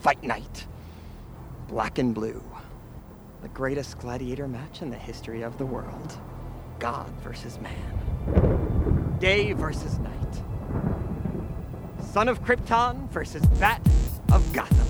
[0.00, 0.66] fight night.
[1.68, 2.42] Black and blue.
[3.42, 6.18] The greatest gladiator match in the history of the world.
[6.78, 9.18] God versus man.
[9.20, 10.42] Day versus night.
[12.12, 13.86] Son of Krypton versus Bat
[14.32, 14.86] of Gotham.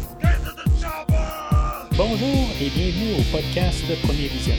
[1.97, 4.55] Bonjour et bienvenue au podcast de Premier Vision.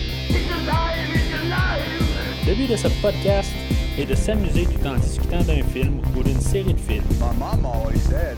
[2.46, 3.52] Le but de ce podcast
[3.98, 7.06] est de s'amuser tout en discutant d'un film ou d'une série de films.
[7.20, 8.38] My mom always said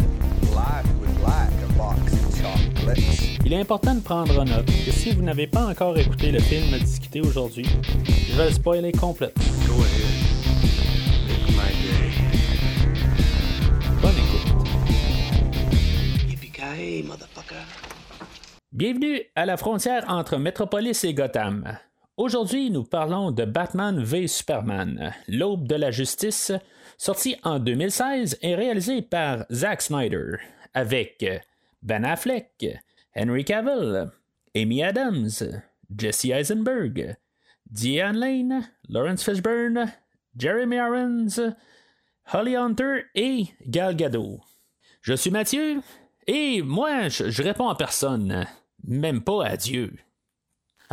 [3.45, 6.73] Il est important de prendre note que si vous n'avez pas encore écouté le film
[6.73, 7.65] à discuter aujourd'hui,
[8.29, 9.43] je vais le spoiler complètement.
[9.67, 10.03] Go ahead.
[11.27, 12.11] Make my day.
[14.01, 14.67] Bonne écoute.
[16.29, 17.63] Yippee-ki-yay, motherfucker.
[18.71, 21.77] Bienvenue à la frontière entre Metropolis et Gotham.
[22.17, 26.51] Aujourd'hui, nous parlons de Batman v Superman, l'aube de la justice,
[26.97, 30.37] sorti en 2016 et réalisé par Zack Snyder,
[30.73, 31.25] avec
[31.83, 32.79] Ben Affleck,
[33.13, 34.09] Henry Cavill,
[34.55, 35.43] Amy Adams,
[35.93, 37.17] Jesse Eisenberg,
[37.69, 39.91] Diane Lane, Lawrence Fishburne,
[40.37, 41.55] Jeremy Irons,
[42.31, 44.39] Holly Hunter et Gal Gadot.
[45.01, 45.81] Je suis Mathieu
[46.25, 48.47] et moi, je, je réponds à personne,
[48.85, 49.93] même pas à Dieu.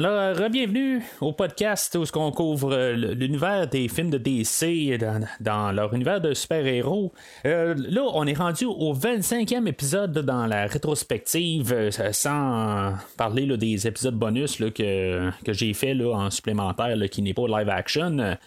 [0.03, 4.99] Alors, euh, bienvenue au podcast où on couvre euh, l'univers des films de DC
[5.41, 7.13] dans, leur univers de super-héros.
[7.45, 13.87] Euh, là, on est rendu au 25e épisode dans la rétrospective, sans parler là, des
[13.87, 18.39] épisodes bonus que, j'ai fait là, en supplémentaire qui n'est pas live action.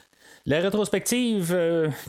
[0.48, 1.56] La rétrospective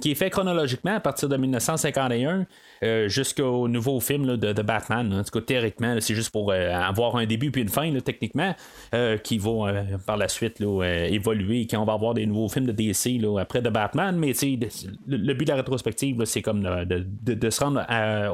[0.01, 2.47] qui est faite chronologiquement à partir de 1951
[2.85, 5.13] euh, jusqu'au nouveau film là, de, Batman.
[5.13, 7.91] En tout cas, théoriquement, là, c'est juste pour euh, avoir un début puis une fin,
[7.91, 8.55] là, techniquement,
[8.95, 9.67] euh, qui vont
[10.07, 13.39] par la suite là, évoluer quand on va avoir des nouveaux films de DC là,
[13.41, 14.17] après de Batman.
[14.17, 17.85] Mais le, le but de la rétrospective, là, c'est comme de, se rendre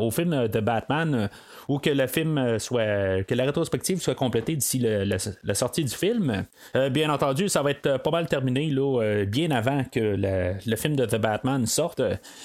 [0.01, 1.29] au film de Batman
[1.71, 3.23] ou que film euh, soit.
[3.23, 6.45] que la rétrospective soit complétée d'ici la, sortie du film.
[6.75, 10.77] Euh, bien entendu, ça va être euh, pas mal terminé là, bien avant que le,
[10.77, 12.03] film de The Batman sorte.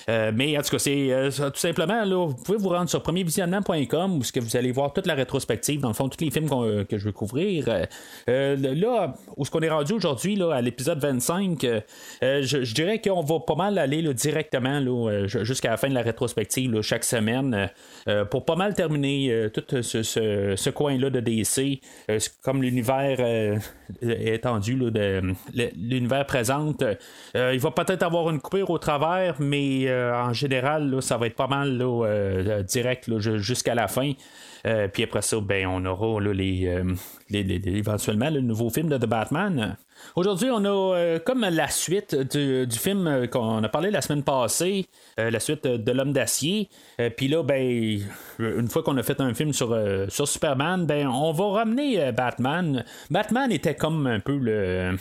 [0.07, 4.21] Mais en tout cas, c'est tout simplement, là, vous pouvez vous rendre sur premiervisionnement.com où
[4.31, 6.49] que vous allez voir toute la rétrospective, dans le fond, tous les films
[6.85, 7.65] que je veux couvrir.
[8.27, 11.81] Là, où ce qu'on est rendu aujourd'hui, à l'épisode 25, euh,
[12.23, 14.79] euh, je, dirais qu'on va pas mal aller là, directement
[15.27, 17.69] jusqu'à la fin de la rétrospective, chaque semaine,
[18.29, 23.57] pour pas mal terminer euh, tout ce, coin-là de DC, euh, comme l'univers euh,
[24.01, 25.21] étendu là, de
[25.75, 26.83] l'univers présente.
[27.35, 31.27] Euh, il va peut-être avoir une coupure au travers, mais euh, en général, ça va
[31.27, 34.11] être pas mal euh, direct jusqu'à la fin.
[34.65, 39.05] Euh, puis après ça, ben, on aura euh, les- éventuellement le nouveau film de The
[39.05, 39.77] Batman.
[40.15, 44.23] Aujourd'hui, on a euh, comme la suite du, film euh, qu'on a parlé la semaine
[44.23, 44.85] passée,
[45.19, 46.69] euh, la suite de L'Homme d'Acier.
[47.17, 47.99] Puis là, ben,
[48.39, 49.77] une fois qu'on a fait un film sur,
[50.07, 52.85] sur Superman, ben, on va ramener Batman.
[53.09, 54.95] Batman était comme un peu le.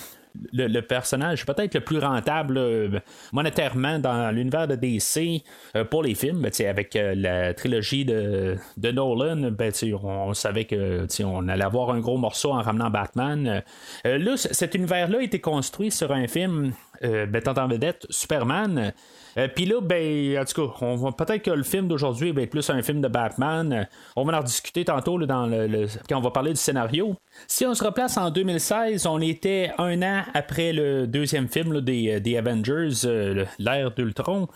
[0.53, 3.01] Le, personnage peut-être le plus rentable euh,
[3.33, 5.45] monétairement dans l'univers de DC
[5.77, 6.41] euh, pour les films.
[6.41, 9.73] Ben, avec euh, la trilogie de, de Nolan, ben,
[10.03, 13.63] on, savait que on allait avoir un gros morceau en ramenant Batman.
[14.05, 16.73] Là, cet univers-là a été construit sur un film
[17.05, 17.27] euh,
[17.57, 18.93] en vedette Superman.
[19.37, 22.43] Euh, Puis là, ben, en tout cas, on va peut-être que le film d'aujourd'hui va
[22.43, 23.73] être plus un film de Batman.
[23.73, 23.85] Euh,
[24.17, 27.15] on va en rediscuter tantôt là, dans le, quand on va parler du scénario.
[27.49, 32.21] Si on se replace en 2016, on était un an après le deuxième film des,
[32.21, 34.49] des Avengers, euh, l'ère d'Ultron.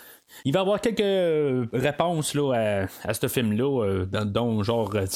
[0.45, 2.53] Il va y avoir quelques euh, réponses là,
[3.05, 5.07] à, à ce film-là, euh, dont, genre euh,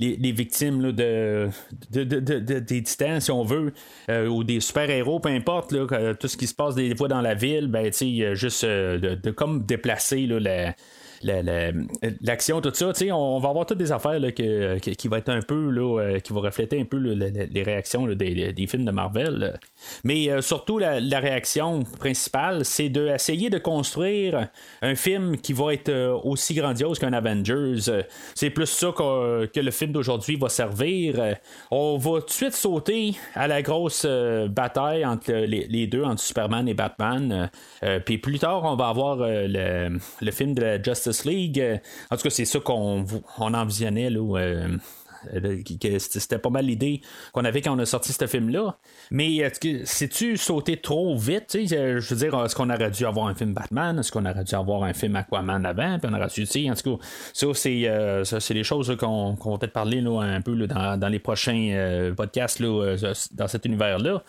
[0.00, 1.48] les, les victimes là, de,
[1.90, 3.72] de, de- de- de- des titans, si on veut,
[4.08, 7.34] ou des super-héros, peu importe, là, tout ce qui se passe des fois dans la
[7.34, 7.92] ville, ben,
[8.34, 10.74] juste de, comme déplacer la-
[11.22, 15.70] l'action, tout ça, on, va avoir toutes des affaires que- qui va être un peu,
[15.70, 19.58] là, euh, qui refléter un peu les réactions des, des films de Marvel.
[20.04, 24.48] Mais euh, surtout, la, réaction principale, c'est d'essayer de construire
[24.82, 28.04] un film qui va être euh, aussi grandiose qu'un Avengers.
[28.34, 31.36] C'est plus ça que, que le film d'aujourd'hui va servir.
[31.70, 36.20] On va tout de suite sauter à la grosse bataille entre les, les deux, entre
[36.20, 37.50] Superman et Batman.
[38.04, 41.60] Puis plus tard, on va avoir le, le film de la Justice League.
[41.60, 41.78] Euh,
[42.10, 43.04] En tout cas, c'est ça qu'on
[43.38, 44.78] on envisionnait là, euh,
[45.34, 47.00] euh, c'était pas mal l'idée
[47.32, 48.78] qu'on avait quand on a sorti ce film-là.
[49.10, 51.56] Mais que c'est-tu sauté trop vite?
[51.56, 53.98] Euh, Je veux dire, est-ce qu'on aurait dû avoir un film Batman?
[53.98, 55.98] Est-ce qu'on aurait dû avoir un film Aquaman avant?
[55.98, 59.58] Puis on aurait dû, en tout cas, ça, c'est, euh, c'est des choses qu'on, va
[59.58, 62.96] peut-être parler un peu dans, les prochains euh, podcasts euh,
[63.32, 64.22] dans cet univers-là.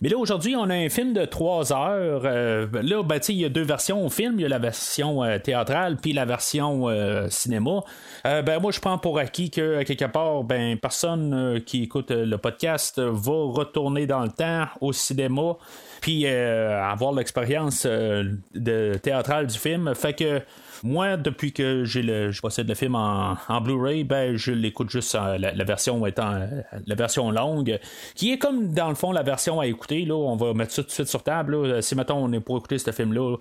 [0.00, 2.22] Mais là, aujourd'hui, on a un film de 3 heures.
[2.22, 4.34] là, ben, il y a deux versions au film.
[4.38, 6.88] Il y a la version théâtrale puis la version
[7.28, 7.80] cinéma.
[8.24, 13.00] ben, moi, je prends pour acquis que, quelque part, ben, personne qui écoute le podcast
[13.00, 15.56] va retourner dans le temps au cinéma
[16.00, 19.94] puis avoir l'expérience de théâtrale du film.
[19.94, 20.40] Fait que
[20.82, 25.14] moi, depuis que j'ai le, je possède le film en, Blu-ray, ben, je l'écoute juste
[25.14, 26.46] la, version étant
[26.86, 27.78] la version longue,
[28.14, 30.04] qui est comme dans le fond la version à écouter.
[30.04, 31.82] Là, on va mettre ça tout de suite sur table.
[31.82, 33.36] Si mettons on est pour écouter ce film-là,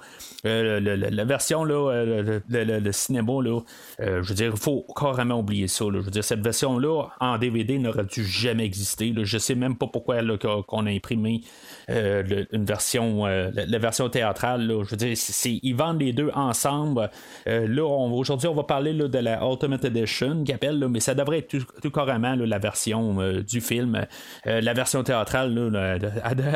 [0.45, 3.59] euh, la, version là, euh, le, cinéma, là,
[3.99, 5.85] euh, je veux dire, il faut carrément oublier ça.
[5.91, 9.13] Je veux dire, cette version-là en DVD n'aurait dû jamais exister.
[9.17, 11.41] Je sais même pas pourquoi qu'on a imprimé
[11.88, 14.67] une version, la, version théâtrale.
[14.67, 17.09] Je veux dire, ils vendent les deux ensemble.
[17.48, 21.57] Euh, là, aujourd'hui, on va parler de la Ultimate Edition, appelle, mais ça devrait être
[21.81, 24.06] tout, carrément la version euh, du film.
[24.48, 25.51] Euh, la version théâtrale,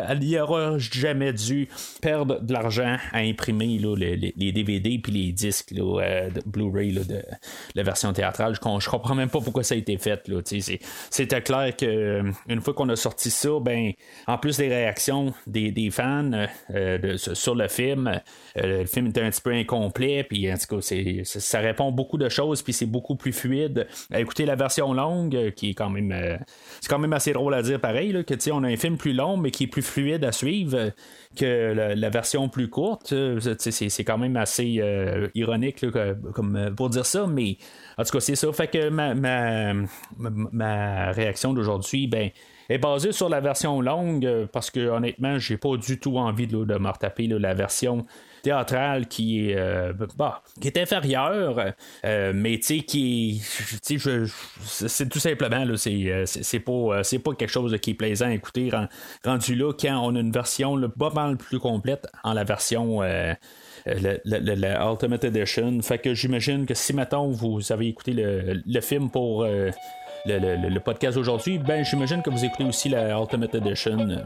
[0.10, 1.68] elle n'y aura jamais dû
[2.02, 7.24] perdre de l'argent à imprimer les, DVD puis les disques de Blu-ray de
[7.76, 8.56] la version théâtrale.
[8.56, 10.30] Je, ne comprends même pas pourquoi ça a été fait.
[11.10, 13.92] C'était clair qu'une fois qu'on a sorti ça, ben,
[14.28, 16.48] en plus des réactions des, fans
[17.16, 18.20] sur le film,
[18.56, 22.74] le film était un petit peu incomplet, puis en ça répond beaucoup de choses, puis
[22.74, 23.88] c'est beaucoup plus fluide.
[24.14, 26.38] Écoutez la version longue, euh, qui est quand même, euh,
[26.82, 29.14] c'est quand même assez drôle à dire pareil, là, que on a un film plus
[29.14, 30.90] long, mais qui est plus fluide à suivre euh,
[31.36, 33.14] que la, version plus courte.
[33.58, 34.82] C'est quand même assez
[35.34, 35.86] ironique
[36.34, 37.58] comme pour dire ça, mais
[37.98, 38.52] en tout cas, c'est ça.
[38.54, 39.14] Fait que ma,
[40.18, 42.30] ma, réaction d'aujourd'hui, ben
[42.70, 46.58] est basée sur la version longue parce que honnêtement, j'ai pas du tout envie de
[46.58, 48.06] me retaper la version
[48.46, 51.74] théâtrale qui est, euh, bah, qui est inférieure,
[52.06, 53.42] euh, mais tu sais, qui
[53.82, 58.28] c'est tout simplement, là, c'est, euh, c'est, pas, c'est pas quelque chose qui est plaisant
[58.28, 58.70] à écouter
[59.24, 63.02] rendu là quand on a une version le pas mal plus complète en la version.
[63.02, 65.82] la, Ultimate Edition.
[65.82, 69.72] Fait que j'imagine que si maintenant vous avez écouté le, film pour le,
[70.26, 74.24] le, podcast aujourd'hui, ben j'imagine que vous écoutez aussi la Ultimate Edition.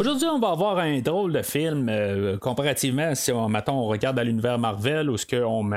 [0.00, 4.24] Aujourd'hui, on va avoir un drôle de film euh, comparativement si on, on regarde à
[4.24, 5.70] l'univers Marvel où ce on,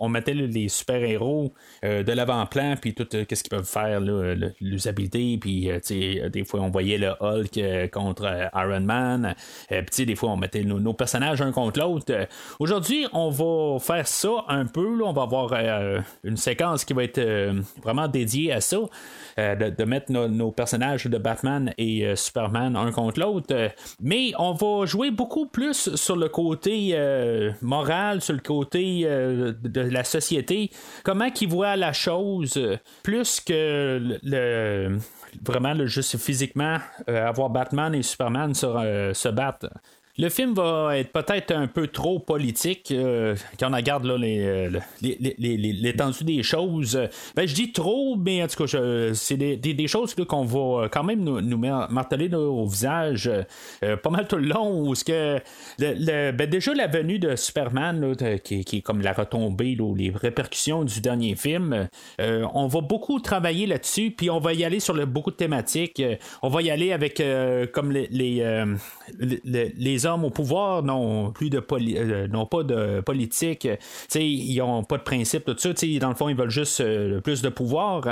[0.00, 1.52] on, mettait les super-héros
[1.84, 4.00] euh, de l'avant-plan puis tout euh, qu'est-ce qu'ils peuvent faire
[4.60, 9.36] l'usabilité puis des fois on voyait le Hulk contre Iron Man
[9.68, 12.12] puis des fois on mettait nos, personnages un contre l'autre.
[12.58, 15.54] Aujourd'hui, on va faire ça un peu on va avoir
[16.24, 17.22] une séquence qui va être
[17.80, 18.78] vraiment dédiée à ça.
[19.36, 23.51] De, mettre nos, personnages de Batman et Superman un contre l'autre.
[23.52, 23.68] Euh,
[24.00, 29.52] mais on va jouer beaucoup plus sur le côté euh, moral, sur le côté euh,
[29.62, 30.70] de la société,
[31.04, 32.60] comment qu'ils voient la chose,
[33.02, 34.18] plus que
[35.42, 39.68] vraiment le, juste physiquement avoir Batman et Superman se battre.
[40.18, 44.70] Le film va être peut-être un peu trop politique euh, quand on regarde euh,
[45.00, 47.08] l'étendue des choses.
[47.34, 48.78] Ben, je dis trop, mais en tout cas,
[49.14, 53.30] c'est des, choses qu'on va quand même nous, marteler au visage
[53.82, 54.92] euh, pas mal tout le long.
[55.78, 58.14] Ben, déjà la venue de Superman,
[58.44, 61.88] qui, est comme la retombée, les répercussions du dernier film,
[62.18, 66.02] on va beaucoup travailler là-dessus, puis on va y aller sur beaucoup de thématiques.
[66.42, 67.22] on va y aller avec
[67.72, 73.68] comme les hommes au pouvoir n'ont plus de euh, n'ont pas de politique,
[74.14, 75.70] ils n'ont pas de principe, tout ça.
[76.00, 78.02] Dans le fond, ils veulent juste euh, plus de pouvoir.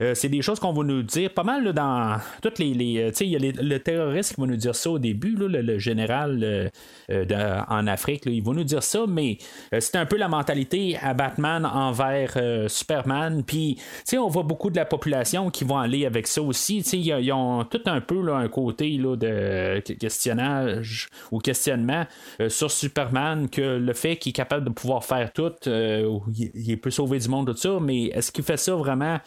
[0.00, 2.74] Euh, c'est des choses qu'on va nous dire pas mal dans toutes les.
[2.74, 6.70] les il y a le terroriste qui va nous dire ça au début, le, général
[7.10, 9.38] en Afrique, il va nous dire ça, mais
[9.78, 12.36] c'est un peu la mentalité à Batman envers
[12.68, 13.42] Superman.
[13.44, 13.78] Puis,
[14.16, 16.78] on voit beaucoup de la population qui vont aller avec ça aussi.
[16.80, 22.06] Ils ont tout un peu là, un côté là, de questionnage ou questionnement
[22.40, 26.18] euh, sur Superman que le fait qu'il est capable de pouvoir faire tout, euh,
[26.54, 29.18] il, peut sauver du monde, tout ça, mais est-ce qu'il fait ça vraiment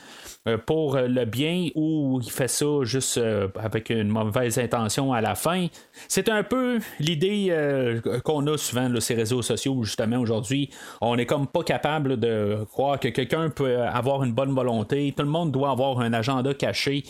[0.65, 3.19] pour le bien ou il fait ça juste
[3.55, 5.67] avec une mauvaise intention à la fin?
[6.07, 7.53] C'est un peu l'idée
[8.24, 10.69] qu'on a souvent de ces réseaux sociaux, justement, aujourd'hui.
[11.00, 15.13] On est comme pas capable de croire que quelqu'un peut avoir une bonne volonté.
[15.15, 17.03] Tout le monde doit avoir un agenda caché.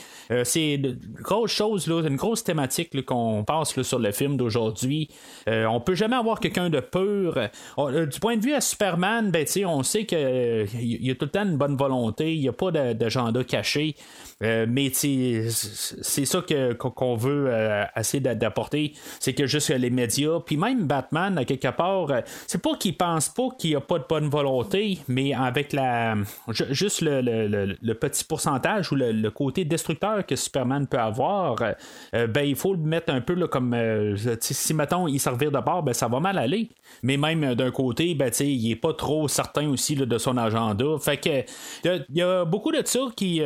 [0.43, 5.09] c'est une grosse chose, une grosse thématique qu'on passe sur le film d'aujourd'hui aujourd'hui.
[5.47, 7.35] on peut jamais avoir quelqu'un de pur.
[7.77, 10.19] du point de vue à Superman, ben, on sait qu'il
[10.79, 12.71] y a tout le temps une bonne volonté, il n'y a pas
[13.43, 13.95] caché.
[14.41, 15.49] mais c'est
[16.25, 16.43] ça
[16.77, 17.51] qu'on veut
[17.95, 22.07] essayer d'apporter, c'est que juste les médias, puis même Batman, à quelque part,
[22.47, 26.15] c'est pas qu'il pense pas qu'il n'y a pas de bonne volonté, mais avec la
[26.47, 31.57] juste le, petit pourcentage ou le, côté destructeur que Superman peut avoir,
[32.13, 35.59] euh, ben il faut le mettre un peu comme euh, si mettons il servir de
[35.59, 36.69] bord, ben ça va mal aller.
[37.03, 40.85] Mais même euh, d'un côté, ben il est pas trop certain aussi de son agenda.
[40.99, 41.43] Fait que
[41.85, 43.41] il y, a beaucoup de ça qui,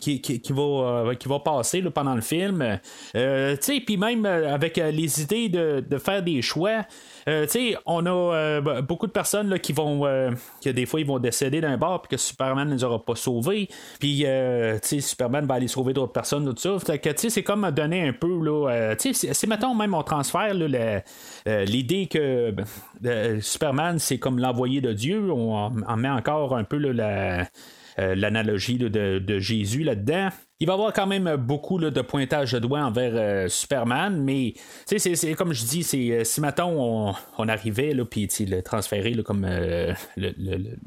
[0.00, 2.78] qui, qui, va, qui va passer pendant le film.
[3.12, 6.84] puis même avec les idées de, de faire des choix.
[7.28, 7.46] Euh,
[7.86, 10.06] on a euh, beaucoup de personnes là, qui vont.
[10.06, 10.30] Euh,
[10.62, 13.14] que des fois, ils vont décéder d'un bar, puis que Superman ne les aura pas
[13.14, 13.68] sauvés.
[14.00, 14.24] Puis,
[14.82, 16.96] Superman va aller sauver d'autres personnes, tout ça.
[17.14, 18.42] C'est comme donner un peu.
[18.42, 22.54] Là, c'est, mettons, même on transfère l'idée que
[23.40, 25.30] Superman, c'est comme l'envoyé de Dieu.
[25.30, 26.78] On en met encore un peu
[27.98, 30.28] l'analogie de, Jésus là-dedans
[30.62, 34.54] il va avoir quand même beaucoup de pointage de doigts envers euh, Superman, mais
[34.86, 39.44] c'est comme je dis, c'est euh, si maintenant on, arrivait, là, puis le transférer comme
[39.44, 39.92] euh,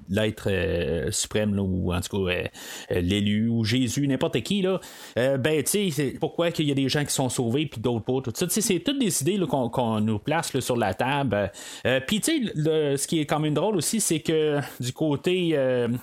[0.10, 0.50] l'être
[1.12, 2.44] suprême, ou en tout cas
[2.90, 4.80] l'élu, ou Jésus, n'importe qui, là,
[5.18, 8.22] ben, tu sais, pourquoi qu'il y a des gens qui sont sauvés, puis d'autres pas,
[8.22, 8.46] tout ça.
[8.48, 11.52] C'est toutes des idées qu'on nous place sur la table.
[12.08, 15.60] puis, tu sais, ce qui est quand même drôle aussi, c'est que du côté,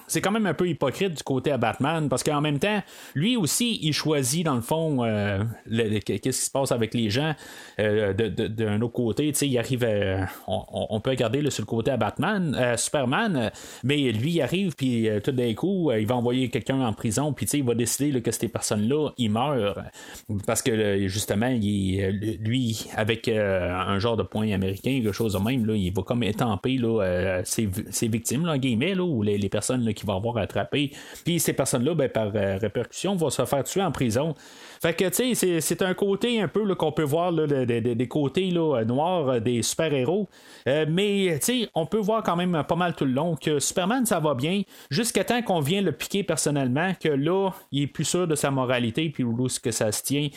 [0.09, 2.83] c'est quand même un peu hypocrite du côté à Batman, parce qu'en même temps,
[3.15, 5.43] lui aussi, il choisit, dans le fond, euh,
[6.05, 7.35] qu'est-ce qui se passe avec les gens
[7.81, 9.87] euh, d'un autre côté, il arrive,
[10.47, 13.51] on, peut regarder sur le côté à Batman, Superman,
[13.85, 17.33] mais lui, il arrive, puis euh, tout d'un coup, il va envoyer quelqu'un en prison,
[17.33, 19.83] puis il va décider que ces personnes-là, ils meurent.
[20.47, 25.75] Parce que, justement, lui, avec un genre de point américain, quelque chose de même, là,
[25.75, 27.67] il va comme étamper là, ses,
[28.09, 30.93] victimes, là, guillemets, ou les, personnes qu'il va avoir attrapées.
[31.25, 34.35] Puis ces personnes-là, ben, par répercussion, vont se faire tuer en prison.
[34.83, 38.83] Fait que, tu sais, c'est un côté un peu qu'on peut voir des côtés là,
[38.85, 40.29] noirs euh, des super-héros.
[40.67, 43.61] Euh, mais, tu sais, on peut voir quand même pas mal tout le long que
[43.61, 47.87] Superman, ça va bien, jusqu'à temps qu'on vient le piquer personnellement, que là, il est
[47.87, 50.29] plus sûr de sa moralité, puis où est-ce que ça se tient.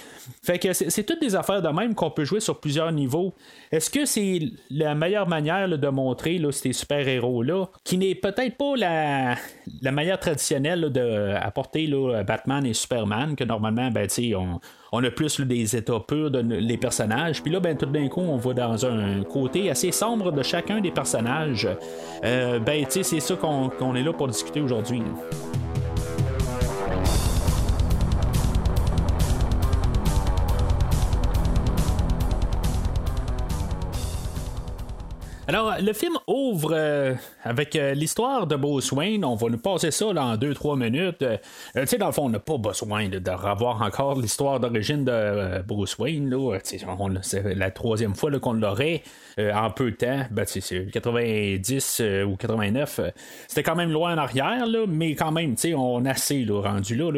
[0.44, 3.34] Fait que c'est toutes des affaires de même qu'on peut jouer sur plusieurs niveaux.
[3.72, 8.76] Est-ce que c'est la meilleure manière de montrer là, ces super-héros-là, qui n'est peut-être pas
[8.76, 9.36] la,
[9.82, 11.88] la manière traditionnelle d'apporter
[12.28, 12.95] Batman et Superman,
[13.36, 17.42] que normalement, ben, sais, on, a plus des états purs de les personnages.
[17.42, 20.82] Puis là, ben, tout d'un coup, on va dans un côté assez sombre de chacun
[20.82, 21.68] des personnages.
[22.24, 25.02] Euh, ben, c'est ça qu'on est là pour discuter aujourd'hui.
[35.48, 39.24] Alors, le film ouvre euh, avec euh, l'histoire de Bruce Wayne.
[39.24, 41.22] On va nous passer ça là, en 2-3 minutes.
[41.22, 41.38] Euh,
[41.76, 45.62] tu sais, dans le fond, on n'a pas besoin de, revoir encore l'histoire d'origine de
[45.62, 46.36] Bruce Wayne.
[46.64, 49.04] c'est la troisième fois qu'on l'aurait
[49.38, 50.22] en peu de temps.
[50.32, 53.02] Ben, c'est 90 ou 89.
[53.48, 57.12] C'était quand même loin en arrière, là, mais quand même, on a assez rendu là.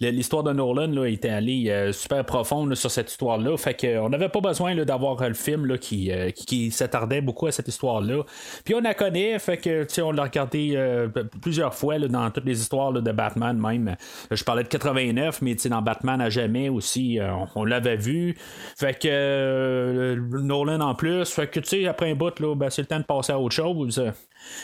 [0.00, 3.56] l'histoire de Nolan là, était allée super profonde sur cette histoire-là.
[3.56, 8.22] Fait qu'on n'avait pas besoin d'avoir le film qui, qui s'attardait beaucoup à cette histoire-là.
[8.64, 11.08] Puis on la connaît, fait que on l'a regardé euh,
[11.40, 13.96] plusieurs fois dans toutes les histoires de Batman même.
[14.30, 18.36] Je parlais de 89, mais dans Batman à jamais aussi, euh, on, l'avait vu.
[18.76, 22.70] Fait que euh, Nolan en plus, fait que tu sais, après un bout, là, ben,
[22.70, 24.02] c'est le temps de passer à autre chose.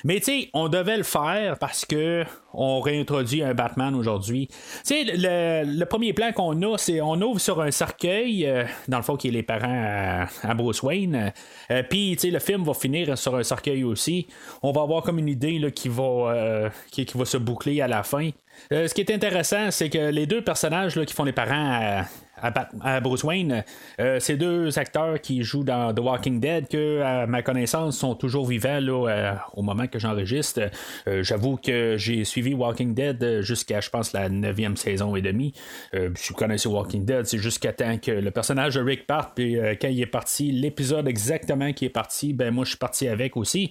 [0.04, 4.48] Mais tu sais, on devait le faire parce que on réintroduit un Batman aujourd'hui.
[4.48, 8.98] Tu sais, le, premier plan qu'on a, c'est on ouvre sur un cercueil, euh, dans
[8.98, 11.32] le fond, qui est les parents à, Bruce Wayne.
[11.70, 14.26] Euh, puis, tu sais, le film va finir sur un cercueil aussi.
[14.62, 17.88] On va avoir comme une idée là, qui, va, euh, qui, va se boucler à
[17.88, 18.30] la fin.
[18.70, 22.04] ce qui est intéressant, c'est que les deux personnages qui font les parents à,
[22.42, 23.64] à, Bruce Wayne,
[24.00, 28.14] euh, ces deux acteurs qui jouent dans The Walking Dead, que à ma connaissance sont
[28.14, 30.70] toujours vivants euh, au moment que j'enregistre.
[31.08, 35.52] Euh, j'avoue que j'ai suivi Walking Dead jusqu'à, je pense, la neuvième saison et demie.
[35.92, 39.56] si vous connaissez Walking Dead, c'est jusqu'à temps que le personnage de Rick parte, puis
[39.80, 43.36] quand il est parti, l'épisode exactement qui est parti, ben moi je suis parti avec
[43.36, 43.70] aussi.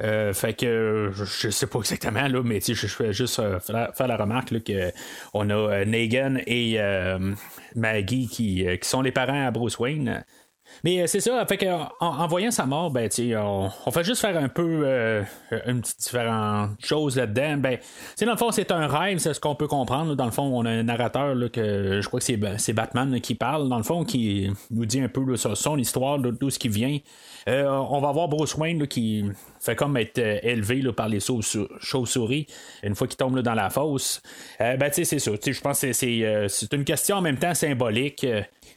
[0.00, 4.60] Fait que je sais pas exactement là, mais je fais juste faire, la remarque là,
[4.60, 4.92] que
[5.34, 6.78] on a Negan et
[7.74, 8.28] Maggie
[8.66, 10.24] euh, qui, sont les parents à Bruce Wayne.
[10.84, 11.66] Mais c'est ça, fait que,
[12.00, 15.24] en, voyant sa mort, ben, on, on fait juste faire un peu
[15.66, 17.56] une petite différente chose là-dedans.
[17.58, 17.78] Ben,
[18.20, 20.14] dans le fond, c'est un rêve, c'est ce qu'on peut comprendre.
[20.14, 22.26] Dans le fond, on a un narrateur là, que je crois que
[22.58, 26.50] c'est, Batman qui parle, dans le fond, qui nous dit un peu son histoire, d'où
[26.50, 26.98] ce qui vient.
[27.46, 29.24] on va voir Bruce Wayne qui
[29.60, 32.46] fait comme être élevé par les chauves-souris
[32.82, 34.22] une fois qu'il tombe dans la fosse.
[34.58, 35.30] ben, c'est ça.
[35.44, 38.26] Je pense que c'est, une question en même temps symbolique.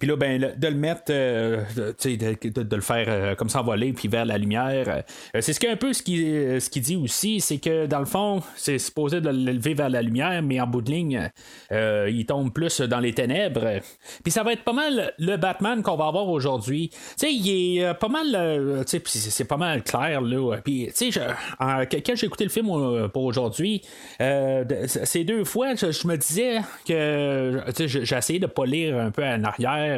[0.01, 4.07] Puis là, ben, de le mettre, euh, de, de, le faire euh, comme s'envoler, puis
[4.07, 5.03] vers la lumière.
[5.35, 8.05] Euh, c'est ce un peu ce qu'il ce qui dit aussi, c'est que dans le
[8.05, 11.29] fond, c'est supposé de l'élever vers la lumière, mais en bout de ligne,
[11.69, 13.79] il tombe plus dans les ténèbres.
[14.23, 16.89] Puis ça va être pas mal le Batman qu'on va avoir aujourd'hui.
[16.89, 20.57] Tu sais, il est pas mal, tu sais, c'est pas mal clair, là.
[20.63, 21.21] Puis, tu sais,
[21.59, 22.71] quand j'ai écouté le film
[23.13, 23.83] pour aujourd'hui,
[24.17, 29.43] ces deux fois, je, me disais que, j'ai essayé de pas lire un peu en
[29.43, 29.90] arrière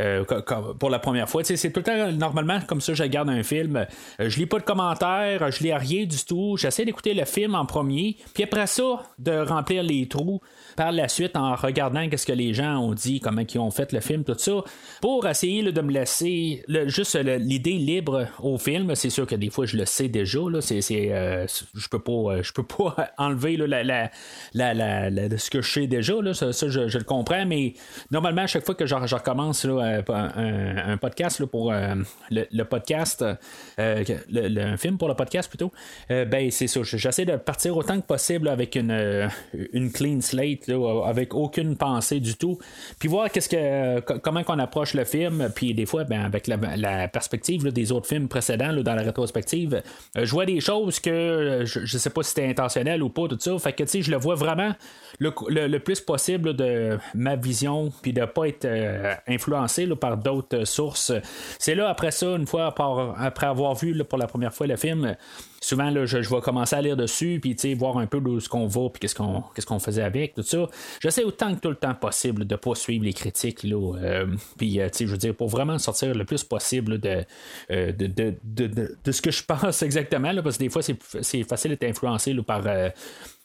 [0.00, 0.24] euh,
[0.78, 1.42] pour la première fois.
[1.44, 3.86] C'est tout le temps, normalement, comme ça, je regarde un film, euh,
[4.28, 7.66] je lis pas de commentaires, je lis rien du tout, j'essaie d'écouter le film en
[7.66, 10.40] premier, puis après ça, de remplir les trous
[10.76, 13.92] par la suite en regardant qu'est-ce que les gens ont dit, comment ils ont fait
[13.92, 14.62] le film, tout ça,
[15.00, 18.94] pour essayer de me laisser juste l'idée libre au film.
[18.94, 22.62] C'est sûr que des fois je le sais déjà, euh, je peux pas, je peux
[22.62, 27.74] pas enlever ce que je sais déjà, ça, je, le comprends, mais
[28.10, 31.94] normalement à chaque fois que je, je recommence là, un, podcast pour euh,
[32.30, 33.24] le, podcast,
[33.78, 34.04] euh,
[34.62, 35.72] un film pour le podcast plutôt,
[36.08, 39.30] ben c'est ça, j'essaie de partir autant que possible avec une,
[39.72, 40.70] une clean slate
[41.06, 42.58] avec aucune pensée du tout.
[42.98, 45.50] Puis voir qu'est-ce que comment qu'on approche le film.
[45.54, 49.82] Puis des fois, ben, avec la, perspective des autres films précédents dans la rétrospective,
[50.16, 53.08] euh, je vois des choses que euh, je, ne sais pas si c'était intentionnel ou
[53.08, 53.58] pas, tout ça.
[53.58, 54.72] Fait que tu sais, je le vois vraiment
[55.20, 61.12] le, plus possible de ma vision, puis de pas être euh, influencé par d'autres sources.
[61.58, 62.74] C'est là, après ça, une fois
[63.18, 65.14] après avoir vu pour la première fois le film,
[65.60, 68.88] souvent je, vais commencer à lire dessus, puis voir un peu où ce qu'on va,
[68.88, 70.66] puis qu'est-ce qu'on faisait avec, tout ça.
[71.00, 74.80] J'essaie autant que tout le temps possible de pas suivre les critiques, là, euh, puis
[74.80, 77.24] euh, je veux dire, pour vraiment sortir le plus possible de,
[77.68, 81.84] de, de, de, ce que je pense exactement, parce que des fois, c'est facile d'être
[81.84, 82.62] influencé par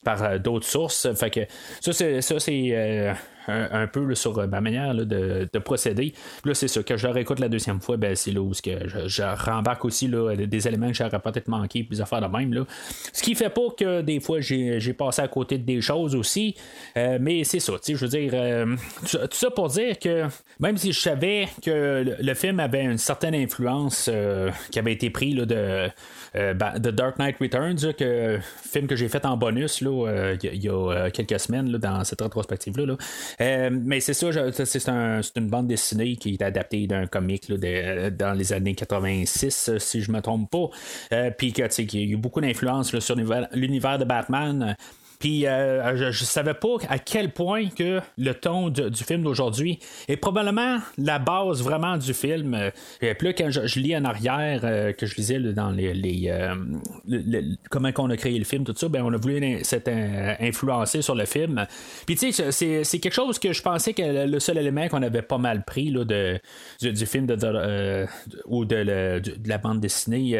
[0.05, 1.13] par euh, d'autres sources.
[1.15, 1.41] Fait que
[1.81, 3.13] ça, c'est, ça, c'est
[3.49, 6.13] euh, un, peu sur euh, ma manière de, procéder.
[6.41, 6.83] Puis là, c'est ça.
[6.83, 10.35] Que je réécoute la deuxième fois, ben, c'est là où que je, rembarque aussi là,
[10.35, 12.53] des éléments que j'aurais peut-être manqué, puis des affaires de même.
[12.53, 12.65] Là.
[13.13, 16.55] Ce qui fait pas que des fois, j'ai, passé à côté de des choses aussi.
[16.95, 17.73] mais c'est ça.
[17.87, 18.31] Je veux dire,
[19.09, 20.25] tout, ça pour dire que
[20.59, 24.09] même si je savais que le, film avait une certaine influence
[24.71, 25.89] qui avait été pris là, de
[26.35, 30.73] euh, Dark Knight Returns, que, film que j'ai fait en bonus il euh, y, a
[30.73, 32.95] euh, quelques semaines dans cette rétrospective-là.
[33.39, 38.75] Mais c'est ça, c'est une bande dessinée qui est adaptée d'un comic dans les années
[38.75, 40.69] 86, si je me trompe pas.
[41.37, 44.75] Puis qu'il y a eu beaucoup d'influence sur l'univers de Batman.
[45.25, 49.79] Puis euh, je, ne savais pas à quel point que le ton du film d'aujourd'hui
[50.07, 52.53] est probablement la base vraiment du film.
[52.53, 52.69] Euh,
[53.01, 56.31] et puis là, quand je, lis en arrière, euh, que je lisais dans les,
[57.71, 59.89] comment on a créé le film, tout ça, ben on a voulu s'être
[60.39, 61.65] influencé sur le film.
[62.05, 65.23] Puis tu sais, c'est quelque chose que je pensais que le seul élément qu'on avait
[65.23, 66.39] pas mal pris là, de,
[66.81, 67.25] du, film
[68.45, 70.39] ou de, la bande dessinée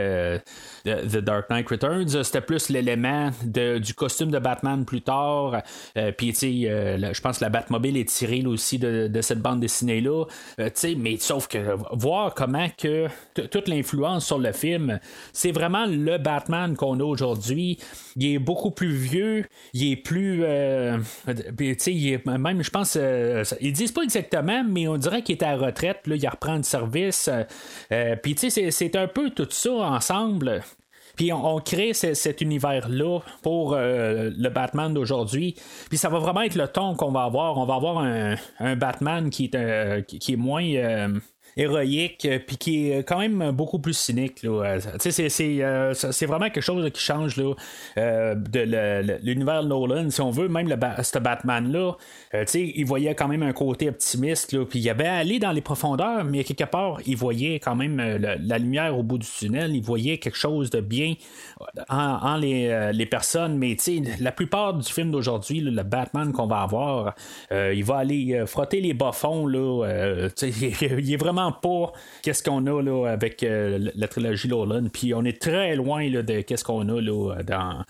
[0.85, 5.61] The Dark Knight Returns, c'était plus l'élément du costume de Batman plus tard.
[5.97, 9.39] Euh, puis, tu sais, euh, je pense que la Batmobile est tirée aussi de, cette
[9.39, 10.25] bande dessinée-là.
[10.59, 14.99] Euh, tu sais, mais sauf que voir comment que toute l'influence sur le film,
[15.33, 17.79] c'est vraiment le Batman qu'on a aujourd'hui.
[18.15, 20.43] Il est beaucoup plus vieux, il est plus.
[21.57, 22.97] tu sais, même, je pense,
[23.61, 26.63] ils disent pas exactement, mais on dirait qu'il est à retraite, là, il reprend le
[26.63, 27.29] service.
[28.21, 30.61] Puis, tu sais, c'est un peu tout ça ensemble
[31.15, 35.55] puis on, crée cet univers-là pour euh, le Batman d'aujourd'hui.
[35.89, 37.57] Puis ça va vraiment être le ton qu'on va avoir.
[37.57, 40.63] On va avoir un, Batman qui est, euh, qui, est moins.
[41.57, 44.43] Euh, héroïque, euh, puis qui est quand même beaucoup plus cynique.
[44.43, 47.53] Euh, euh, c'est, vraiment quelque chose qui change là,
[47.95, 51.93] de l'univers Nolan, si on veut, même le ce Batman-là.
[52.53, 56.43] il voyait quand même un côté optimiste, puis il avait allé dans les profondeurs, mais
[56.43, 60.37] quelque part, il voyait quand même la, lumière au bout du tunnel, il voyait quelque
[60.37, 61.15] chose de bien
[61.89, 63.77] en, les, personnes, mais
[64.19, 67.15] la plupart du film d'aujourd'hui, le Batman qu'on va avoir,
[67.51, 73.07] il va aller frotter les bas-fonds, là, il est vraiment pas qu'est-ce qu'on a là,
[73.07, 74.87] avec euh, la trilogie Nolan.
[74.91, 77.83] Puis on est très loin là, de qu'est-ce qu'on a là, dans,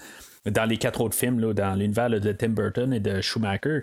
[0.46, 3.82] dans les quatre autres films, là, dans l'univers de Tim Burton et de Schumacher.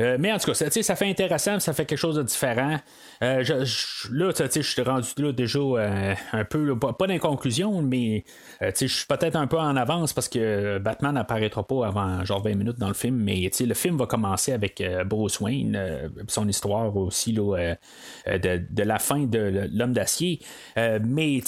[0.00, 2.76] Euh, mais en tout cas, ça, ça fait intéressant, ça fait quelque chose de différent.
[3.22, 3.54] Euh, je,
[4.12, 8.24] là, je suis rendu là déjà euh, un peu, pas, d'inconclusion, mais
[8.60, 12.54] je suis peut-être un peu en avance parce que Batman n'apparaîtra pas avant genre 20
[12.54, 17.32] minutes dans le film, mais le film va commencer avec Bruce Wayne, son histoire aussi
[17.32, 17.76] là,
[18.26, 20.40] de, de, la fin de l'homme d'acier.
[20.76, 21.40] mais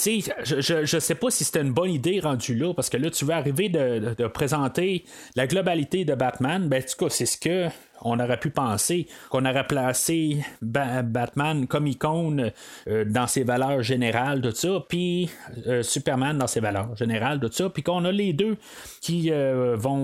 [0.43, 3.25] je, je sais pas si c'était une bonne idée rendue là, parce que là, tu
[3.25, 7.37] veux arriver de, de présenter la globalité de Batman, ben, en tout cas, c'est ce
[7.37, 7.69] que
[8.01, 12.51] on aurait pu penser qu'on aurait placé Batman comme icône
[12.87, 15.29] euh, dans ses valeurs générales, de ça, puis
[15.67, 18.57] euh, Superman dans ses valeurs générales, de ça, puis qu'on a les deux
[19.01, 19.99] qui euh, vont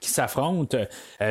[0.00, 0.78] qui s'affrontent.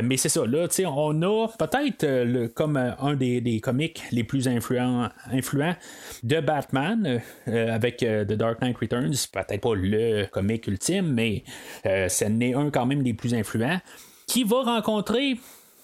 [0.04, 5.10] mais c'est ça, là, on a peut-être comme un des, des, comics les plus influents,
[5.32, 5.76] influents
[6.24, 11.44] de Batman avec The Dark Knight Returns, peut-être pas le comic ultime, mais
[11.84, 13.80] ce n'est un quand même des plus influents
[14.28, 15.38] qui va rencontrer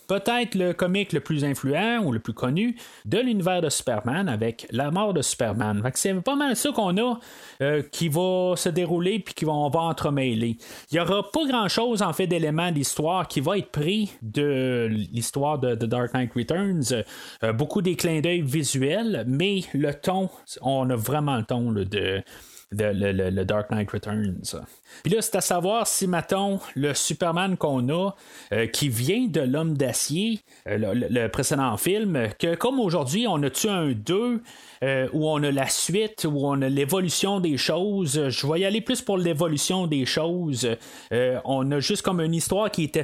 [0.10, 4.68] peut-être le comique le plus influent ou le plus connu de l'univers de Superman avec
[4.72, 5.82] la mort de Superman.
[5.94, 7.20] c'est pas mal ça qu'on a
[7.62, 10.58] euh, qui va se dérouler puis qu'on va entremêler.
[10.92, 14.88] Il n'y aura pas grand chose en fait d'éléments d'histoire qui va être pris de
[14.90, 17.04] l'histoire de Dark Knight Returns.
[17.44, 20.30] Euh, beaucoup des clins d'œil visuels, mais le ton,
[20.64, 22.24] on a vraiment le ton de
[22.72, 24.56] le, Dark Knight Returns.
[25.04, 28.12] Puis là, c'est à savoir si, mettons, le Superman qu'on a,
[28.54, 33.50] euh, qui vient de l'homme d'acier, euh, le, précédent film, que comme aujourd'hui, on a
[33.50, 34.42] tué un 2,
[34.84, 38.30] euh, où on a la suite, où on a l'évolution des choses.
[38.30, 40.68] Je vais y aller plus pour l'évolution des choses.
[41.12, 43.04] on a juste comme une histoire qui était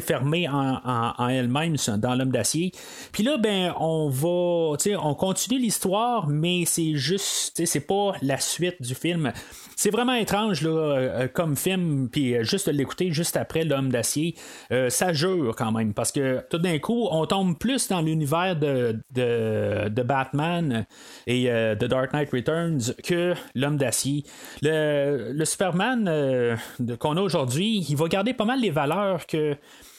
[0.00, 2.72] fermée en, elle-même dans l'homme d'acier.
[3.12, 8.80] Puis là, ben, on va, on continue l'histoire, mais c'est juste, c'est pas la suite
[8.80, 9.32] du film.
[9.80, 14.34] C'est vraiment étrange là, euh, comme film, puis euh, juste l'écouter juste après L'homme d'acier,
[14.72, 18.56] euh, ça jure quand même, parce que tout d'un coup, on tombe plus dans l'univers
[18.56, 20.84] de, de, Batman
[21.26, 21.46] et
[21.78, 24.24] The Dark Knight Returns que L'homme d'acier.
[24.60, 26.58] Le, le Superman
[26.98, 29.56] qu'on a aujourd'hui, il va garder pas mal les valeurs que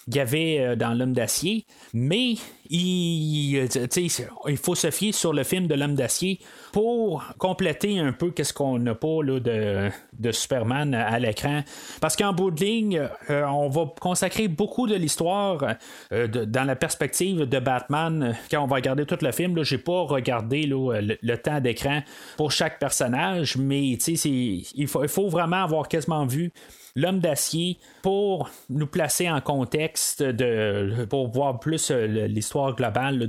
[0.07, 2.35] il y avait euh, dans L'homme d'acier, mais
[2.69, 4.07] il, euh,
[4.47, 6.39] il faut se fier sur le film de L'homme d'acier
[6.71, 11.61] pour compléter un peu qu'est-ce qu'on n'a pas là, de, de, Superman à l'écran.
[11.99, 15.75] Parce qu'en bout de ligne, euh, on va consacrer beaucoup de l'histoire
[16.11, 18.35] dans la perspective de Batman.
[18.49, 22.01] Quand on va regarder tout le film, je n'ai pas regardé le, le, temps d'écran
[22.37, 26.51] pour chaque personnage, mais il faut, il faut vraiment avoir quasiment vu
[26.95, 33.27] l'homme d'acier pour nous placer en contexte de pour voir plus euh, l'histoire globale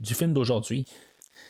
[0.00, 0.86] du film d'aujourd'hui.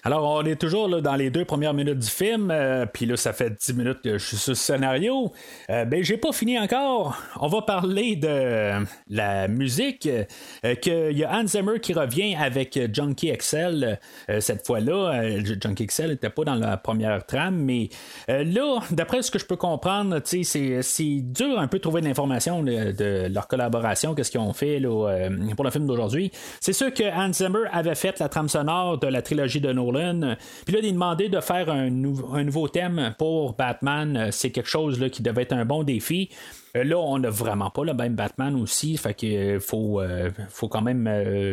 [0.07, 3.17] Alors, on est toujours là, dans les deux premières minutes du film, euh, puis là,
[3.17, 5.33] ça fait dix minutes que je suis sur ce scénario.
[5.71, 7.17] Euh, ben, j'ai pas fini encore.
[7.41, 10.07] On va parler de la musique.
[10.07, 13.99] Euh, qu'il y a Hans Zimmer qui revient avec Junkie XL
[14.41, 15.23] cette fois-là.
[15.43, 17.89] Junkie XL n'était pas dans la première trame, mais
[18.29, 20.43] là, d'après ce que je peux comprendre, c'est,
[20.83, 24.81] c'est dur un peu de trouver de l'information de, leur collaboration, qu'est-ce qu'ils ont fait
[24.83, 26.31] pour le film d'aujourd'hui.
[26.61, 29.94] C'est sûr que Hans Zimmer avait fait la trame sonore de la trilogie de Nolan
[29.95, 34.29] puis là, il demandé de faire un, nouveau thème pour Batman.
[34.31, 36.31] C'est quelque chose qui devait être un bon défi.
[36.77, 40.31] Euh, là, on n'a vraiment pas le même Batman aussi, fait que euh, faut, euh,
[40.49, 41.09] faut quand même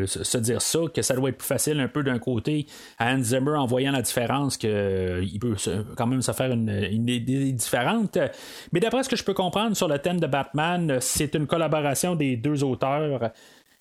[0.07, 2.65] se dire ça, que ça doit être plus facile un peu d'un côté
[2.97, 5.55] à Hans Zimmer en voyant la différence qu'il peut
[5.95, 8.17] quand même se faire une, une idée différente.
[8.71, 12.15] Mais d'après ce que je peux comprendre sur le thème de Batman, c'est une collaboration
[12.15, 13.31] des deux auteurs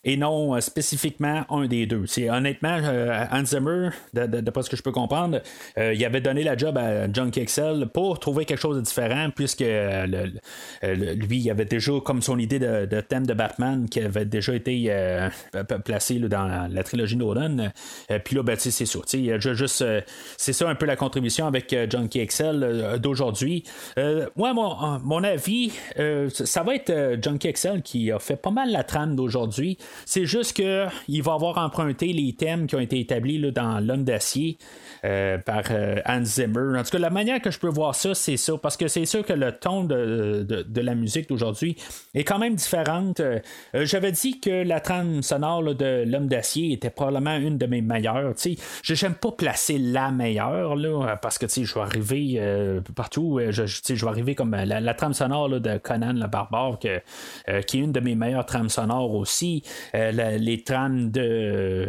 [0.05, 2.07] et non euh, spécifiquement un des deux.
[2.07, 5.41] C'est honnêtement, euh, Hans Zimmer, d'après ce que je peux comprendre,
[5.79, 9.29] euh, il avait donné la job à John Kexel pour trouver quelque chose de différent,
[9.35, 14.55] puisque lui, il avait déjà comme son idée de, thème de Batman qui avait déjà
[14.55, 14.91] été
[15.85, 17.71] placé dans la, trilogie Nolan.
[18.25, 18.99] Puis là, ben, c'est ça.
[19.39, 19.85] Juste,
[20.37, 23.65] c'est ça un peu la contribution avec John Kexel d'aujourd'hui.
[24.37, 25.73] moi, mon, mon avis,
[26.31, 29.79] ça va être John Kexel qui a fait pas mal la trame d'aujourd'hui.
[30.07, 34.05] C'est juste qu'il va avoir emprunté les thèmes qui ont été établis là, dans L'homme
[34.05, 34.59] d'acier
[35.05, 36.79] euh, par euh, Hans Zimmer.
[36.79, 38.55] En tout cas, la manière que je peux voir ça, c'est ça.
[38.61, 41.77] Parce que c'est sûr que le ton de, de, la musique d'aujourd'hui
[42.15, 43.21] est quand même différente.
[43.21, 43.41] Euh,
[43.75, 48.35] j'avais dit que la trame sonore de L'homme d'acier était probablement une de mes meilleures.
[48.83, 53.41] Je n'aime pas placer la meilleure là, parce que je vais arriver partout.
[53.51, 57.93] Je, je, vais arriver comme la, trame sonore de Conan le barbare, qui est une
[57.93, 59.63] de mes meilleures trames sonores aussi.
[59.95, 61.89] Euh, les trames de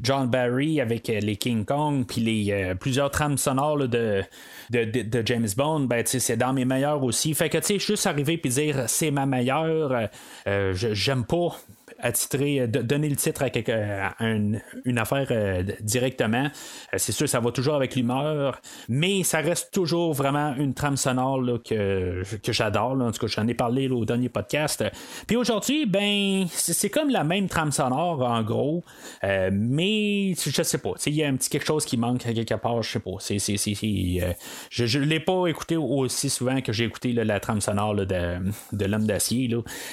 [0.00, 4.22] John Barry avec euh, les King Kong, puis les euh, plusieurs trames sonores de,
[4.70, 7.34] de, James Bond, ben, c'est dans mes meilleurs aussi.
[7.34, 10.08] Fait que, tu sais, juste arriver puis dire c'est ma meilleure,
[10.46, 11.56] j'aime pas
[11.98, 14.60] attitrer, donner le titre à, une,
[14.98, 16.48] affaire directement.
[16.96, 21.42] c'est sûr, ça va toujours avec l'humeur, mais ça reste toujours vraiment une trame sonore
[21.64, 22.92] que, que j'adore.
[23.00, 24.84] En tout cas, j'en ai parlé au dernier podcast.
[25.26, 28.84] Puis aujourd'hui, ben, c'est comme la même trame sonore, en gros,
[29.22, 30.92] mais je sais pas.
[31.06, 33.16] Il y a un petit quelque chose qui manque quelque part, je sais pas.
[33.20, 38.84] je ne l'ai pas écouté aussi souvent que j'ai écouté la trame sonore de, de
[38.84, 39.50] l'homme d'acier.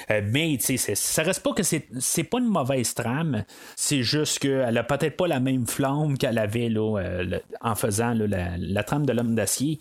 [0.08, 1.86] mais ça reste pas que c'est
[2.24, 3.44] pas une mauvaise trame,
[3.76, 8.14] c'est juste qu'elle a peut-être pas la même flamme qu'elle avait là, euh, en faisant
[8.14, 9.78] la, trame de l'homme d'acier.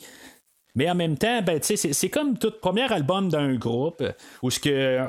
[0.76, 4.04] Mais en même temps, ben, c'est comme tout premier album d'un groupe
[4.44, 4.50] où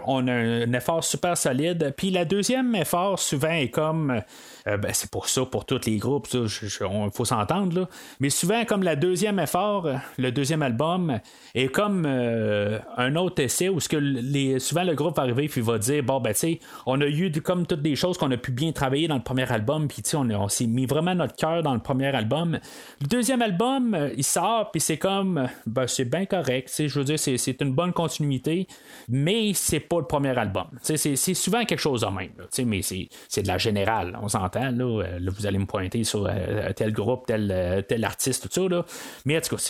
[0.06, 1.94] on a un effort super solide.
[1.96, 4.22] Puis la deuxième effort souvent est comme
[4.66, 7.88] euh, ben, c'est pour ça, pour tous les groupes, il faut s'entendre.
[8.20, 11.20] Mais souvent, comme la deuxième effort, le deuxième album,
[11.55, 15.51] est comme euh, un autre essai où ce que les, souvent le groupe va arriver
[15.55, 18.31] et va dire Bon, ben, tu sais, on a eu comme toutes des choses qu'on
[18.31, 21.37] a pu bien travailler dans le premier album, puis on, on s'est mis vraiment notre
[21.37, 22.59] cœur dans le premier album.
[23.01, 26.73] Le deuxième album, euh, il sort, puis c'est comme ben, c'est bien correct.
[26.79, 28.66] Je veux dire, c'est une bonne continuité,
[29.09, 30.66] mais c'est pas le premier album.
[30.83, 32.31] C'est souvent quelque chose de même,
[32.66, 34.49] mais c'est de la générale, on s'entend.
[34.56, 38.68] Euh, vous allez me pointer sur euh, tel groupe, tel, euh, artiste, tout ça.
[38.68, 38.84] Là.
[39.24, 39.62] Mais en tout cas,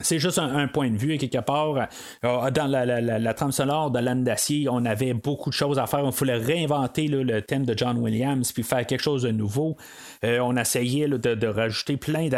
[0.00, 1.16] c'est, juste un, point de vue.
[1.18, 1.88] quelque part,
[2.22, 6.04] dans la, la, trame sonore de l'âne d'acier, on avait beaucoup de choses à faire.
[6.04, 9.76] On voulait réinventer le thème de John Williams puis faire quelque chose de nouveau.
[10.22, 12.28] On essayait de, rajouter plein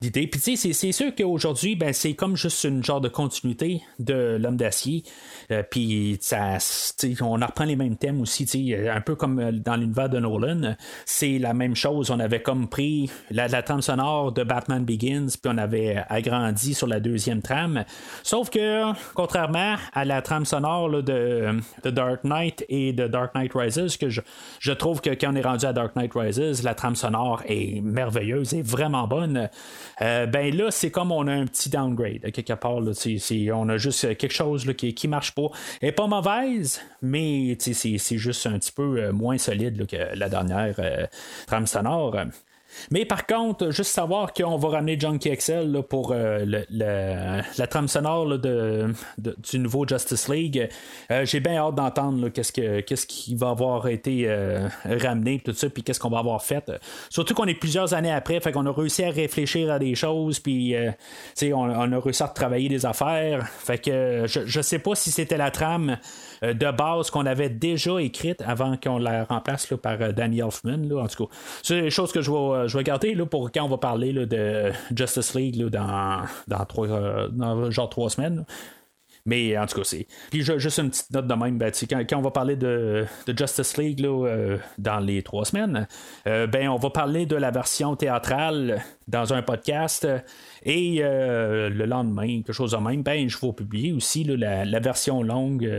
[0.00, 0.26] d'idées.
[0.26, 4.38] Puis tu sais, c'est, sûr qu'aujourd'hui, ben, c'est comme juste une genre de continuité de
[4.40, 5.02] l'homme d'acier.
[5.70, 6.58] puis ça,
[7.20, 10.74] on reprend les mêmes thèmes aussi, un peu comme dans l'univers de Nolan
[11.06, 12.10] c'est la même chose.
[12.10, 16.86] On avait comme pris la, trame sonore de Batman Begins, puis on avait agrandi sur
[16.86, 17.84] la deuxième trame.
[18.22, 23.52] Sauf que, contrairement à la trame sonore de, de, Dark Knight et de Dark Knight
[23.54, 26.89] Rises, que je, trouve que quand on est rendu à Dark Knight Rises, la trame
[26.94, 29.48] sonore est merveilleuse et vraiment bonne.
[30.02, 32.76] Euh, ben là, c'est comme on a un petit downgrade quelque part.
[32.76, 35.48] on a juste quelque chose qui, qui marche pas.
[35.80, 40.28] Elle est pas mauvaise, mais c'est juste un petit peu euh, moins solide que la
[40.28, 41.06] dernière euh,
[41.46, 42.16] trame sonore.
[42.90, 48.38] Mais par contre, juste savoir qu'on va ramener Junkie XL pour euh, la trame sonore
[48.38, 50.68] de, du nouveau Justice League,
[51.10, 55.52] euh, j'ai bien hâte d'entendre qu'est-ce, que, qu'est-ce qui va avoir été euh, ramené, tout
[55.52, 56.70] ça, puis qu'est-ce qu'on va avoir fait.
[57.08, 60.40] Surtout qu'on est plusieurs années après, fait qu'on a réussi à réfléchir à des choses,
[60.40, 60.74] puis
[61.52, 63.46] on, a réussi à travailler des affaires.
[63.48, 65.98] Fait que je, je sais pas si c'était la trame
[66.42, 70.90] de base qu'on avait déjà écrite avant qu'on la remplace par Danny Elfman.
[70.92, 73.64] en tout cas, c'est des choses que je vais je vais garder là, pour quand
[73.64, 78.44] on va parler de Justice League dans, dans, trois, euh, genre trois semaines.
[79.30, 80.08] Mais en tout cas, c'est.
[80.30, 83.76] Puis juste une petite note de même, ben, quand, quand, on va parler de, Justice
[83.76, 85.86] League euh, dans les trois semaines,
[86.26, 90.08] euh, ben on va parler de la version théâtrale dans un podcast.
[90.64, 95.22] Et euh, le lendemain, quelque chose de même, ben, je vais publier aussi la, version
[95.22, 95.70] longue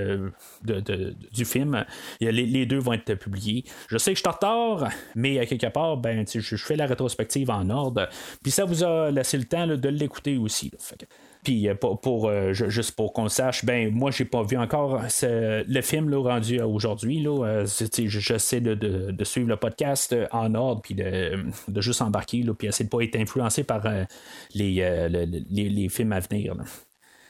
[0.63, 1.83] du film.
[2.21, 3.65] Les, deux vont être publiés.
[3.89, 6.85] Je sais que je suis en retard, mais à quelque part, ben, je, fais la
[6.85, 8.07] rétrospective en ordre.
[8.41, 10.71] Puis ça vous a laissé le temps de l'écouter aussi.
[11.43, 16.09] Puis euh, pour, juste pour qu'on sache, ben moi j'ai pas vu encore le film
[16.09, 17.21] là, rendu aujourd'hui.
[17.21, 21.43] Là, j'essaie de, de, suivre le podcast en ordre puis de,
[21.77, 24.03] juste embarquer puis essayer de pas être influencé par euh,
[24.53, 26.55] les, films à venir.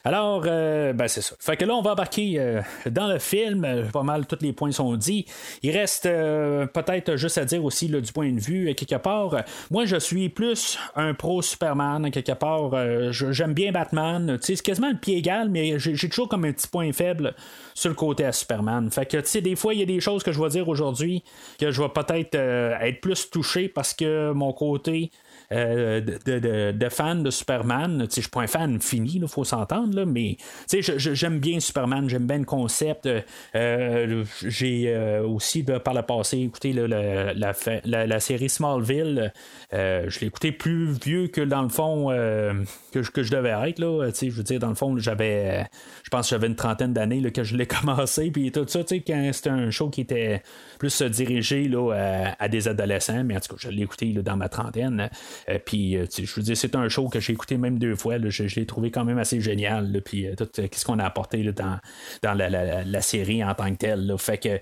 [0.04, 1.36] Alors, euh, ben c'est ça.
[1.40, 3.90] Fait que là, on va embarquer euh, dans le film.
[3.94, 5.26] Pas mal, tous les points sont dits.
[5.62, 9.44] Il reste peut-être juste à dire aussi du point de vue, quelque part.
[9.70, 12.72] Moi, je suis plus un pro Superman, quelque part.
[13.12, 14.38] J'aime bien Batman.
[14.42, 17.36] C'est quasiment le pied égal, mais j'ai toujours comme un petit point faible
[17.74, 18.90] sur le côté à Superman.
[18.92, 20.68] Fait que, tu sais, des fois, il y a des choses que je vais dire
[20.68, 21.24] aujourd'hui
[21.60, 25.12] que je vais peut-être être plus touché parce que mon côté
[25.52, 28.08] euh, de, de, fan de Superman.
[28.10, 30.38] Je suis pas un fan fini, il faut s'entendre, mais
[30.72, 33.10] j'aime bien Superman, j'aime bien le concept.
[33.56, 39.34] Euh, j'ai euh, aussi, par le passé, écouté la, la, série Smallville.
[39.72, 43.80] je l'ai écouté plus vieux que dans le fond que, que, je devais être.
[43.80, 44.10] Là.
[44.10, 45.68] Je veux dire, dans le fond, j'avais
[46.04, 48.32] je pense que j'avais une trentaine d'années que je l'ai commencé.
[48.32, 50.42] Puis tout ça, c'était un show qui était
[50.80, 54.50] plus dirigé là, à, des adolescents, mais en tout cas, je l'ai écouté dans ma
[54.50, 55.10] trentaine.
[55.50, 58.16] Euh, puis, euh, je veux dire, c'est un show que j'ai écouté même deux fois.
[58.24, 60.02] je, l'ai trouvé quand même assez génial.
[60.04, 61.80] puis, euh, tout ce qu'on a apporté dans,
[62.22, 64.14] dans la, série en tant que telle.
[64.18, 64.60] Fait que,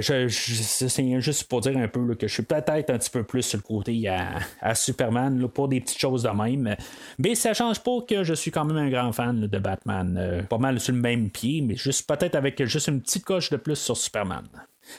[0.00, 3.42] je, c'est juste pour dire un peu que je suis peut-être un petit peu plus
[3.42, 6.76] sur le côté à, Superman pour des petites choses de même.
[7.18, 10.44] Mais ça change pas que je suis quand même un grand fan de Batman.
[10.48, 13.56] pas mal sur le même pied, mais juste peut-être avec juste une petite coche de
[13.56, 14.46] plus sur Superman.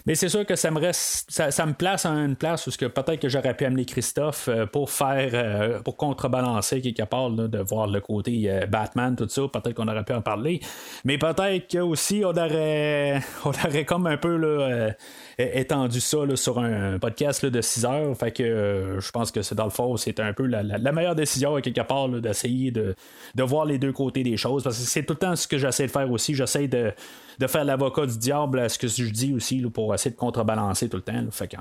[0.06, 2.86] Mais c'est sûr que ça me reste, ça, me place à une place où que
[2.86, 7.60] peut-être que j'aurais pu amener Christophe euh, pour faire, euh, pour contrebalancer quelque part, de
[7.60, 9.42] voir le côté euh, Batman, tout ça.
[9.52, 10.60] Peut-être qu'on aurait pu en parler.
[11.04, 14.92] Mais peut-être que aussi on aurait, on aurait comme un peu là,
[15.38, 18.18] étendu ça sur un podcast de 6 heures.
[18.18, 21.60] Fait que je pense que c'est dans le fond, c'est un peu la, meilleure décision
[21.62, 22.96] quelque part d'essayer de,
[23.36, 24.64] de voir les deux côtés des choses.
[24.64, 26.34] Parce que c'est tout le temps ce que j'essaie de faire aussi.
[26.34, 26.94] J'essaie de
[27.40, 30.90] de faire l'avocat du diable à ce que je dis aussi pour essayer de contrebalancer
[30.90, 31.26] tout le temps.
[31.32, 31.58] Fait, que,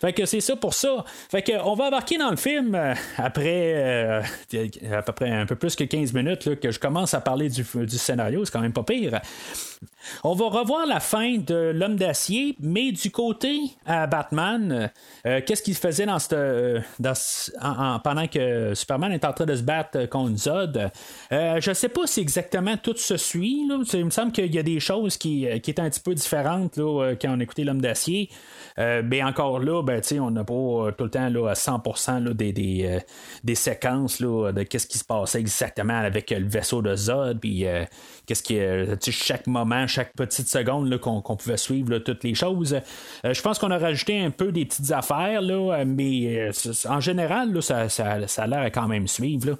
[0.00, 1.04] fait que c'est ça pour ça.
[1.30, 4.22] Fait que on va embarquer dans le film euh, après euh,
[4.92, 7.64] à peu près un peu plus que 15 minutes que je commence à parler du,
[7.74, 8.44] du scénario.
[8.44, 9.20] C'est quand même pas pire.
[10.22, 14.90] On va revoir la fin de l'homme d'acier, mais du côté à Batman,
[15.26, 16.36] euh, qu'est-ce qu'il faisait cette,
[18.04, 20.90] pendant que Superman est en train de se battre contre Zod?
[21.30, 23.66] je ne sais pas si exactement tout se suit.
[23.92, 26.76] Il me semble qu'il y a des choses qui, euh, est un petit peu différente
[26.76, 28.28] là, euh, quand on écoutait L'Homme d'acier.
[28.78, 34.20] Euh, mais encore là, ben, on n'a pas tout le temps à 100% des, séquences
[34.20, 37.40] de qu'est-ce qui se passait exactement avec le vaisseau de Zod.
[37.40, 37.64] Puis
[38.26, 42.76] qu'est-ce qui chaque moment, chaque petite seconde qu'on, pouvait suivre toutes les choses.
[43.24, 46.50] je pense qu'on a rajouté un peu des petites affaires, là, mais
[46.88, 49.50] en général, ça, a l'air quand même suivre.
[49.50, 49.56] Là.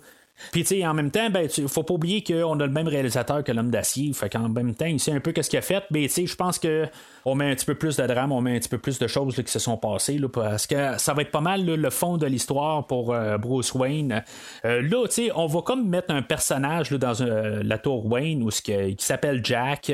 [0.52, 3.44] Puis, tu sais, en même temps, ben, faut pas oublier qu'on a le même réalisateur
[3.44, 4.12] que l'homme d'acier.
[4.12, 5.84] Fait qu'en même temps, il sait un peu ce qu'il a fait.
[5.90, 6.86] Mais, tu sais, je pense que
[7.24, 9.06] on met un petit peu plus de drame, on met un petit peu plus de
[9.06, 12.18] choses qui se sont passées, là, parce que ça va être pas mal le fond
[12.18, 14.22] de l'histoire pour euh, Bruce Wayne.
[14.64, 18.42] Euh, là, tu sais, on va comme mettre un personnage dans euh, la tour Wayne
[18.42, 19.90] où, qui s'appelle Jack.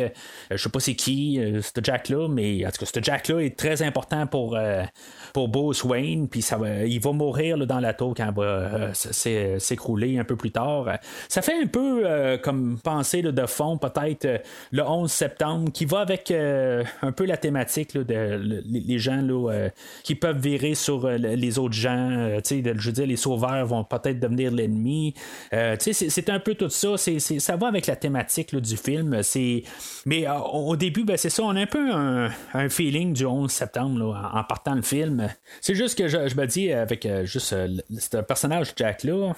[0.50, 3.82] je sais pas c'est qui, ce Jack-là, mais en tout cas, ce Jack-là est très
[3.82, 4.58] important pour,
[5.32, 8.94] pour Bruce Wayne, puis ça va, il va mourir dans la tour quand elle va
[8.94, 10.86] s'écrouler un peu plus tard.
[11.28, 16.30] Ça fait un peu comme penser de fond, peut-être le 11 septembre, qui va avec
[16.30, 19.68] un peu la thématique de les gens là, euh,
[20.02, 22.10] qui peuvent virer sur euh, les autres gens.
[22.10, 25.14] Euh, je veux dire, les sauveurs vont peut-être devenir l'ennemi.
[25.50, 26.96] c'est un peu tout ça.
[26.96, 29.20] C'est, ça va avec la thématique du film.
[30.06, 31.42] Mais au début, ben, c'est ça.
[31.42, 35.28] On a un peu un, feeling du 11 septembre en, partant le film.
[35.60, 37.54] C'est juste que je, me dis avec juste
[37.98, 39.32] ce personnage Jack-là,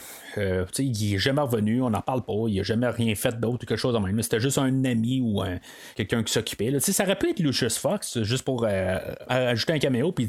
[0.85, 3.79] il est jamais revenu, on n'en parle pas, il n'a jamais rien fait d'autre quelque
[3.79, 4.21] chose de même.
[4.23, 5.43] C'était juste un ami ou
[5.97, 6.79] quelqu'un qui s'occupait.
[6.81, 10.29] Ça aurait pu être Lucius Fox, juste pour euh, ajouter un caméo, puis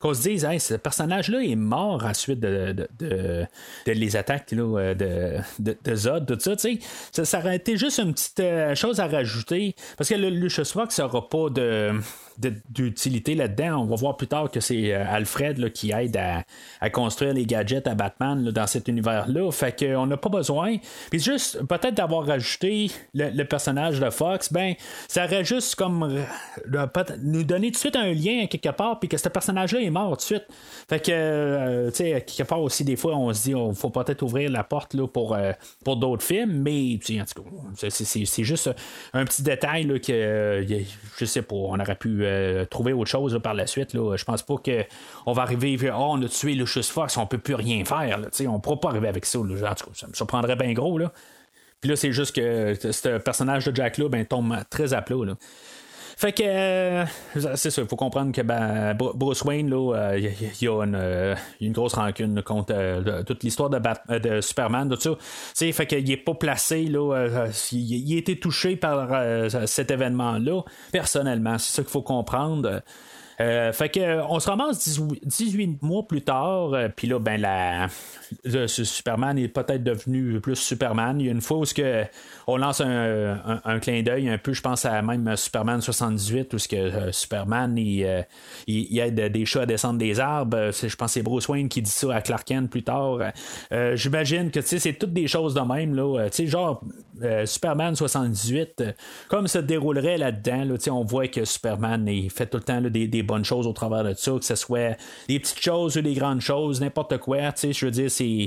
[0.00, 3.46] qu'on se dise, ce personnage-là est mort ensuite de, de,
[3.86, 6.78] les attaques là, de, de, Zod, tout ça, sais,
[7.12, 11.28] ça, aurait été juste une petite euh, chose à rajouter, parce que Lucius Fox n'aura
[11.28, 11.92] pas de
[12.38, 13.82] d'utilité là-dedans.
[13.82, 17.86] On va voir plus tard que c'est euh, Alfred qui aide à, construire les gadgets
[17.86, 19.50] à Batman dans cet univers-là.
[19.50, 20.76] Fait qu'on n'a pas besoin.
[21.10, 24.74] Puis juste, peut-être d'avoir rajouté le, personnage de Fox, ben,
[25.08, 26.86] ça aurait juste comme euh,
[27.22, 30.10] nous donner tout de suite un lien quelque part, puis que ce personnage-là est mort
[30.10, 30.46] tout de suite.
[30.88, 33.90] Fait que, euh, tu sais, quelque part aussi, des fois, on se dit, il faut
[33.90, 35.36] peut-être ouvrir la porte là, pour,
[35.84, 38.70] pour d'autres films, mais, en tout cas, c'est juste
[39.12, 40.66] un petit détail là, que,
[41.18, 43.94] je sais pas, on aurait pu euh, trouver autre chose par la suite.
[43.94, 44.16] Là.
[44.16, 47.54] Je pense pas qu'on va arriver oh, on a tué Lucius Fox, on peut plus
[47.54, 48.20] rien faire.
[48.48, 49.38] On pourra pas arriver avec ça.
[49.38, 49.74] Là.
[49.94, 50.98] ça me surprendrait bien gros.
[50.98, 51.12] Là.
[51.80, 55.24] Puis là, c'est juste que ce personnage de Jack-là ben, tombe très à plat.
[55.24, 55.34] Là.
[56.18, 57.04] Fait que euh,
[57.56, 60.82] c'est ça, il faut comprendre que ben, Bruce Wayne, il y, a
[61.60, 63.78] une, grosse rancune contre euh, toute l'histoire de,
[64.18, 65.72] de, Superman, tout ça.
[65.72, 69.10] fait qu'il est pas placé, là, il, a été touché par
[69.66, 70.62] cet événement-là.
[70.90, 72.80] Personnellement, c'est ça qu'il faut comprendre.
[73.40, 77.40] Euh, fait que euh, on se ramasse 18, mois plus tard, euh, puis là, ben
[77.40, 77.88] la,
[78.66, 81.20] Superman est peut-être devenu plus Superman.
[81.20, 82.04] Il y a une fois où que
[82.46, 86.68] on lance un, clin d'œil un peu, je pense à même Superman 78, où ce
[86.68, 88.24] que Superman il,
[88.66, 90.70] il, aide des chats à descendre des arbres.
[90.70, 93.18] Je pense que c'est Bruce Wayne qui dit ça à Clark Kent plus tard.
[93.94, 96.28] J'imagine que c'est toutes des choses de même là.
[96.46, 96.82] genre
[97.46, 98.84] Superman 78,
[99.28, 103.08] comme ça déroulerait là-dedans, là, on voit que Superman il fait tout le temps des,
[103.08, 104.96] des bonnes choses au travers de ça, que ce soit
[105.28, 107.38] des petites choses ou des grandes choses, n'importe quoi.
[107.62, 108.46] Je veux dire, c'est euh,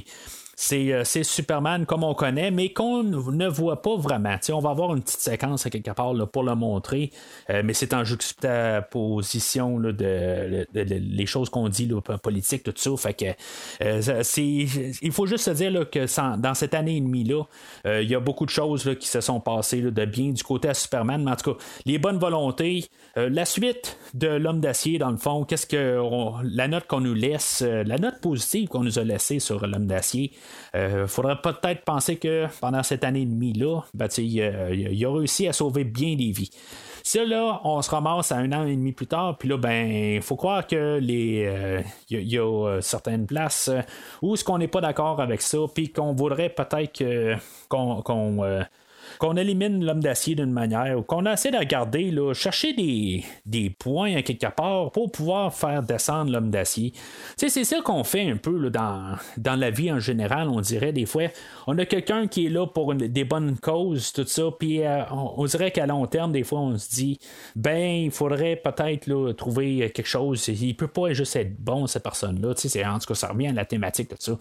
[0.62, 4.36] c'est Superman comme on connaît, mais qu'on ne voit pas vraiment.
[4.52, 7.12] on va avoir une petite séquence à quelque part pour le montrer,
[7.50, 12.92] euh, mais c'est en juxtaposition de, les choses qu'on dit, là, politique, tout ça.
[12.98, 13.26] Fait que,
[13.84, 14.24] euh,
[15.02, 17.44] il faut juste se dire que dans cette année et demie-là,
[17.86, 20.74] il y a beaucoup de choses qui se sont passées de bien du côté à
[20.74, 25.18] Superman, mais en tout cas, les bonnes volontés, la suite de l'homme d'acier, dans le
[25.18, 26.02] fond, qu'est-ce que
[26.44, 30.32] la note qu'on nous laisse, la note positive qu'on nous a laissée sur l'homme d'acier,
[30.74, 35.54] Il faudrait peut-être penser que pendant cette année et demie-là, ben, il, a réussi à
[35.54, 36.52] sauver bien des vies.
[37.04, 40.16] Ça, là, on se ramasse à un an et demi plus tard, puis là, ben,
[40.16, 41.82] il faut croire que les.
[42.10, 43.72] Il y, a certaines places
[44.22, 47.04] où ce qu'on n'est pas d'accord avec ça, puis qu'on voudrait peut-être
[47.70, 48.02] qu'on
[49.20, 53.70] qu'on élimine l'homme d'acier d'une manière, ou qu'on essaie de regarder, là, chercher des, des
[53.70, 56.94] points à quelque part pour pouvoir faire descendre l'homme d'acier.
[57.36, 61.06] c'est ça qu'on fait un peu dans, dans la vie en général, on dirait des
[61.06, 61.26] fois.
[61.68, 65.44] On a quelqu'un qui est là pour des bonnes causes, tout ça, puis euh, on,
[65.46, 67.20] dirait qu'à long terme, des fois, on se dit,
[67.58, 70.48] ben, il faudrait peut-être trouver quelque chose.
[70.48, 72.50] Il peut pas juste être bon, cette personne-là.
[72.50, 74.38] En tout cas, ça revient à la thématique, tout ça.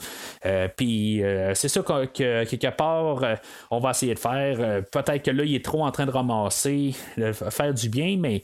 [0.47, 3.25] Euh, puis euh, c'est ça que, quelque part,
[3.73, 4.68] on va essayer de faire.
[4.69, 8.17] Euh, peut-être que là, il est trop en train de ramasser, de faire du bien,
[8.19, 8.43] mais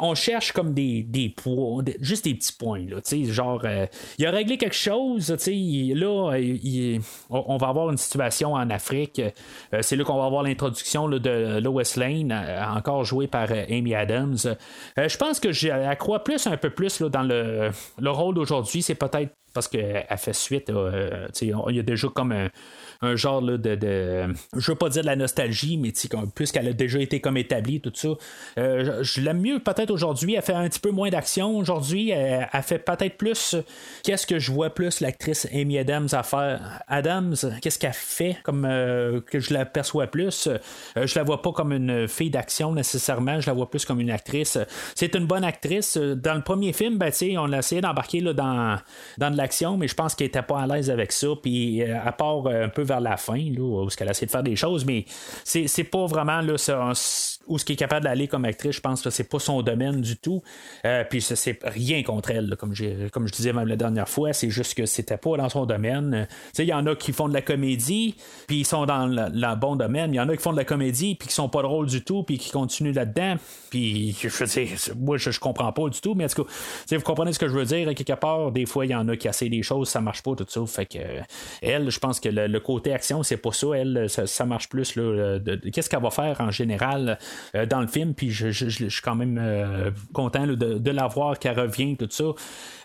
[0.00, 2.84] on cherche comme des, des points, juste des petits points.
[2.88, 3.00] Là,
[3.32, 3.86] genre, euh,
[4.18, 6.38] il a réglé quelque chose, là,
[7.30, 9.20] on va avoir une situation en Afrique.
[9.20, 12.32] Euh, c'est là qu'on va avoir l'introduction de Lois Lane,
[12.76, 14.36] encore jouée par Amy Adams.
[14.96, 18.82] je pense que j'accrois plus un peu plus là, dans le, le rôle d'aujourd'hui.
[18.82, 20.70] C'est peut-être parce qu'elle fait suite.
[21.40, 22.48] il y a déjà comme un
[23.02, 24.26] un genre de, de,
[24.56, 25.92] Je veux pas dire de la nostalgie, mais
[26.34, 28.08] puisqu'elle a déjà été comme établie, tout ça.
[28.58, 30.34] Euh, je l'aime mieux peut-être aujourd'hui.
[30.34, 32.10] Elle fait un petit peu moins d'action aujourd'hui.
[32.10, 33.56] Elle, fait peut-être plus.
[34.02, 36.82] Qu'est-ce que je vois plus l'actrice Amy Adams à faire?
[36.88, 40.46] Adams, qu'est-ce qu'elle fait comme euh, que je la perçois plus?
[40.46, 43.40] Euh, Je la vois pas comme une fille d'action nécessairement.
[43.40, 44.58] Je la vois plus comme une actrice.
[44.94, 45.96] C'est une bonne actrice.
[45.96, 48.78] Dans le premier film, ben, on a essayé d'embarquer dans,
[49.18, 51.28] dans de l'action, mais je pense qu'elle était pas à l'aise avec ça.
[51.42, 54.56] Puis à part un peu vers la fin, là, où qu'elle essaie de faire des
[54.56, 55.04] choses, mais
[55.44, 56.92] c'est, pas vraiment là, ça,
[57.46, 60.00] où ce qui est capable d'aller comme actrice, je pense que c'est pas son domaine
[60.00, 60.42] du tout.
[60.84, 64.74] Euh, puis c'est rien contre elle, comme, je disais même la dernière fois, c'est juste
[64.74, 66.26] que c'était pas dans son domaine.
[66.58, 68.16] Il y en a qui font de la comédie,
[68.46, 70.12] puis ils sont dans le, bon domaine.
[70.12, 72.02] Il y en a qui font de la comédie, puis qui sont pas drôles du
[72.02, 73.36] tout, puis qui continuent là-dedans.
[73.70, 76.50] Puis je sais, moi je, je, comprends pas du tout, mais en tout cas,
[76.90, 77.94] vous comprenez ce que je veux dire.
[77.94, 80.34] Quelque part, des fois, il y en a qui essaient des choses, ça marche pas,
[80.34, 80.64] tout ça.
[80.66, 80.98] Fait que
[81.62, 83.68] elle, je pense que le, côté action, c'est pas ça.
[83.74, 84.96] Elle, ça, marche plus.
[84.96, 85.38] Là,
[85.72, 87.18] qu'est-ce qu'elle va faire en général?
[87.54, 91.58] Euh, dans le film, puis je, suis quand même euh, content de, la voir qu'elle
[91.58, 92.24] revient, tout ça.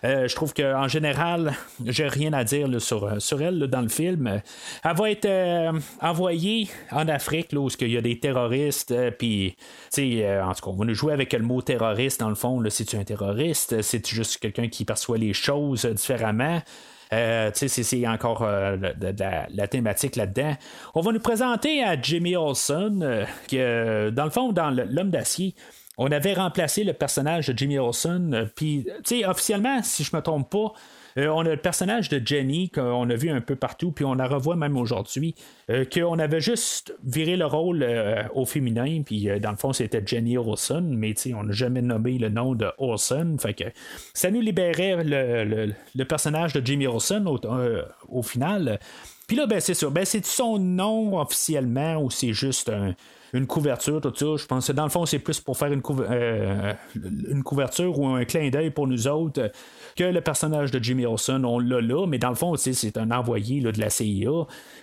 [0.04, 4.40] Euh, je trouve qu'en général, j'ai rien à dire sur, elle dans le film.
[4.84, 9.56] Elle va être envoyée en Afrique, là, où il y a des terroristes, puis,
[9.98, 12.96] en tout cas, on va nous jouer avec le mot terroriste, dans le fond, c'est-tu
[12.96, 13.82] un terroriste?
[13.82, 16.60] C'est juste quelqu'un qui perçoit les choses différemment?
[17.12, 18.76] Euh, c'est encore euh,
[19.54, 20.54] la, thématique là-dedans.
[20.94, 25.54] On va nous présenter à Jimmy Olsen, euh, qui, dans le fond, dans L'homme d'acier,
[25.98, 28.48] on avait remplacé le personnage de Jimmy Olsen.
[28.56, 28.86] Puis,
[29.26, 30.72] officiellement, si je me trompe pas,
[31.18, 34.14] euh, on a le personnage de Jenny qu'on a vu un peu partout, puis on
[34.14, 35.34] la revoit même aujourd'hui,
[35.70, 40.02] euh, qu'on avait juste viré le rôle euh, au féminin, puis dans le fond c'était
[40.04, 43.72] Jenny Olsen, mais on n'a jamais nommé le nom de Olsen, fait
[44.14, 47.26] ça nous libérait le, personnage de Jimmy Olsen
[48.08, 48.78] au, final.
[49.26, 49.88] Puis là, ben, c'est ça.
[49.88, 52.70] Ben, c'est son nom officiellement ou c'est juste
[53.32, 54.42] une couverture, tout ça.
[54.42, 55.82] Je pense que dans le fond, c'est plus pour faire une,
[57.28, 59.50] une couverture ou un clin d'œil pour nous autres
[59.96, 63.10] que le personnage de Jimmy Olsen, on l'a là, mais dans le fond, c'est un
[63.10, 64.30] envoyé là, de la CIA,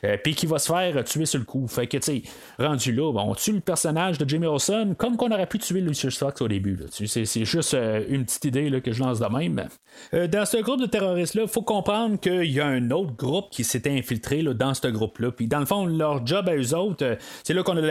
[0.04, 1.68] euh, puis qui va se faire tuer sur le coup.
[1.68, 2.24] Fait que, tu sais,
[2.58, 6.18] rendu là, on tue le personnage de Jimmy Olsen comme qu'on aurait pu tuer Lucius
[6.18, 6.78] Fox au début.
[6.92, 9.68] C'est juste euh, une petite idée là, que je lance de même.
[10.14, 13.50] Euh, dans ce groupe de terroristes-là, il faut comprendre qu'il y a un autre groupe
[13.52, 15.32] qui s'était infiltré là, dans ce groupe-là.
[15.32, 17.82] Puis dans le fond, leur job à eux autres, c'est là qu'on a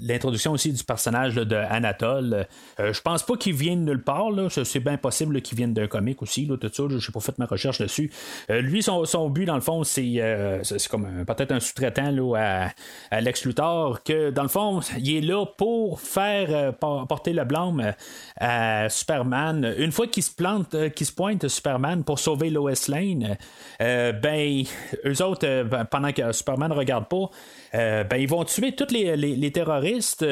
[0.00, 2.46] l'introduction aussi du personnage de Anatole.
[2.78, 4.30] je pense pas qu'il vienne nulle part.
[4.48, 6.84] C'est bien possible qui viennent d'un comic aussi, là, tout ça.
[6.88, 8.10] Je n'ai pas fait ma recherche dessus.
[8.50, 12.70] Euh, lui, son, but, dans le fond, c'est, euh, comme peut-être un sous-traitant là,
[13.10, 17.44] à, Lex Luthor, que dans le fond, il est là pour faire euh, porter le
[17.44, 17.94] blâme
[18.38, 19.74] à Superman.
[19.78, 23.36] Une fois qu'il se plante, qu'il pointe Superman pour sauver Lois Lane,
[23.78, 24.64] ben,
[25.04, 27.30] eux autres, ben, pendant que Superman ne regarde pas,
[27.72, 30.24] ben, ils vont tuer tous les, terroristes,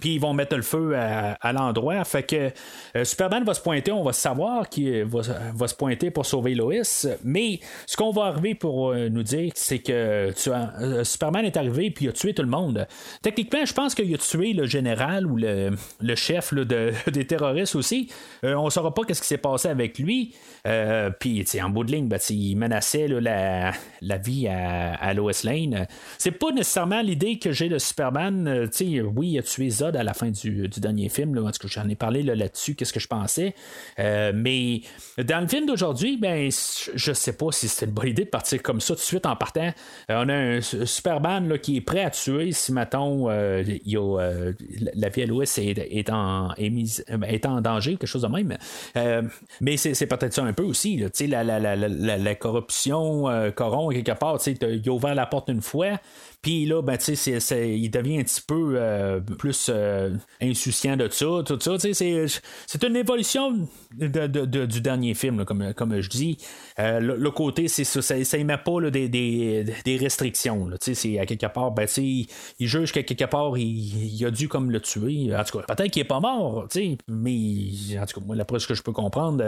[0.00, 2.02] puis ils vont mettre le feu à, à l'endroit.
[2.04, 5.22] Fait que Superman va se pointer, on va savoir qui va,
[5.68, 9.78] se pointer pour sauver Lois, mais ce qu'on va arriver pour euh, nous dire, c'est
[9.78, 12.86] que euh, Superman est arrivé puis il a tué tout le monde.
[13.22, 15.76] Techniquement, je pense qu'il a tué le général ou le,
[16.14, 16.54] chef
[17.12, 18.10] des terroristes aussi.
[18.44, 20.34] Euh, on ne saura pas ce qui s'est passé avec lui.
[21.20, 23.72] puis, en bout de ligne, ben, il menaçait la,
[24.18, 25.86] vie à, Lois Lane.
[26.18, 29.96] C'est pas nécessairement l'idée que j'ai de Superman, tu sais, oui, il a tué Zod
[29.96, 31.36] à la fin du, dernier film.
[31.38, 33.54] En tout j'en ai parlé là-dessus, qu'est-ce que je pensais.
[33.98, 34.82] mais
[35.18, 38.62] dans le film d'aujourd'hui, ben, je sais pas si c'était une bonne idée de partir
[38.62, 39.72] comme ça tout de suite en partant.
[40.08, 45.58] on a un Superman qui est prêt à tuer si, mettons, la vie à l'Ouest
[45.58, 48.56] est, en, danger, quelque chose de même.
[49.60, 50.96] mais c'est, peut-être ça un peu aussi.
[51.28, 51.76] la, la, la,
[52.18, 53.24] la, corruption
[53.54, 54.38] corrompt quelque part.
[54.46, 55.98] Il a ouvert la porte une fois,
[56.44, 60.10] puis là, ben, tu sais, il devient un petit peu euh, plus euh,
[60.42, 61.76] insouciant de ça, tout ça.
[61.78, 66.36] C'est une évolution du dernier film, comme, comme je dis.
[66.78, 70.68] Euh, le, côté, c'est ça, ça, met pas des, des, restrictions.
[70.82, 72.26] C'est à quelque part, ben, il,
[72.58, 75.34] il juge qu'à quelque part, il, a dû comme le tuer.
[75.34, 76.68] En tout cas, peut-être qu'il est pas mort,
[77.08, 79.42] mais en tout cas, moi, d'après ce que je peux comprendre,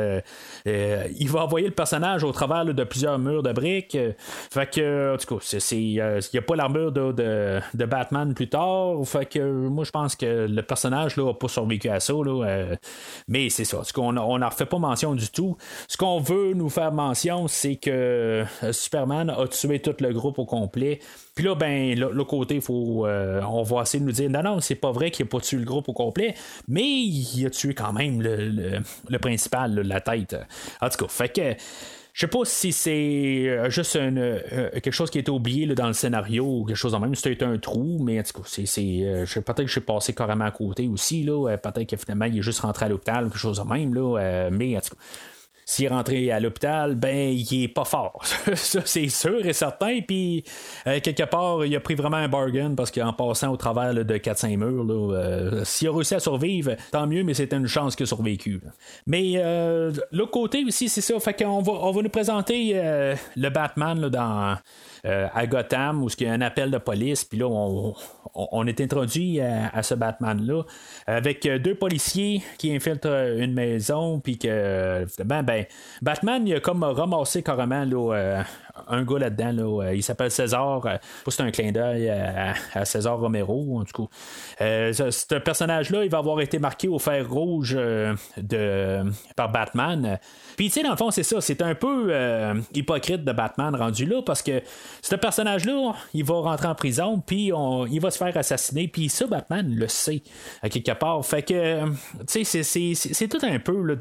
[0.64, 3.99] il va envoyer le personnage au travers de plusieurs murs de briques.
[4.51, 8.97] fait que, en tout cas, il n'y a pas l'armure de, Batman plus tard.
[9.05, 12.12] Fait que moi, je pense que le personnage n'a pas survécu à ça.
[12.14, 12.76] Euh,
[13.28, 13.84] mais c'est ça.
[13.84, 15.57] Ce qu'on n'en refait pas mention du tout.
[15.89, 20.39] Ce qu'on veut nous faire mention, c'est que euh, Superman a tué tout le groupe
[20.39, 21.01] au complet.
[21.37, 24.61] Puis là, ben, le, côté, faut, euh, on va essayer de nous dire non, non,
[24.61, 26.34] c'est pas vrai qu'il a pas tué le groupe au complet,
[26.66, 30.34] mais il a tué quand même le, principal, la tête.
[30.80, 31.55] En tout cas, fait que
[32.17, 35.87] je sais pas si c'est euh, juste euh, quelque chose qui a été oublié dans
[35.87, 37.14] le scénario ou quelque chose de même.
[37.14, 40.47] C'était un trou, mais en tout cas, c'est, euh, peut-être que je suis passé carrément
[40.47, 41.25] à côté aussi.
[41.25, 43.93] Là, peut-être que finalement, il est juste rentré à l'hôpital ou quelque chose de même.
[43.93, 45.03] Là, mais en tout cas
[45.69, 48.23] s'il est rentré à l'hôpital, ben, il est pas fort.
[48.55, 50.01] ça, c'est sûr et certain.
[50.01, 50.45] Puis,
[50.87, 54.17] euh, quelque part, il a pris vraiment un bargain parce qu'en passant au travers de
[54.17, 58.05] 4-5 murs, euh, s'il a réussi à survivre, tant mieux, mais c'était une chance qu'il
[58.05, 58.61] a survécu.
[59.09, 61.19] Mais, euh, l'autre côté aussi, c'est ça.
[61.19, 62.81] Fait qu'on va, on va nous présenter
[63.37, 64.57] le Batman dans
[65.07, 68.81] euh, à Gotham où il y a un appel de police, puis là, on, est
[68.81, 70.63] introduit à, ce Batman-là
[71.07, 75.65] avec euh, deux policiers qui infiltrent une maison, puis que, ben, ben,
[76.03, 78.45] Batman, il a comme ramassé carrément là,
[78.89, 80.83] un gars là-dedans, là, il s'appelle César.
[81.29, 84.93] c'est un clin d'œil à, César Romero, en tout cas.
[84.93, 87.77] ce, personnage-là, il va avoir été marqué au fer rouge
[88.37, 89.03] de,
[89.35, 90.18] par Batman.
[90.57, 91.41] Puis, tu sais, dans le fond, c'est ça.
[91.41, 94.62] C'est un peu euh, hypocrite de Batman rendu là parce que
[95.03, 97.53] ce personnage-là, il va rentrer en prison, puis
[97.91, 98.89] il va se faire assassiner.
[98.89, 100.22] Puis ça, Batman le sait,
[100.62, 101.24] à quelque part.
[101.24, 101.85] Fait que,
[102.27, 103.95] tu sais, c'est tout un peu là,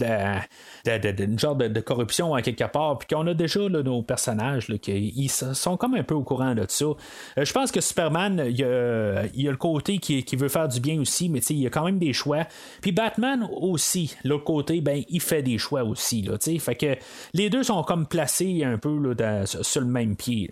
[0.85, 2.97] de, de, genre de, corruption à quelque part.
[2.97, 6.85] Puis qu'on a déjà nos personnages ils sont comme un peu au courant de ça.
[6.85, 6.95] Euh,
[7.37, 11.29] je pense que Superman, il y a, le côté qui, veut faire du bien aussi,
[11.29, 12.45] mais il y a quand même des choix.
[12.81, 16.21] Puis Batman aussi, l'autre côté, ben, il fait des choix aussi.
[16.21, 16.95] Là, fait que
[17.33, 20.51] les deux sont comme placés un peu sur le même pied.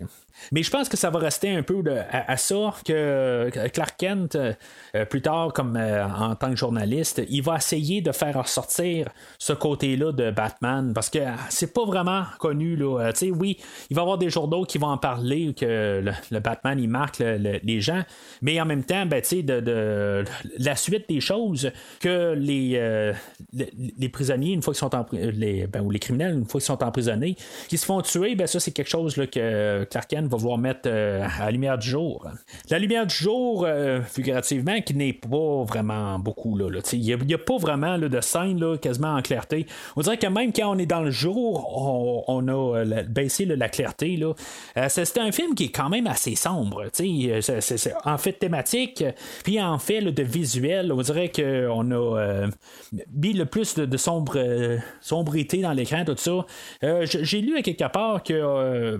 [0.52, 5.04] Mais je pense que ça va rester un peu à, ça que Clark Kent, euh,
[5.04, 9.08] plus tard, comme euh, en tant que journaliste, il va essayer de faire ressortir
[9.38, 12.76] ce côté-là de Batman parce que c'est pas vraiment connu.
[12.76, 13.10] Là.
[13.10, 13.58] Euh, oui,
[13.90, 17.20] il va y avoir des journaux qui vont en parler, que le, Batman il marque
[17.20, 18.02] les gens,
[18.42, 20.24] mais en même temps, ben, de, de,
[20.58, 21.70] la suite des choses,
[22.00, 23.12] que les,
[23.52, 26.66] les, prisonniers, une fois qu'ils sont en, les, ben, ou les criminels, une fois qu'ils
[26.66, 27.36] sont emprisonnés,
[27.68, 30.58] qui se font tuer, ben, ça c'est quelque chose là, que Clark Kent va vouloir
[30.58, 32.26] mettre euh, à la lumière du jour.
[32.70, 36.56] La lumière du jour, euh, figurativement, qui n'est pas vraiment beaucoup.
[36.56, 39.66] Là, il n'y a, pas vraiment de scène là, quasiment en clarté.
[39.96, 43.68] On dirait que même quand on est dans le jour, on, a euh, baissé la
[43.68, 44.16] clarté.
[44.16, 44.34] Là.
[44.88, 46.84] c'est un film qui est quand même assez sombre.
[46.92, 49.04] C'est, en fait thématique,
[49.42, 52.46] puis en fait de visuel, on dirait qu'on a
[53.14, 54.38] mis le plus de, sombre,
[55.00, 56.46] sombrité dans l'écran, tout ça.
[57.04, 58.98] j'ai lu à quelque part que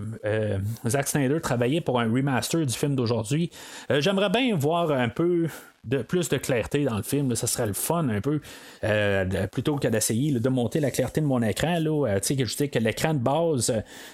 [0.87, 1.07] Zack
[1.41, 3.49] Travailler pour un remaster du film d'aujourd'hui.
[3.89, 5.47] Euh, j'aimerais bien voir un peu
[5.85, 7.35] de plus de clarté dans le film.
[7.35, 8.41] ça serait le fun un peu.
[8.83, 11.79] Euh, plutôt que d'essayer de monter la clarté de mon écran.
[11.79, 13.73] Là, euh, que je dis que l'écran de base,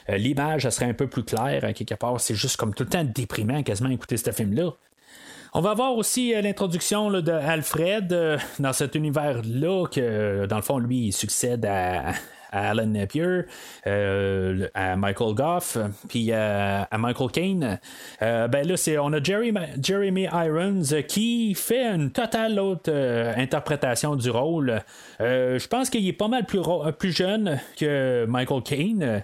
[0.09, 1.63] l'image serait un peu plus claire.
[1.63, 4.71] Hein, quelque part, c'est juste comme tout le temps déprimant quasiment écouter ce film-là.
[5.53, 11.07] On va voir aussi l'introduction de Alfred dans cet univers-là, que dans le fond, lui,
[11.07, 12.13] il succède à,
[12.51, 13.43] à Alan Napier,
[13.87, 15.77] euh, à Michael Goff,
[16.09, 17.79] puis à Michael Caine.
[18.21, 24.15] Euh, ben là, c'est, on a Jeremy Irons qui fait une totale autre euh, interprétation
[24.15, 24.81] du rôle.
[25.19, 26.61] je pense qu'il est pas mal plus,
[26.97, 29.23] plus jeune que Michael Caine,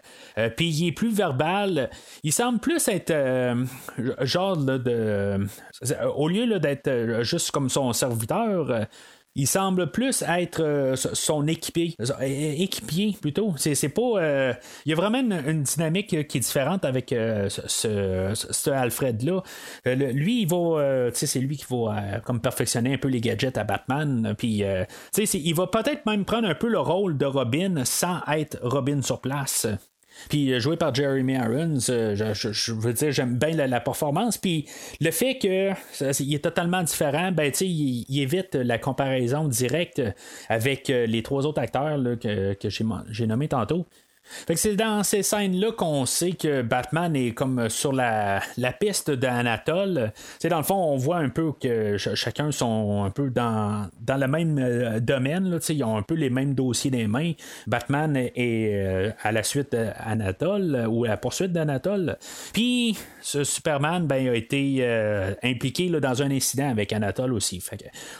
[0.55, 1.89] puis il est plus verbal.
[2.23, 3.13] Il semble plus être
[4.21, 5.47] genre de.
[6.15, 8.87] Au lieu d'être juste comme son serviteur,
[9.37, 11.95] il semble plus être son équipier,
[12.29, 13.53] équipier plutôt.
[13.57, 14.55] C'est, pas.
[14.85, 19.43] il y a vraiment une, dynamique qui est différente avec ce, Alfred-là.
[19.85, 21.09] lui, il va.
[21.13, 24.33] c'est lui qui va comme perfectionner un peu les gadgets à Batman.
[24.37, 24.63] Puis,
[25.17, 29.21] il va peut-être même prendre un peu le rôle de Robin sans être Robin sur
[29.21, 29.67] place.
[30.29, 34.37] Puis euh, joué par Jeremy Irons, euh, je, veux dire, j'aime bien la, performance.
[34.37, 34.65] Puis
[34.99, 35.71] le fait que
[36.21, 40.01] il est totalement différent, ben tu il, il, évite la comparaison directe
[40.49, 43.85] avec euh, les trois autres acteurs que, que j'ai nommés tantôt
[44.55, 48.41] c'est dans ces scènes-là qu'on sait que Batman est comme sur la,
[48.79, 50.11] piste d'Anatole.
[50.39, 54.17] C'est dans le fond, on voit un peu que chacun sont un peu dans, dans
[54.17, 55.49] le même euh, domaine.
[55.49, 57.33] Là, ils ont un peu les mêmes dossiers des mains.
[57.65, 62.17] Batman est euh, à la suite d'Anatole ou à la poursuite d'Anatole.
[62.53, 67.63] Puis ce Superman ben, a été euh, impliqué là, dans un incident avec Anatole aussi.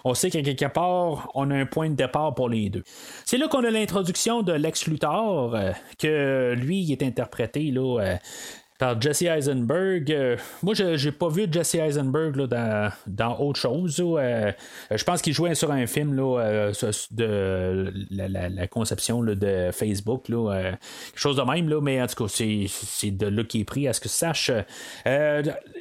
[0.03, 2.83] on sait qu'à quelque part, on a un point de départ pour les deux.
[3.25, 5.55] C'est là qu'on a l'introduction de Lex Luthor
[5.97, 8.15] que lui, il est interprété là, euh,
[8.77, 10.11] par Jesse Eisenberg.
[10.11, 13.99] Euh, moi, je n'ai pas vu Jesse Eisenberg là, dans, autre chose.
[13.99, 14.51] Euh,
[14.91, 16.73] je pense qu'il jouait sur un film là, euh,
[17.11, 20.29] de la, conception de Facebook.
[20.29, 20.73] Là,
[21.11, 23.93] quelque chose de même, mais en tout cas, c'est de là qu'il est pris, à
[23.93, 24.51] ce que je sache.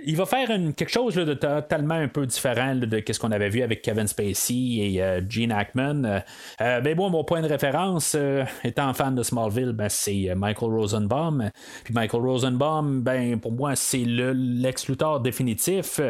[0.06, 3.62] Il va faire quelque chose de totalement un peu différent de ce qu'on avait vu
[3.62, 6.22] avec Kevin Spacey et Gene Hackman.
[6.60, 8.16] mais bon, mon point de référence,
[8.64, 11.50] étant fan de Smallville, ben, c'est Michael Rosenbaum.
[11.84, 14.86] Puis Michael Rosenbaum, ben, pour moi, c'est le Lex
[15.22, 16.00] définitif.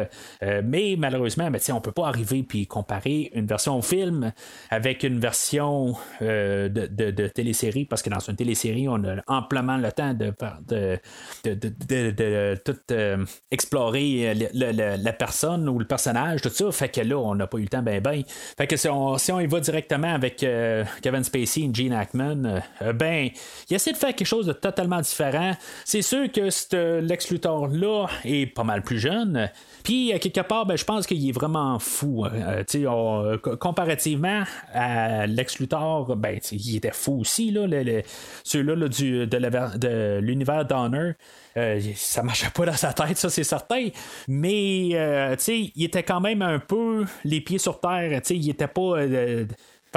[0.43, 4.31] Euh, mais malheureusement, ben, on peut pas arriver puis comparer une version film
[4.69, 9.77] avec une version euh, de, de, télésérie, parce que dans une télésérie, on a amplement
[9.77, 10.33] le temps de,
[10.67, 13.25] de, tout euh,
[13.95, 16.71] explorer la personne ou le personnage, tout ça.
[16.71, 18.23] Fait que là, on n'a pas eu le temps, ben, ben.
[18.57, 20.45] Fait que si on, y va directement avec
[21.01, 22.61] Kevin Spacey et Gene Hackman,
[22.95, 23.29] ben,
[23.69, 25.51] il essaie de faire quelque chose de totalement différent.
[25.85, 29.49] C'est sûr que Lex Luthor-là est pas mal plus jeune.
[29.83, 32.25] Puis, à quelque part, ben, je pense qu'il est vraiment fou.
[32.25, 32.63] Hein.
[32.75, 37.51] Euh, comparativement à Lex Luthor, ben, il était fou aussi.
[37.51, 37.67] Là,
[38.43, 41.13] ceux-là de l'univers Donner.
[41.57, 43.87] Euh, ça marchait pas dans sa tête, ça c'est certain.
[44.27, 48.21] Mais euh, il était quand même un peu les pieds sur terre.
[48.29, 48.97] Il était pas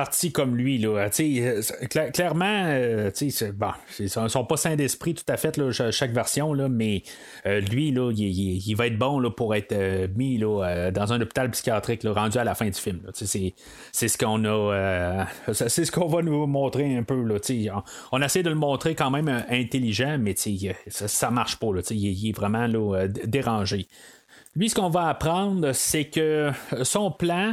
[0.00, 0.78] parti comme lui.
[0.78, 1.10] Là.
[1.20, 1.62] Euh,
[2.10, 3.10] clairement, euh,
[3.52, 7.02] bon, ils sont, sont pas sains d'esprit tout à fait, chaque version, là, mais
[7.44, 9.76] euh, lui, là, il, va être bon là, pour être
[10.16, 13.00] mis là, dans un hôpital psychiatrique rendu à la fin du film.
[13.12, 15.26] C'est, ce qu'on a.
[15.52, 17.22] c'est ce qu'on va nous montrer un peu.
[17.22, 17.36] Là,
[17.74, 17.82] on,
[18.12, 21.74] on, essaie de le montrer quand même intelligent, mais ça, ça marche pas.
[21.74, 23.86] Là, il, il, est vraiment là, dérangé.
[24.56, 26.52] Lui, ce qu'on va apprendre, c'est que
[26.84, 27.52] son plan,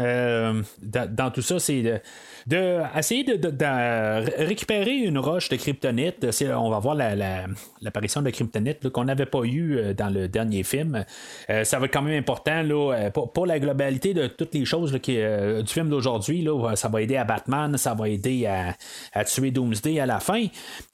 [0.00, 2.00] euh, dans, tout ça, c'est de,
[2.46, 6.26] de essayer de, récupérer une roche de kryptonite.
[6.42, 11.04] On va voir l'apparition de kryptonite qu'on n'avait pas eu euh, dans le dernier film.
[11.50, 14.92] Euh, ça va être quand même important là, pour, la globalité de toutes les choses
[14.92, 16.46] du film d'aujourd'hui.
[16.74, 20.46] Ça va aider à Batman, ça va aider à, tuer Doomsday à la fin.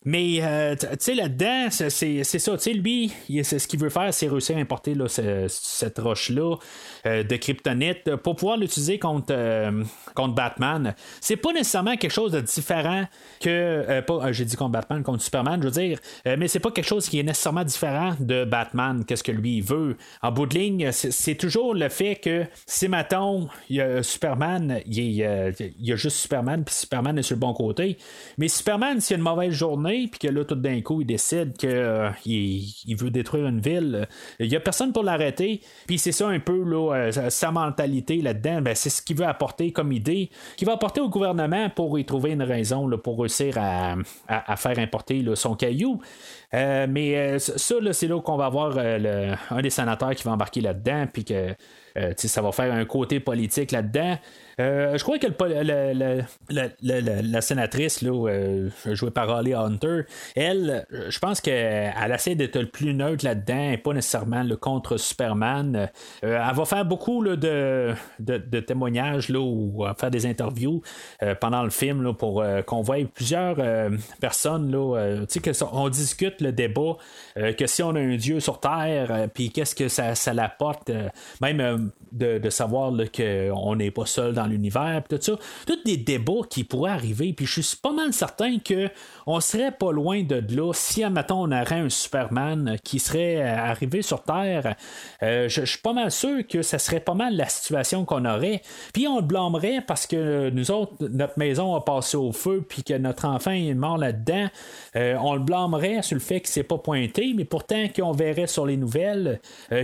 [0.05, 2.57] Mais là-dedans, c'est ça.
[2.73, 4.95] Lui, c'est ce qu'il veut faire, c'est réussir à importer
[5.49, 6.57] cette roche-là
[7.05, 9.85] de kryptonite pour pouvoir l'utiliser contre, euh,
[10.15, 13.05] contre Batman, c'est pas nécessairement quelque chose de différent
[13.41, 13.49] que.
[13.49, 16.71] Euh, pas, euh, j'ai dit contre Batman, contre Superman, je veux dire, mais c'est pas
[16.71, 19.97] quelque chose qui est nécessairement différent de Batman, qu'est-ce que lui veut.
[20.23, 24.81] En bout de ligne, c'est toujours le fait que si, mettons, il y a Superman,
[24.87, 25.53] il y a,
[25.97, 27.99] juste Superman, puis Superman est sur le bon côté.
[28.39, 31.57] Mais Superman, s'il a une mauvaise journée, puis que là, tout d'un coup, il décide
[31.57, 35.61] qu'il il veut détruire une ville, il y a personne pour l'arrêter.
[35.87, 38.63] Puis c'est ça un peu là, sa mentalité là-dedans.
[38.63, 42.05] Ben, c'est ce qu'il veut apporter comme idée, qu'il va apporter au gouvernement pour y
[42.05, 43.97] trouver une raison pour réussir à,
[44.57, 46.01] faire importer son caillou.
[46.55, 50.33] Euh, mais euh, ça, c'est là qu'on va avoir euh, un des sénateurs qui va
[50.33, 51.55] embarquer là-dedans, puis que
[52.17, 54.19] ça va faire un côté politique là-dedans.
[54.61, 55.27] Euh, je crois que
[56.51, 60.03] la, sénatrice là, euh, jouée par Holly Hunter,
[60.37, 64.97] elle, je pense qu'elle essaie d'être le plus neutre là-dedans et pas nécessairement le contre
[64.97, 65.89] Superman.
[66.25, 67.95] Euh, elle va faire beaucoup de,
[68.61, 70.83] témoignages là, ou faire des interviews
[71.41, 73.57] pendant le film pour qu'on voie plusieurs
[74.21, 74.71] personnes.
[74.71, 75.25] Là,
[75.73, 76.97] on discute le débat
[77.37, 80.91] que si on a un Dieu sur Terre, puis qu'est-ce que ça, ça l'apporte.
[81.41, 85.33] même de, savoir qu'on n'est pas seul dans l'univers, tout ça.
[85.67, 88.89] Tous des débats qui pourraient arriver, puis je suis pas mal certain que
[89.27, 94.03] on serait pas loin de là si, admettons, on aurait un Superman qui serait arrivé
[94.03, 94.75] sur Terre.
[95.21, 98.63] je, suis pas mal sûr que ça serait pas mal la situation qu'on aurait.
[98.93, 102.83] Puis on le blâmerait parce que nous autres, notre maison a passé au feu, puis
[102.83, 104.49] que notre enfant est mort là-dedans.
[104.95, 108.67] on le blâmerait sur le fait qu'il s'est pas pointé, mais pourtant qu'on verrait sur
[108.67, 109.41] les nouvelles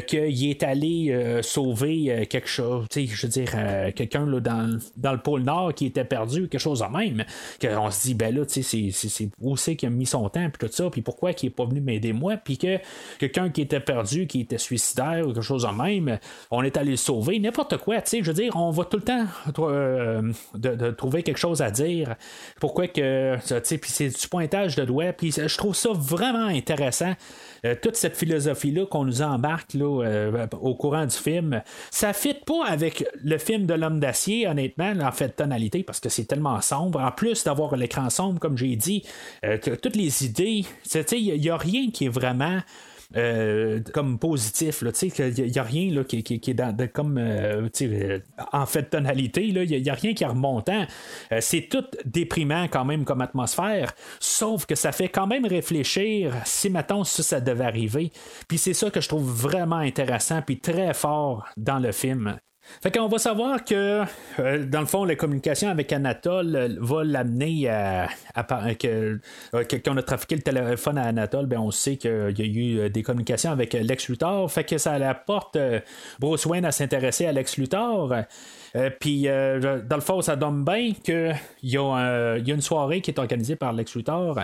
[0.06, 5.74] qu'il est allé sauver quelque chose, je veux dire, euh, quelqu'un dans, le pôle Nord
[5.74, 7.24] qui était perdu, quelque chose en même,
[7.60, 10.48] qu'on se dit, ben là, tu sais, c'est où c'est qu'il a mis son temps,
[10.50, 12.78] puis tout ça, puis pourquoi il est pas venu m'aider moi, puis que
[13.18, 16.18] quelqu'un qui était perdu, qui était suicidaire ou quelque chose en même,
[16.50, 18.98] on est allé le sauver, n'importe quoi, tu sais, je veux dire, on va tout
[18.98, 19.26] le temps
[19.58, 22.16] euh, de, trouver quelque chose à dire,
[22.60, 26.46] pourquoi que, tu sais, puis c'est du pointage de doigt, puis je trouve ça vraiment
[26.46, 27.14] intéressant.
[27.64, 32.66] Euh, toute cette philosophie-là qu'on nous embarque là, au courant du film, ça fit pas
[32.66, 37.00] avec le film de l'homme d'acier, honnêtement, en fait, tonalité, parce que c'est tellement sombre.
[37.00, 39.04] En plus d'avoir l'écran sombre, comme j'ai dit,
[39.44, 40.64] euh, toutes les idées,
[41.12, 42.60] il n'y a rien qui est vraiment
[43.16, 44.82] euh, comme positif.
[44.82, 48.18] Il n'y a, rien là, qui, est dans, comme euh, euh,
[48.52, 49.46] en fait tonalité.
[49.46, 50.86] Il n'y a, rien qui est remontant.
[51.40, 53.94] c'est tout déprimant quand même comme atmosphère.
[54.20, 58.12] Sauf que ça fait quand même réfléchir si maintenant ça, ça devait arriver.
[58.46, 62.38] Puis c'est ça que je trouve vraiment intéressant puis très fort dans le film.
[62.82, 64.04] Fait qu'on va savoir que,
[64.38, 68.08] euh, dans le fond, la communication avec Anatole euh, va l'amener à,
[68.78, 69.18] que,
[69.54, 72.90] euh, qu'on a trafiqué le téléphone à Anatole, ben on sait qu'il y a eu
[72.90, 74.50] des communications avec Lex Luthor.
[74.50, 75.58] Fait que ça apporte
[76.18, 78.14] Bruce Wayne à s'intéresser à Lex Luthor.
[78.76, 83.10] Euh, puis, euh, dans le fond, ça donne bien qu'il y, a une soirée qui
[83.10, 84.40] est organisée par Lex Luthor,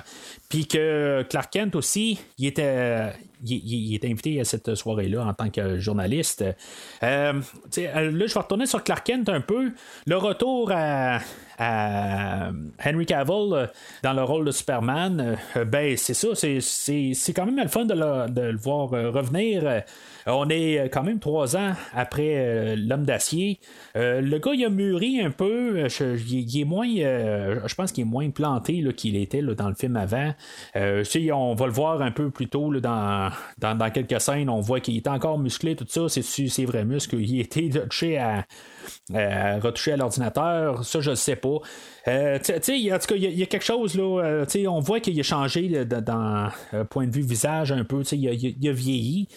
[0.49, 3.13] puis que Clark Kent aussi, il était,
[3.49, 6.45] est invité à cette soirée-là en tant que journaliste.
[7.03, 7.43] Euh, là,
[7.77, 9.73] je vais retourner sur Clark Kent un peu.
[10.07, 11.21] Le retour à,
[12.85, 13.71] Henry Cavill
[14.03, 18.57] dans le rôle de Superman, ben c'est ça, c'est quand même le fun de le
[18.57, 19.85] voir revenir.
[20.27, 23.59] On est quand même trois ans après L'homme d'acier.
[23.97, 25.85] Euh, le gars, il a mûri un peu.
[25.85, 26.89] Euh, il, est moins.
[26.89, 30.35] Euh, je pense qu'il est moins planté qu'il était dans le film avant.
[30.75, 34.49] on va le voir un peu plus tôt dans, dans, quelques scènes.
[34.49, 36.09] On voit qu'il est encore musclé, tout ça.
[36.09, 37.17] C'est ses vrais muscles.
[37.21, 38.45] Il était touché à,
[39.61, 40.85] retoucher à l'ordinateur.
[40.85, 41.49] Ça, je ne sais pas.
[41.49, 46.49] en tout cas, il y, a quelque chose on voit qu'il a changé dans,
[46.91, 48.03] point de vue visage un peu.
[48.13, 49.29] Il a vieilli.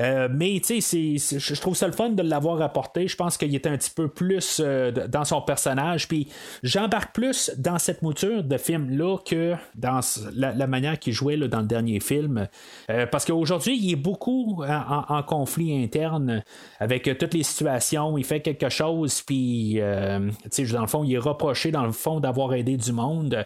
[0.00, 3.08] Euh, mais tu sais, je trouve ça le fun de l'avoir apporté.
[3.08, 6.08] Je pense qu'il est un petit peu plus euh, dans son personnage.
[6.08, 6.28] Puis
[6.62, 10.00] j'embarque plus dans cette mouture de film-là que dans
[10.34, 12.48] la, manière qu'il jouait dans le dernier film.
[12.90, 16.42] Euh, parce qu'aujourd'hui, il est beaucoup en, conflit interne
[16.80, 18.18] avec toutes les situations.
[18.18, 21.92] Il fait quelque chose, puis tu sais, dans le fond, il est reproché dans le
[21.92, 23.44] fond d'avoir aidé du monde.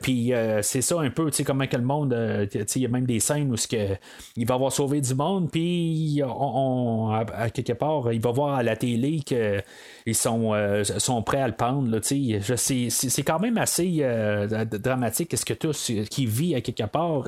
[0.00, 3.06] puis c'est ça un peu, tu sais, comment que le monde, il y a même
[3.06, 3.56] des scènes où
[4.36, 5.65] il va avoir sauvé du monde, puis
[6.22, 11.48] à, quelque part, il va voir à la télé qu'ils sont, euh, sont prêts à
[11.48, 11.98] le pendre.
[12.02, 17.24] c'est, quand même assez euh, dramatique ce que tous qui vit à quelque part,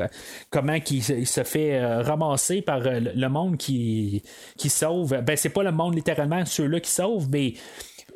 [0.51, 4.23] comment il, se fait euh, ramasser par le monde qui,
[4.57, 5.21] qui sauve.
[5.23, 7.55] Ben, c'est pas le monde littéralement ceux-là qui sauvent, mais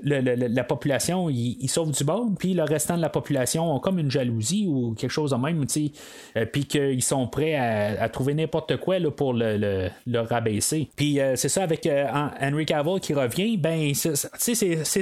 [0.05, 4.11] la population, ils, sauvent du monde, puis le restant de la population ont comme une
[4.11, 5.64] jalousie ou quelque chose de même,
[6.36, 10.88] euh, puis qu'ils sont prêts à, trouver n'importe quoi là, pour le, rabaisser.
[10.96, 12.07] Puis euh, c'est ça avec euh,
[12.40, 14.14] Henry Cavill qui revient, ben c'est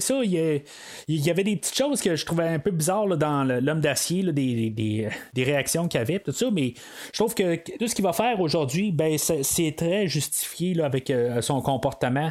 [0.01, 0.62] ça, il
[1.09, 4.70] y, avait des petites choses que je trouvais un peu bizarres dans l'homme d'acier, des,
[4.70, 6.74] des, réactions qu'il avait, tout ça, mais
[7.12, 11.12] je trouve que tout ce qu'il va faire aujourd'hui, ben c'est très justifié là, avec
[11.40, 12.30] son comportement.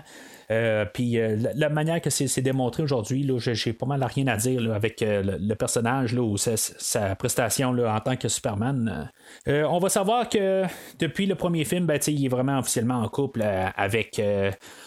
[0.52, 4.74] Euh, puis euh, la, manière que c'est démontré aujourd'hui, j'ai pas mal rien à dire
[4.74, 9.12] avec euh, le, personnage ou sa, prestation en tant que Superman.
[9.46, 10.64] on va savoir que
[10.98, 13.44] depuis le premier film, ben, il est vraiment officiellement en couple
[13.76, 14.22] avec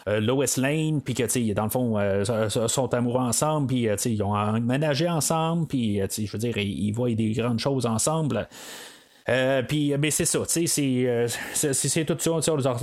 [0.07, 5.67] Lois Lane, puis que dans le fond, sont amoureux ensemble, puis ils ont emménagé ensemble,
[5.67, 8.49] puis je veux dire, ils voient des grandes choses ensemble.
[9.29, 12.33] Euh, puis, mais c'est ça, c'est, euh, c'est, c'est tout ça,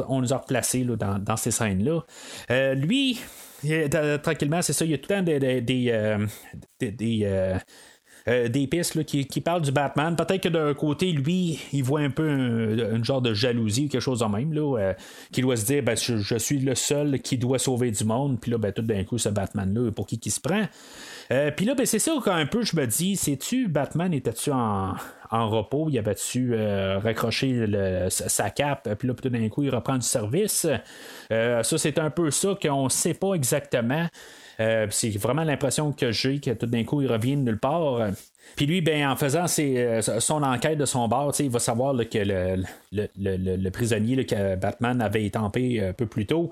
[0.07, 2.05] on nous a, replacés dans, dans, ces scènes-là.
[2.51, 3.19] Euh, lui,
[4.23, 5.61] tranquillement, c'est ça, il y a tout le temps des, des,
[6.79, 7.57] des,
[8.49, 10.15] des pistes qui, qui, parlent du Batman.
[10.15, 14.21] Peut-être que d'un côté, lui, il voit un peu un, genre de jalousie, quelque chose
[14.21, 14.93] en même, là,
[15.33, 18.51] qui doit se dire ben, je, suis le seul qui doit sauver du monde, puis
[18.51, 20.67] là, ben, tout d'un coup, ce Batman-là, pour qui qui se prend.
[21.57, 24.93] puis là, ben, c'est ça qu'un peu je me dis, sais-tu, Batman était-tu en,
[25.31, 27.65] en repos, il avait-tu raccroché
[28.09, 30.67] sa cape, puis là, tout d'un coup, il reprend du service.
[31.29, 34.07] ça, c'est un peu ça qu'on ne sait pas exactement.
[34.59, 38.09] Euh, c'est vraiment l'impression que j'ai que tout d'un coup, il revient de nulle part.
[38.55, 42.63] Puis lui, ben, en faisant euh, son enquête de son bar, il va savoir que
[42.91, 46.51] le, prisonnier que Batman avait étampé un peu plus tôt,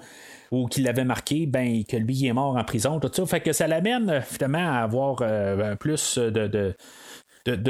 [0.52, 3.26] ou qu'il l'avait marqué, ben, que lui est mort en prison, tout ça.
[3.26, 6.76] Fait que ça l'amène finalement à avoir euh, plus de,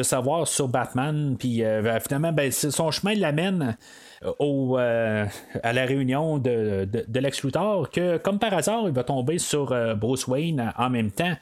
[0.03, 1.36] savoir sur Batman.
[1.38, 1.63] Puis
[2.01, 3.78] finalement, ben, son chemin l'amène
[4.39, 5.25] au, euh,
[5.63, 9.38] à la réunion de, de, de Lex Luthor que, comme par hasard, il va tomber
[9.38, 11.34] sur euh, Bruce Wayne en même temps.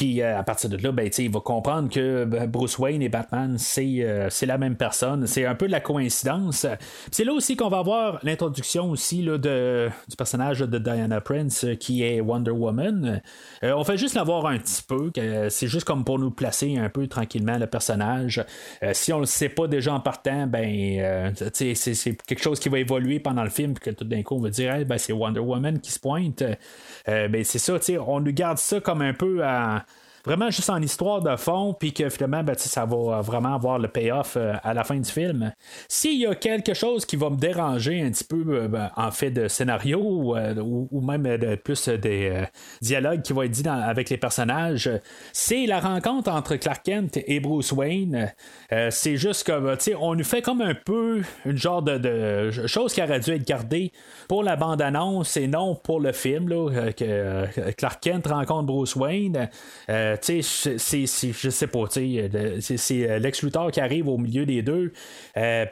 [0.00, 3.10] Puis euh, à partir de là, ben, il va comprendre que ben, Bruce Wayne et
[3.10, 5.26] Batman, euh, c'est, la même personne.
[5.26, 6.66] C'est un peu de la coïncidence.
[7.10, 11.64] c'est là aussi qu'on va avoir l'introduction aussi là, de, du personnage de Diana Prince
[11.64, 13.20] euh, qui est Wonder Woman.
[13.62, 15.10] on fait juste l'avoir un petit peu.
[15.50, 18.42] c'est juste comme pour nous placer un peu tranquillement le personnage.
[18.92, 23.20] si on le sait pas déjà en partant, ben c'est, quelque chose qui va évoluer
[23.20, 25.92] pendant le film, que tout d'un coup on va dire ben, c'est Wonder Woman qui
[25.92, 26.42] se pointe.
[27.06, 27.76] ben, c'est ça,
[28.06, 29.84] on nous garde ça comme un peu à
[30.24, 33.88] vraiment juste en histoire de fond, puis que finalement, ben, ça va vraiment avoir le
[33.88, 35.52] payoff euh, à la fin du film.
[35.88, 39.10] S'il y a quelque chose qui va me déranger un petit peu euh, ben, en
[39.10, 42.44] fait de scénario euh, ou, même de, plus des
[42.80, 44.90] dialogues qui vont être dit avec les personnages,
[45.32, 48.32] c'est la rencontre entre Clark Kent et Bruce Wayne.
[48.90, 53.02] c'est juste comme, tu on nous fait comme un peu une genre de, chose qui
[53.02, 53.92] aurait dû être gardée
[54.28, 59.48] pour la bande-annonce et non pour le film, là, que Clark Kent rencontre Bruce Wayne.
[59.88, 64.62] Euh, tu sais, je sais pas, euh, c'est euh, Lex qui arrive au milieu des
[64.62, 64.92] deux.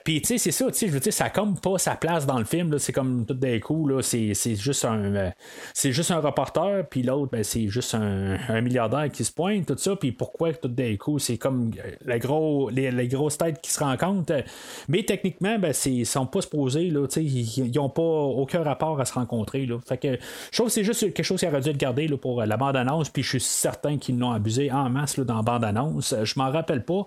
[0.05, 2.39] Puis, tu sais, c'est ça, tu je veux dire, ça comme pas sa place dans
[2.39, 5.33] le film, c'est comme tout d'un coup, c'est juste un
[5.75, 9.77] c'est juste un reporter, puis l'autre, ben, c'est juste un, milliardaire qui se pointe, tout
[9.77, 11.71] ça, puis pourquoi tout d'un coup, c'est comme
[12.05, 14.43] la gros, les, grosses têtes qui se rencontrent.
[14.89, 19.15] Mais techniquement, ben, ils sont pas supposés, là, ils n'ont pas aucun rapport à se
[19.15, 19.67] rencontrer.
[19.67, 19.79] Là.
[19.87, 20.19] Fait que
[20.51, 22.57] je trouve que c'est juste quelque chose qui aurait dû être gardé là, pour la
[22.57, 26.15] bande-annonce, puis je suis certain qu'ils n'ont abusé en masse dans la bande-annonce.
[26.23, 27.07] Je m'en rappelle pas.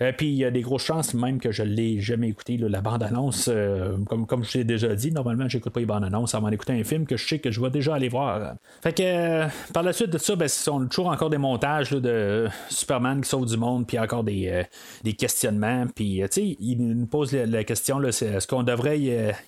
[0.00, 2.56] Euh, puis il y a des grosses chances même que je ne l'ai jamais écouté,
[2.56, 3.48] la bande-annonce.
[3.52, 6.84] Euh, comme, comme je l'ai déjà dit, normalement, j'écoute pas les bandes-annonces avant d'écouter un
[6.84, 8.54] film que je sais que je vais déjà aller voir.
[8.82, 11.90] Fait que euh, par la suite de ça, ben, on a toujours encore des montages
[11.90, 14.64] de Superman qui sauve du monde, puis encore des,
[15.02, 15.86] des questionnements.
[15.94, 19.00] Puis, tu sais, il nous pose la, question là, c'est, est-ce qu'on devrait,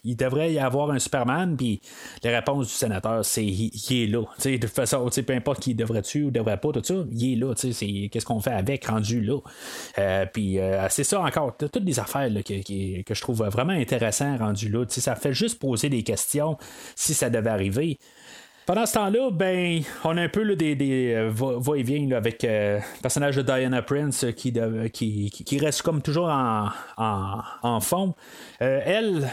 [0.05, 1.57] il devrait y avoir un Superman?
[1.57, 1.81] Puis
[2.25, 4.23] la réponse du sénateur, c'est il, est là.
[4.45, 7.55] de toute façon, peu importe qui devrait-tu ou devrait pas, tout ça, il est là.
[7.57, 9.39] C'est, qu'est-ce qu'on fait avec rendu là?
[10.33, 14.85] puis euh, c'est ça encore, toutes des affaires que, je trouve vraiment intéressant rendu là.
[14.89, 16.57] Ça fait juste poser des questions
[16.95, 17.99] si ça devait arriver.
[18.67, 23.03] Pendant ce temps-là, ben, on a un peu des, des euh, va-et-vient avec euh, le
[23.03, 24.53] personnage de Diana Prince qui,
[24.93, 28.15] qui, reste comme toujours en, en, fond.
[28.63, 29.29] Euh, elle,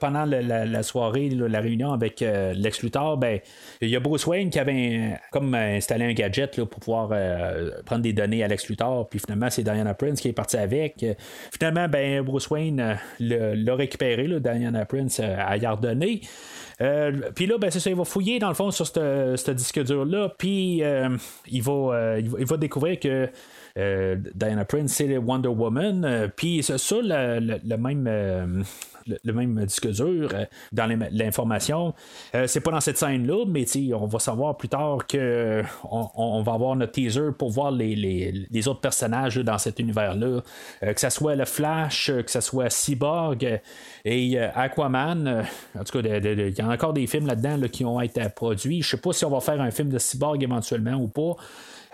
[0.00, 3.38] pendant la, soirée, la réunion avec Lex Luthor, ben,
[3.80, 7.10] il y a Bruce Wayne qui avait comme installé un gadget pour pouvoir
[7.84, 11.04] prendre des données à Lex Luthor, puis finalement, c'est Diana Prince qui est parti avec.
[11.52, 16.26] finalement, ben, Bruce Wayne l'a récupéré, Diana Prince, à y.
[16.80, 19.82] Euh, puis là, ben, c'est ça, il va fouiller dans le fond sur ce disque
[19.82, 21.16] dur-là, puis euh,
[21.46, 23.30] il, va, il, va, découvrir que
[24.34, 26.30] Diana Prince, c'est Wonder Woman.
[26.36, 28.64] Puis ça, le, même
[29.06, 31.94] le, même disque dur euh, dans l'information.
[32.34, 36.52] Euh, c'est pas dans cette scène-là, mais on va savoir plus tard que on, va
[36.52, 40.42] avoir notre teaser pour voir les, autres personnages dans cet univers-là.
[40.82, 43.60] Euh, que ce soit le Flash, que ce soit Cyborg
[44.04, 45.44] et Aquaman.
[45.78, 48.82] en tout cas, il y a encore des films là-dedans qui ont été produits.
[48.82, 51.36] Je sais pas si on va faire un film de Cyborg éventuellement ou pas.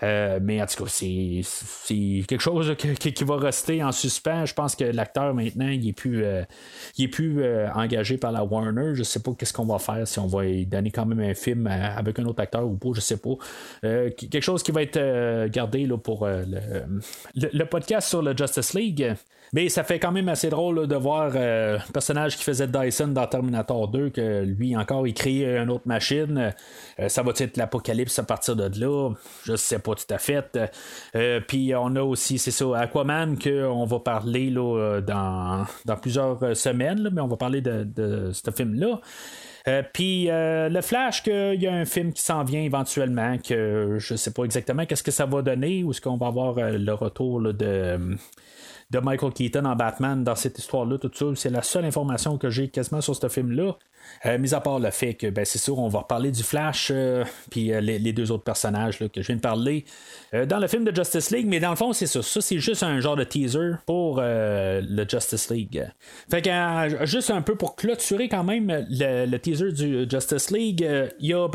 [0.01, 1.43] Euh, mais en tout cas, c'est
[2.27, 4.45] quelque chose qui, va rester en suspens.
[4.45, 6.43] Je pense que l'acteur maintenant, il est plus, euh,
[6.97, 8.95] il est plus euh, engagé par la Warner.
[8.95, 11.67] Je sais pas qu'est-ce qu'on va faire si on va donner quand même un film
[11.67, 12.89] avec un autre acteur ou pas.
[12.93, 13.35] Je sais pas.
[13.81, 19.15] quelque chose qui va être gardé là, pour le, podcast sur le Justice League.
[19.53, 23.27] Mais ça fait quand même assez drôle de voir le personnage qui faisait Dyson dans
[23.27, 26.53] Terminator 2, que lui encore il crée une autre machine.
[27.07, 29.11] ça va être l'apocalypse à partir de là?
[29.43, 30.57] Je sais pas tout à fait.
[31.15, 36.57] Euh, puis on a aussi, c'est ça, Aquaman qu'on va parler là, dans, dans plusieurs
[36.57, 39.01] semaines, mais on va parler de, ce film-là.
[39.93, 44.31] Puis le Flash, qu'il y a un film qui s'en vient éventuellement, que je sais
[44.31, 48.17] pas exactement qu'est-ce que ça va donner, ou est-ce qu'on va avoir le retour de
[48.93, 51.25] de Michael Keaton en Batman dans cette histoire-là, tout ça.
[51.35, 53.75] C'est la seule information que j'ai quasiment sur ce film-là.
[54.25, 56.91] Euh, mis à part le fait que, ben, c'est sûr, on va reparler du Flash,
[56.93, 59.85] euh, puis euh, les, deux autres personnages que je viens de parler
[60.47, 62.21] dans le film de Justice League, mais dans le fond, c'est ça.
[62.21, 65.87] Ça, c'est juste un genre de teaser pour le Justice League.
[66.29, 70.87] Fait que, juste un peu pour clôturer quand même le, teaser du Justice League,
[71.19, 71.47] il y a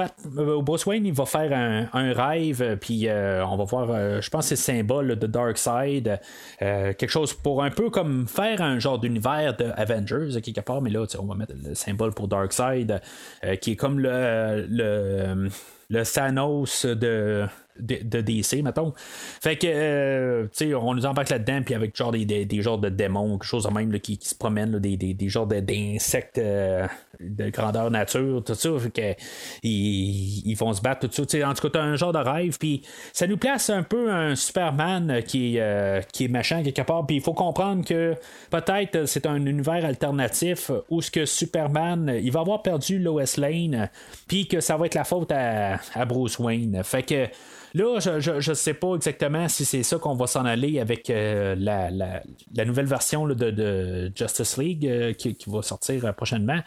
[0.62, 1.52] Bruce Wayne, il va faire
[1.92, 6.20] un, rêve, puis on va voir, je pense, c'est le symbole de Dark Side,
[6.58, 10.90] quelque chose pour un peu comme faire un genre d'univers de Avengers, quelque part, mais
[10.90, 13.00] là, on va mettre le symbole pour Dark Side,
[13.44, 15.48] euh, qui est comme le, le,
[15.90, 17.46] le Thanos de
[17.78, 18.92] de, DC, mettons.
[19.40, 22.78] Fait que, euh, tu sais, on nous embarque là-dedans, puis avec genre des, des, genres
[22.78, 26.86] de démons, quelque chose de même qui, qui, se promènent, des, des, genres d'insectes euh,
[27.20, 28.70] de grandeur nature, tout ça.
[28.78, 29.22] Fait que,
[29.62, 31.48] ils, ils vont se battre, tout ça.
[31.48, 34.34] en tout cas, t'as un genre de rêve, puis ça nous place un peu un
[34.34, 38.14] Superman qui, euh, qui est machin quelque part, puis il faut comprendre que
[38.50, 43.88] peut-être c'est un univers alternatif où ce que Superman, il va avoir perdu Lois Lane,
[44.26, 46.82] puis que ça va être la faute à, à Bruce Wayne.
[46.84, 47.28] Fait que
[47.74, 51.54] Là, je ne sais pas exactement si c'est ça qu'on va s'en aller avec euh,
[51.58, 56.60] la, la, nouvelle version de, Justice League euh, qui, va sortir euh, prochainement.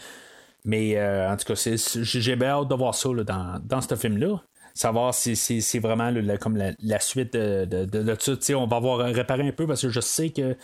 [0.63, 4.41] Mais en tout cas, j'ai bien hâte de voir ça dans, dans ce film-là
[4.73, 9.51] savoir si c'est vraiment comme la, suite de, de, de, On va avoir réparé un
[9.51, 10.55] peu parce que je sais que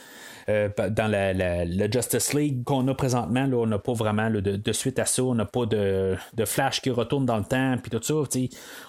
[0.49, 4.97] euh, dans la, Justice League qu'on a présentement, là, on n'a pas vraiment de, suite
[4.97, 5.23] à ça.
[5.23, 8.13] On n'a pas de, Flash qui retourne dans le temps, puis tout ça.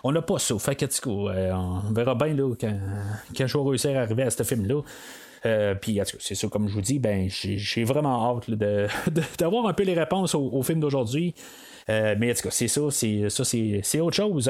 [0.05, 0.57] On n'a pas ça.
[0.59, 2.79] Fait que, euh, on verra bien là, quand,
[3.37, 4.83] quand je vais réussir à arriver à ce film-là.
[5.47, 8.51] Euh, puis, c'est ça, comme je vous dis, ben, j'ai vraiment hâte
[9.39, 11.35] d'avoir un peu les réponses au, film d'aujourd'hui.
[11.89, 14.49] mais en tout cas, c'est ça, c'est ça, c'est autre chose.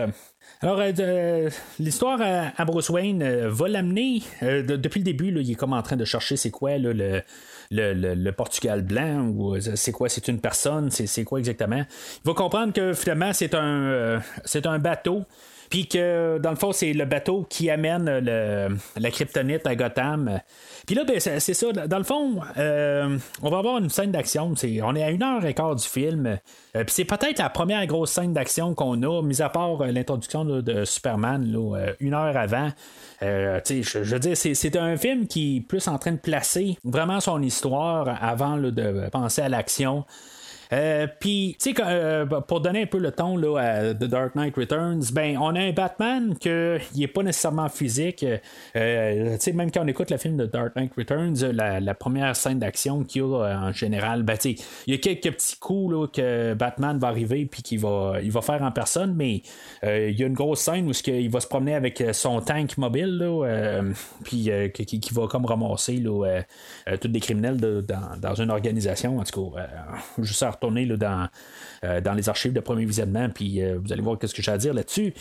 [0.61, 4.23] Alors, euh, l'histoire à, Bruce Wayne euh, va l'amener.
[4.43, 7.23] Euh, depuis le début, il est comme en train de chercher c'est quoi le,
[7.71, 11.85] le, Portugal blanc ou c'est quoi, c'est une personne, c'est quoi exactement.
[12.25, 15.25] Il va comprendre que finalement, c'est un, c'est un bateau.
[15.71, 18.07] Puis que dans le fond, c'est le bateau qui amène
[18.97, 20.41] la kryptonite à Gotham.
[20.87, 21.73] Puis là, ben, c'est ça.
[21.73, 24.55] Dans le fond, euh, on va avoir une scène d'action.
[24.83, 26.27] On est à une heure et quart du film.
[26.27, 29.93] Euh, puis c'est peut-être la première grosse scène d'action qu'on a, mis à part euh,
[29.93, 31.45] l'introduction de Superman,
[32.01, 32.71] une heure avant.
[33.21, 37.43] je, veux dire, c'est un film qui est plus en train de placer vraiment son
[37.43, 40.05] histoire avant de penser à l'action.
[40.73, 44.35] Euh, puis, tu sais, euh, pour donner un peu le ton là, à The Dark
[44.35, 48.25] Knight Returns, ben, on a un Batman qui n'est pas nécessairement physique.
[48.77, 52.37] Euh, tu sais, même quand on écoute le film de Dark Knight Returns, la, première
[52.37, 56.07] scène d'action qu'il y a en général, ben, il y a quelques petits coups là,
[56.07, 59.43] que Batman va arriver puis qu'il va, il va faire en personne, mais
[59.83, 63.27] il y a une grosse scène où il va se promener avec son tank mobile,
[64.25, 66.43] puis qui, va comme ramasser là,
[67.01, 69.19] tous les criminels dans, une organisation.
[69.19, 69.67] En tout cas,
[70.19, 70.89] juste à retourner
[71.85, 74.53] euh, dans les archives de premier visionnement, puis euh, vous allez voir ce que j'ai
[74.53, 75.15] à dire là-dessus.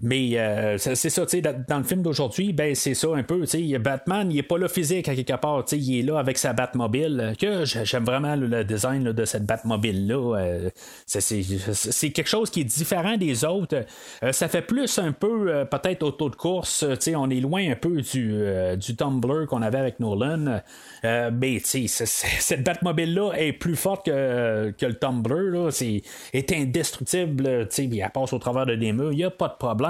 [0.00, 3.42] Mais euh, c'est ça, tu sais, dans le film d'aujourd'hui, ben c'est ça un peu,
[3.42, 6.02] tu sais, Batman, il est pas là physique à quelque part, tu sais, il est
[6.02, 10.36] là avec sa Batmobile, que j'aime vraiment le design de cette Batmobile-là.
[10.36, 10.70] Euh,
[11.06, 13.84] c'est quelque chose qui est différent des autres.
[14.24, 17.70] Euh, ça fait plus un peu, peut-être, auto de course, tu sais, on est loin
[17.70, 18.42] un peu du,
[18.76, 20.60] du Tumblr qu'on avait avec Nolan.
[21.04, 26.52] mais, tu sais, cette Batmobile-là est plus forte que, que le Tumblr, là, c'est est
[26.52, 29.54] indestructible, tu sais, elle passe au travers de des murs, il n'y a pas de
[29.54, 29.83] problème.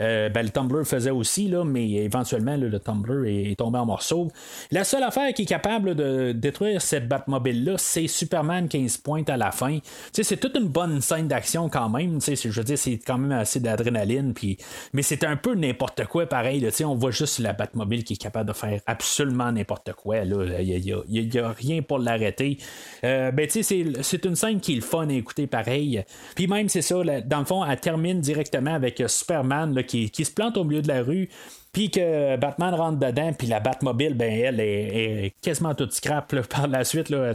[0.00, 4.28] Euh, ben, le Tumblr faisait aussi, là, mais éventuellement, le Tumblr est, tombé en morceaux.
[4.70, 9.28] La seule affaire qui est capable de détruire cette Batmobile-là, c'est Superman qui se pointe
[9.30, 9.78] à la fin.
[10.12, 12.20] c'est toute une bonne scène d'action quand même.
[12.20, 14.34] Je veux dire, c'est quand même assez d'adrénaline.
[14.34, 14.58] Puis...
[14.92, 16.66] Mais c'est un peu n'importe quoi pareil.
[16.84, 20.18] on voit juste la Batmobile qui est capable de faire absolument n'importe quoi.
[20.18, 22.58] Il n'y a, rien pour l'arrêter.
[23.04, 26.04] Euh, ben, c'est une scène qui est le fun à écouter pareil.
[26.34, 30.56] Puis même, c'est ça, dans le fond, elle termine directement avec Superman qui, se plante
[30.56, 31.28] au milieu de la rue.
[31.72, 36.68] Puis que Batman rentre dedans, puis la Batmobile, ben elle est, quasiment toute scrap par
[36.68, 37.08] la suite.
[37.08, 37.32] Là,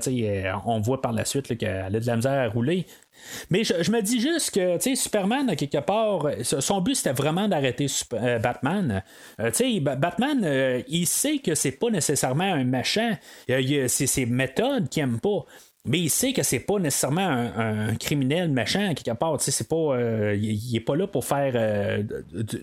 [0.65, 2.85] on voit par la suite qu'elle a de la misère à rouler.
[3.49, 8.39] Mais je, me dis juste que Superman, quelque part, son but c'était vraiment d'arrêter euh,
[8.39, 9.03] Batman.
[9.39, 9.51] Euh,
[9.81, 13.17] Batman, euh, il sait que c'est pas nécessairement un machin.
[13.47, 15.45] c'est ses méthodes qu'il aime pas
[15.87, 19.39] mais il sait que c'est pas nécessairement un, criminel méchant quelque part.
[19.39, 22.03] C'est pas, euh, il, est pas là pour faire euh,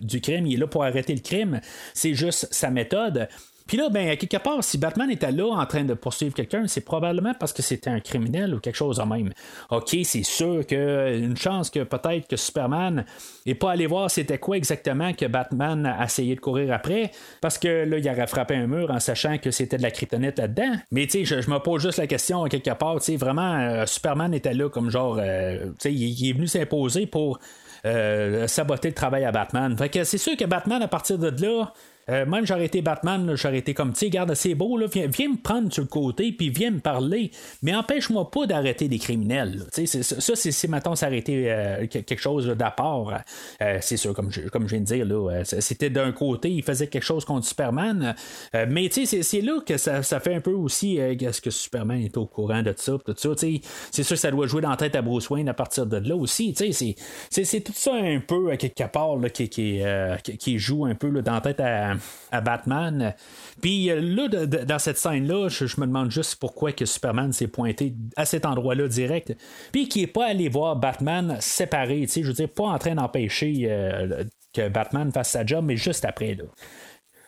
[0.01, 1.59] du, crime, il est là pour arrêter le crime.
[1.93, 3.27] C'est juste sa méthode.
[3.67, 6.81] Puis là, ben, quelque part, si Batman était là en train de poursuivre quelqu'un, c'est
[6.85, 9.31] probablement parce que c'était un criminel ou quelque chose de même.
[9.71, 13.05] OK, c'est sûr que une chance que peut-être que Superman
[13.45, 17.11] n'est pas allé voir c'était quoi exactement que Batman a essayé de courir après,
[17.41, 20.37] parce que là, il aurait frappé un mur en sachant que c'était de la kryptonite
[20.37, 20.75] là-dedans.
[20.91, 23.85] Mais tu sais, je, me pose juste la question quelque part, tu sais, vraiment, euh,
[23.87, 27.39] Superman était là comme genre, euh, tu sais, il, est venu s'imposer pour
[27.85, 29.75] euh, saboter le travail à Batman.
[29.75, 31.73] Fait que c'est sûr que Batman, à partir de là,
[32.09, 35.07] euh, même j'aurais été Batman, j'aurais été comme, tu sais, garde, c'est beau, là, viens,
[35.07, 37.31] me prendre sur le côté, puis viens me parler,
[37.63, 39.65] mais empêche-moi pas d'arrêter des criminels.
[39.73, 43.13] Tu sais, ça, c'est maintenant été euh, quelque chose d'apport.
[43.61, 46.63] Euh, c'est sûr, comme je, comme je viens de dire, là, c'était d'un côté, il
[46.63, 48.15] faisait quelque chose contre Superman,
[48.53, 52.17] mais tu sais, c'est là que ça, fait un peu aussi, est-ce que Superman est
[52.17, 54.69] au courant de ça, tout ça, tu sais, c'est sûr que ça doit jouer dans
[54.69, 56.95] la tête à Bruce Wayne à partir de là aussi, tu sais,
[57.29, 61.33] c'est tout ça un peu, à quelque part, là, qui, qui, joue un peu dans
[61.33, 61.94] la tête à
[62.31, 63.13] à, Batman.
[63.61, 67.93] Puis euh, là, dans cette scène-là, je, me demande juste pourquoi que Superman s'est pointé
[68.15, 69.35] à cet endroit-là direct.
[69.71, 73.67] Puis qui n'est pas allé voir Batman séparé, je veux dire, pas en train d'empêcher
[73.69, 74.23] euh,
[74.53, 76.37] que Batman fasse sa job, mais juste après.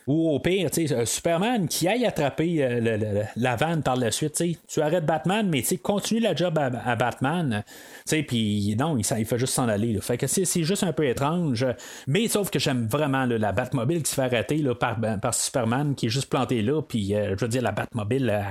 [0.07, 4.41] Ou au pire, sais, Superman qui aille attraper euh, la vanne par la suite.
[4.67, 7.63] Tu arrêtes Batman, mais continue la job à, Batman.
[8.27, 9.97] Puis non, il, il, fait juste s'en aller.
[10.01, 11.65] Fait que c'est juste un peu étrange.
[12.07, 15.95] Mais sauf que j'aime vraiment la Batmobile qui se fait arrêter par, ben, par Superman
[15.95, 16.81] qui est juste planté là.
[16.81, 18.43] Puis euh, je veux dire, la Batmobile,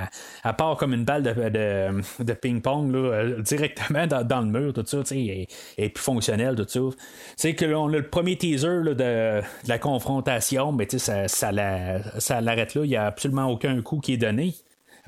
[0.43, 5.49] à part comme une balle de, ping-pong euh, directement dans, le mur, tout ça, et,
[5.79, 6.97] et plus fonctionnel, tout ça.
[7.37, 12.85] C'est que on a le premier teaser de, la confrontation, mais ça, ça l'arrête là.
[12.85, 14.55] Il n'y a absolument aucun coup qui est donné.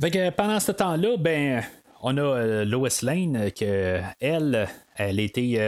[0.01, 1.63] Fait pendant ce temps-là, ben,
[2.03, 5.59] on a euh, Lois Lane, que elle, elle était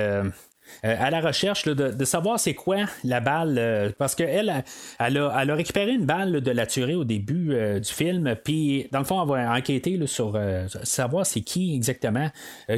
[0.85, 4.65] euh, à la recherche de, savoir c'est quoi la balle, euh, parce qu'elle,
[4.99, 8.35] elle a, elle a récupéré une balle de la tuerie au début euh, du film,
[8.43, 10.39] puis dans le fond, elle va enquêter sur
[10.85, 12.31] savoir c'est qui exactement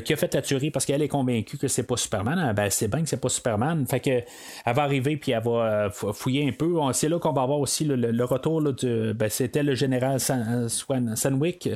[0.05, 2.39] qui a fait la tuerie, parce qu'elle est convaincue que c'est pas Superman.
[2.39, 3.87] Ah, ben, c'est bien que c'est pas Superman.
[3.87, 6.75] Fait que elle va arriver, puis elle va fouiller un peu.
[6.93, 9.13] C'est là qu'on va avoir aussi le, retour de.
[9.13, 11.69] Ben, c'était le général Sanwick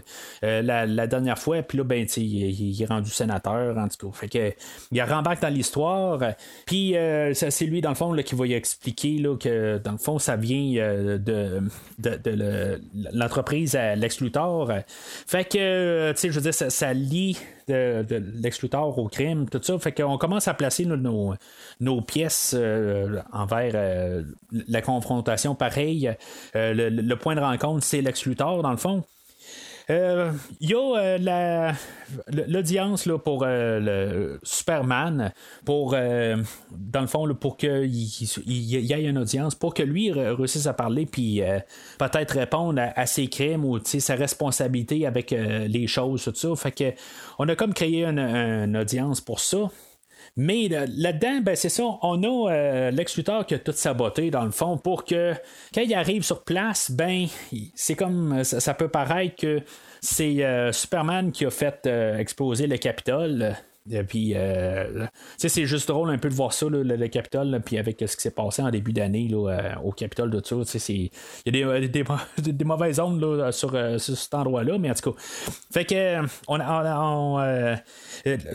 [0.43, 4.19] la, dernière fois, puis là, ben, il, est rendu sénateur, en tout cas.
[4.19, 4.53] Fait que,
[4.93, 6.06] il rembarque dans l'histoire.
[6.67, 10.19] Puis euh, c'est lui, dans le fond, qui va y expliquer que, dans le fond,
[10.19, 11.63] ça vient euh, de,
[11.99, 12.81] de,
[13.13, 14.19] l'entreprise à Lex.
[15.27, 17.39] Fait que, euh, tu sais, je veux dire, ça, lie
[17.69, 18.05] de,
[18.63, 19.79] Luthor au crime, tout ça.
[19.79, 21.35] Fait qu'on commence à placer nos,
[21.81, 22.57] nos, pièces
[23.33, 25.55] envers la confrontation.
[25.55, 26.15] Pareil,
[26.55, 29.05] le, point de rencontre, c'est Lex dans le fond.
[29.89, 31.73] Il euh, y a euh,
[32.49, 35.33] l'audience pour euh, le Superman,
[35.65, 40.73] pour dans le fond, pour qu'il y ait une audience, pour que lui réussisse à
[40.73, 41.41] parler, puis
[41.99, 46.57] peut-être répondre à, ses crimes ou sa responsabilité avec les choses, tout ça.
[46.57, 46.93] Fait que
[47.39, 49.69] on a comme créé une audience pour ça.
[50.37, 54.51] Mais là-dedans, ben, c'est ça, on a euh, Lex qui a tout saboté dans le
[54.51, 55.33] fond pour que
[55.75, 57.27] quand il arrive sur place, ben
[57.75, 59.63] c'est comme ça, peut paraître que
[60.03, 63.57] c'est euh, Superman qui a fait euh, exploser le Capitole.
[63.91, 65.07] Et puis, euh,
[65.37, 68.33] c'est juste drôle un peu de voir ça, le, Capitole, puis avec ce qui s'est
[68.33, 70.65] passé en début d'année euh, au Capitole de tout.
[70.89, 71.11] Il
[71.47, 71.89] y a des,
[72.39, 75.19] des, mauvaises ondes sur, cet endroit-là, mais en tout cas.
[75.73, 76.59] Fait que, on,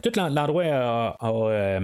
[0.01, 1.79] tout l'endroit a,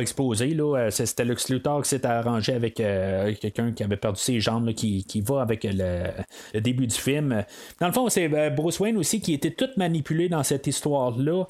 [0.00, 0.56] explosé.
[0.90, 5.20] C'était Lux Luthor qui s'est arrangé avec quelqu'un qui avait perdu ses jambes, qui, qui,
[5.20, 7.44] va avec le, début du film.
[7.80, 11.44] Dans le fond, c'est Bruce Wayne aussi qui était tout manipulé dans cette histoire-là.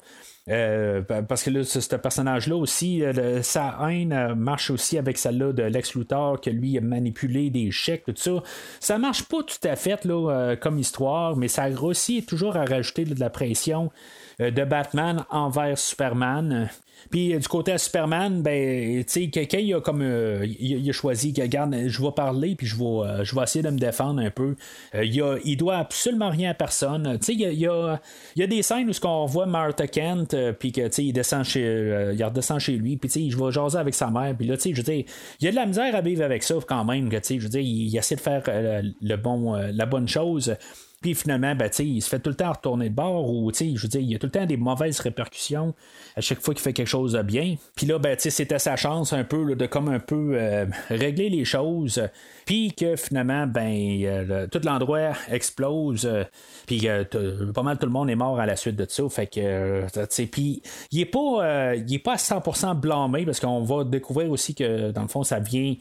[0.49, 5.51] Euh, parce que là, ce personnage-là aussi, euh, sa haine euh, marche aussi avec celle-là
[5.51, 8.43] de Lex Luthor, que lui a manipulé des chèques, tout ça.
[8.79, 13.03] Ça marche pas tout à fait là, comme histoire, mais ça réussit toujours à rajouter
[13.03, 13.91] de la pression
[14.39, 16.69] de Batman envers Superman.
[17.09, 21.33] Puis euh, du côté à Superman, ben, quelqu'un il a comme euh, il, a choisi,
[21.37, 24.29] regarde, je vais parler, puis je vais, euh, je vais essayer de me défendre un
[24.29, 24.55] peu.
[24.93, 27.17] il, a, il doit absolument rien à personne.
[27.27, 27.99] Il y a,
[28.35, 32.13] il y a des scènes où on voit Martha Kent, puis que il descend chez,
[32.13, 35.05] il redescend chez lui, puis je vais jaser avec sa mère, puis là, je dire,
[35.39, 37.49] il y a de la misère à vivre avec ça quand même, sais, je veux
[37.49, 40.55] dire, il, essaie de faire le bon, la bonne chose.
[41.01, 43.87] Puis finalement, ben, il se fait tout le temps retourner de bord ou je veux
[43.87, 45.75] dire, il y a tout le temps des mauvaises répercussions
[46.15, 47.55] à chaque fois qu'il fait quelque chose de bien.
[47.75, 51.45] Puis là, ben, c'était sa chance un peu de comme un peu euh, régler les
[51.45, 52.01] choses.
[52.47, 56.05] Puis que finalement, ben, euh, tout l'endroit explose.
[56.05, 56.23] Euh,
[56.65, 56.87] puis
[57.53, 59.03] pas mal tout le monde est mort à la suite de ça.
[59.09, 59.85] Fait que,
[60.25, 64.91] puis il est pas, il pas à 100% blâmé parce qu'on va découvrir aussi que
[64.91, 65.75] dans le fond, ça vient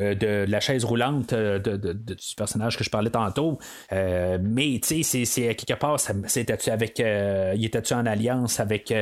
[0.00, 3.58] euh, de la chaise roulante euh, de, du personnage que je parlais tantôt.
[3.92, 6.98] Euh, mais tu sais, c'est quelque part, c'était-tu avec.
[6.98, 8.92] il était-tu en alliance avec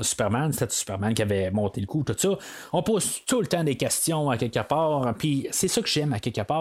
[0.00, 0.52] Superman?
[0.52, 2.30] C'était Superman qui avait monté le coup, tout ça?
[2.72, 5.14] On pose tout le temps des questions à quelque part.
[5.18, 6.51] Puis c'est ça que j'aime à quelque part.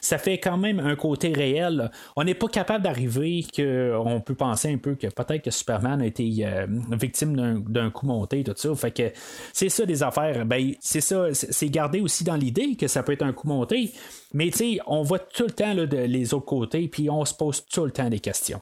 [0.00, 1.90] Ça fait quand même un côté réel.
[2.16, 6.06] On n'est pas capable d'arriver qu'on peut penser un peu que peut-être que Superman a
[6.06, 6.46] été
[6.90, 8.74] victime d'un coup monté, tout ça.
[8.74, 9.12] Fait que
[9.52, 10.44] c'est ça des affaires.
[10.46, 13.92] Ben, c'est ça, c'est gardé aussi dans l'idée que ça peut être un coup monté.
[14.34, 17.34] Mais tu sais, on voit tout le temps de, les autres côtés, puis on se
[17.34, 18.60] pose tout le temps des questions.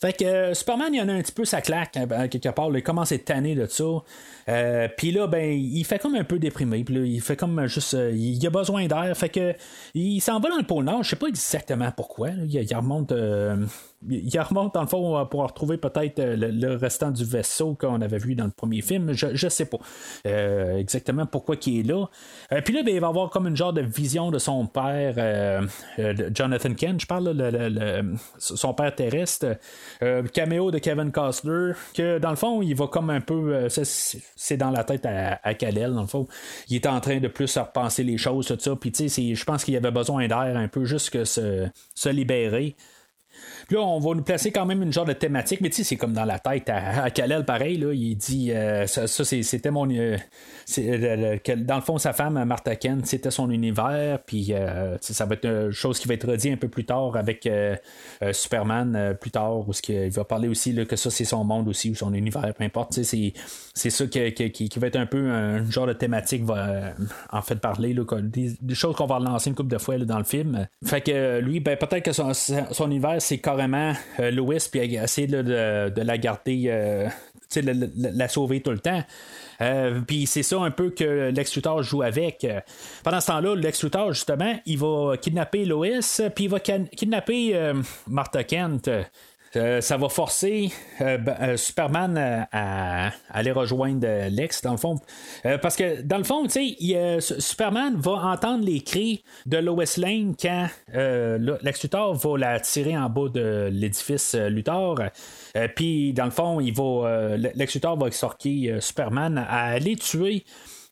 [0.00, 2.70] Fait que euh, Superman, il en a un petit peu sa claque, hein, quelque part.
[2.74, 3.84] il commence à être tanné de ça.
[4.48, 6.82] Euh, puis là, ben, il fait comme un peu déprimé.
[6.82, 7.94] Puis là, il fait comme juste.
[7.94, 9.16] Euh, il a besoin d'air.
[9.16, 9.54] Fait que
[9.94, 11.04] il s'en va dans le pôle Nord.
[11.04, 12.30] Je sais pas exactement pourquoi.
[12.48, 13.12] Il, remonte.
[14.08, 18.34] Il remonte dans le fond pour retrouver peut-être le, restant du vaisseau qu'on avait vu
[18.34, 19.12] dans le premier film.
[19.12, 19.78] Je, je sais pas
[20.24, 22.06] exactement pourquoi il est là.
[22.62, 25.66] puis là, ben, il va avoir comme une genre de vision de son père,
[26.32, 27.00] Jonathan Kent.
[27.02, 29.56] Je parle le, son père terrestre.
[30.32, 31.72] caméo de Kevin Costner.
[31.94, 35.54] Que dans le fond, il va comme un peu c'est dans la tête à, à
[35.54, 36.26] Kalel, dans le fond.
[36.68, 38.76] Il est en train de plus repenser les choses, tout ça.
[38.76, 42.08] Puis, tu sais, je pense qu'il avait besoin d'air un peu, juste que se, se
[42.08, 42.76] libérer.
[43.70, 45.96] Là, on va nous placer quand même une genre de thématique, mais tu sais, c'est
[45.96, 49.88] comme dans la tête à, Kalel, pareil, là, il dit euh, ça, c'était mon.
[49.88, 50.16] Euh,
[50.78, 54.52] euh, dans le fond, sa femme, Martha Kent, c'était son univers, puis
[55.00, 57.48] ça va être une chose qui va être redit un peu plus tard avec
[58.32, 61.90] Superman, plus tard, où il va parler aussi là, que ça, c'est son monde aussi,
[61.90, 63.32] ou son univers, peu importe, c'est,
[63.74, 66.92] c'est ça qui, qui, va être un peu un genre de thématique, va
[67.30, 70.66] en fait parler, des, choses qu'on va lancer une couple de fois dans le film.
[70.84, 73.59] Fait que lui, ben, peut-être que son, son univers, c'est carrément
[74.20, 77.08] euh, Louis, puis essayer de, de, la garder, euh,
[77.56, 79.02] la, la, sauver tout le temps.
[79.60, 82.46] Euh, puis c'est ça un peu que Lex Luthor joue avec.
[83.04, 86.00] Pendant ce temps-là, Lex Luthor, justement, il va kidnapper Lois,
[86.34, 87.72] puis il va kidnapper
[88.06, 88.90] Martha Kent.
[89.56, 90.70] Euh, ça va forcer
[91.00, 95.00] euh, ben, euh, Superman à, aller rejoindre Lex, dans le fond.
[95.60, 100.34] parce que, dans le fond, tu sais, Superman va entendre les cris de Lois Lane
[100.40, 105.00] quand Lex Luthor va la tirer en bas de l'édifice Luthor.
[105.74, 110.44] Puis, dans le fond, il va, Lex Luthor va exhorter Superman à aller tuer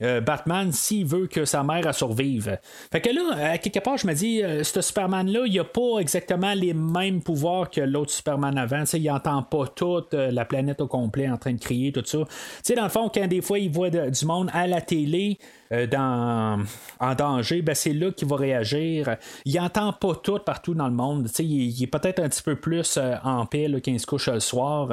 [0.03, 2.59] euh, Batman s'il veut que sa mère survive.
[2.93, 5.99] Fait que là, à quelque part, je me dis, euh, ce Superman-là, il a pas
[5.99, 8.85] exactement les mêmes pouvoirs que l'autre Superman avant.
[8.93, 12.19] Il entend pas toute euh, la planète au complet en train de crier, tout ça.
[12.63, 15.39] Sais, dans le fond, quand des fois il voit du monde à la télé,
[15.71, 16.63] dans,
[17.01, 19.17] en danger, ben c'est là qu'il va réagir.
[19.45, 21.29] Il entend pas tout partout dans le monde.
[21.39, 24.91] Il, il, est peut-être un petit peu plus en paix il se couche le soir.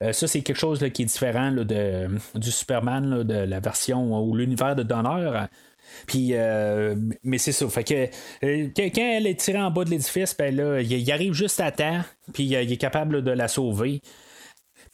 [0.00, 4.76] ça, c'est quelque chose qui est différent de, du Superman, de la version où l'univers
[4.76, 5.46] de Donner.
[6.06, 6.94] Puis, euh,
[7.24, 7.68] mais c'est ça.
[7.68, 7.94] Fait que
[8.44, 11.70] euh, quand elle est tirée en bas de l'édifice, ben là, il, arrive juste à
[11.70, 12.00] temps,
[12.32, 14.02] puis euh, il est capable de la sauver.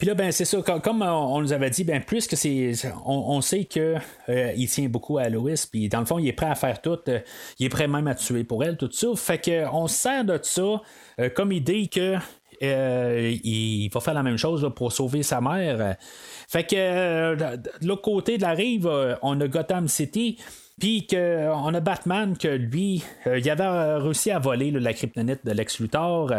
[0.03, 2.73] Puis là, ben c'est ça, comme, on, nous avait dit, ben plus que c'est.
[3.05, 6.47] On, sait qu'il il tient beaucoup à Lois, puis dans le fond, il est prêt
[6.47, 6.99] à faire tout.
[7.57, 9.07] il est prêt même à tuer pour elle, tout ça.
[9.15, 10.81] Fait que on sert de ça
[11.37, 12.17] comme idée que
[12.59, 15.95] il va faire la même chose pour sauver sa mère.
[16.49, 20.37] Fait que euh, de l'autre côté de la rive, euh, on a Gotham City.
[20.79, 25.51] Puis qu'on a Batman que lui, euh, il avait réussi à voler la kryptonite de
[25.51, 26.31] Lex Luthor.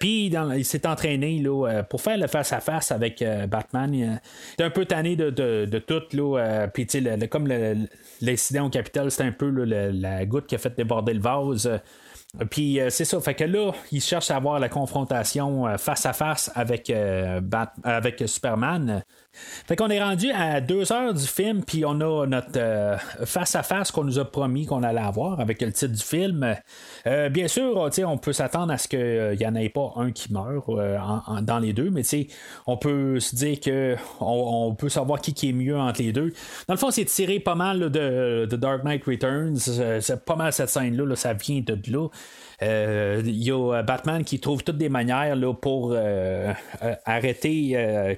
[0.00, 3.92] Puis il s'est entraîné là, pour faire le face-à-face avec Batman.
[3.92, 4.20] Il
[4.58, 6.02] est un peu tanné de, de, tout.
[6.12, 6.86] Là, puis
[7.28, 7.48] comme
[8.20, 11.68] l'incident au Capitole, c'est un peu la goutte qui a fait déborder le vase.
[12.50, 16.50] Puis c'est ça, fait que là, il cherche à avoir la confrontation face à face
[16.54, 16.92] avec,
[17.82, 19.02] avec Superman.
[19.66, 23.90] Fait qu'on est rendu à deux heures du film, puis on a notre euh, face-à-face
[23.90, 26.54] qu'on nous a promis qu'on allait avoir avec le titre du film.
[27.06, 30.32] Euh, bien sûr, on peut s'attendre à ce qu'il n'y en ait pas un qui
[30.32, 30.98] meurt euh,
[31.42, 32.02] dans les deux, mais
[32.66, 36.32] on peut se dire que on, peut savoir qui, qui est mieux entre les deux.
[36.68, 39.56] Dans le fond, c'est tiré pas mal de, Dark Knight Returns.
[39.56, 42.08] C'est pas mal cette scène-là, ça vient de là.
[42.62, 45.96] Il y a Batman qui trouve toutes des manières là, pour
[47.04, 48.16] arrêter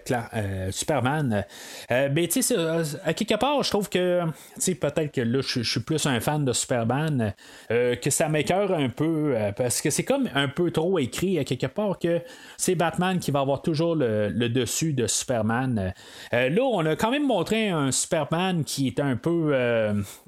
[0.70, 1.44] Superman
[1.90, 2.56] mais tu sais,
[3.05, 4.23] à quelque part, je trouve que,
[4.56, 7.35] peut-être que là, je suis plus un fan de Superman,
[7.69, 11.66] que ça m'écœure un peu, parce que c'est comme un peu trop écrit à quelque
[11.66, 12.20] part que
[12.56, 15.93] c'est Batman qui va avoir toujours le, dessus de Superman.
[16.32, 19.55] là, on a quand même montré un Superman qui est un peu,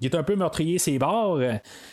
[0.01, 1.41] qui est un peu meurtrier ses bords,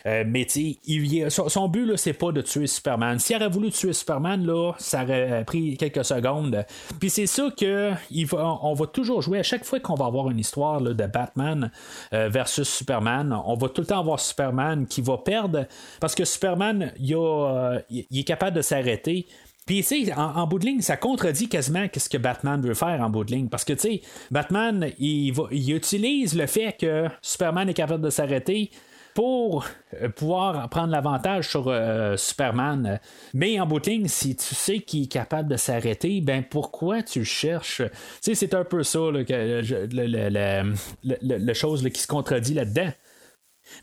[0.06, 3.20] mais tu sais, son, but, là, pas de tuer Superman.
[3.20, 6.66] S'il aurait voulu tuer Superman, là, ça aurait pris quelques secondes.
[7.00, 7.92] Puis c'est ça que
[8.34, 11.72] on va toujours jouer à chaque fois qu'on va avoir une histoire de Batman
[12.14, 13.38] euh, versus Superman.
[13.46, 15.66] On va tout le temps avoir Superman qui va perdre
[16.00, 19.28] parce que Superman, il, euh, est capable de s'arrêter.
[19.66, 23.02] Puis, tu sais, en, bout de ligne, ça contredit quasiment ce que Batman veut faire
[23.02, 23.50] en bout de ligne.
[23.50, 24.02] Parce que, tu sais,
[24.32, 28.72] Batman, il, il utilise le fait que Superman est capable de s'arrêter
[29.18, 29.66] pour
[30.00, 33.00] euh, pouvoir prendre l'avantage sur euh, Superman.
[33.34, 37.82] Mais en bout si tu sais qu'il est capable de s'arrêter, ben pourquoi tu cherches?
[38.22, 39.26] Tu c'est un peu ça, le,
[41.24, 42.92] le, chose qui se contredit là-dedans.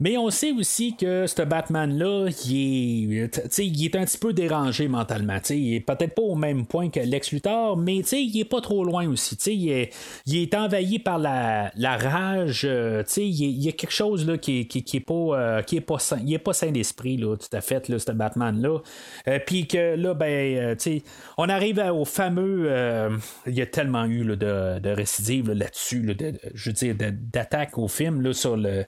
[0.01, 4.89] Mais on sait aussi que ce Batman-là, il est, il est un petit peu dérangé
[4.89, 5.39] mentalement.
[5.51, 8.85] il est peut-être pas au même point que Lex Luthor, mais il est pas trop
[8.85, 9.37] loin aussi.
[9.47, 9.91] Il est,
[10.27, 12.63] il est envahi par la, la rage.
[12.65, 15.81] Euh, il, y a quelque chose là, qui, qui, qui est pas, euh, qui est
[15.81, 16.25] pas sain.
[16.27, 18.79] Est pas sain d'esprit, tout à fait, là, ce Batman-là.
[19.29, 20.77] Euh, puis que là, ben,
[21.39, 22.71] on arrive au fameux.
[23.47, 26.17] il y a tellement eu de, de récidives là-dessus,
[26.55, 28.85] je veux dire, d'attaques au film sur le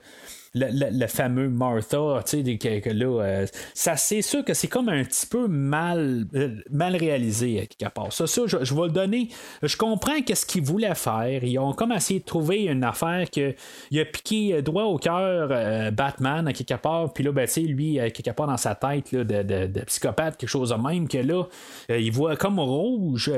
[0.57, 5.05] le, fameux Martha, tu sais, que, là, euh, ça, c'est sûr que c'est comme un
[5.05, 8.13] petit peu mal, euh, mal réalisé, quelque part.
[8.13, 9.29] Ça, ça je, vais le donner.
[9.63, 11.45] Je comprends qu'est-ce qu'ils voulaient faire.
[11.45, 13.55] Ils ont comme essayé de trouver une affaire que
[13.91, 17.53] il a piqué droit au cœur euh, Batman, à quelque part, puis là, ben, tu
[17.53, 21.09] sais, lui, quelque part dans sa tête là, de, de, psychopathe, quelque chose de même,
[21.09, 21.45] que là,
[21.89, 23.31] il voit comme rouge.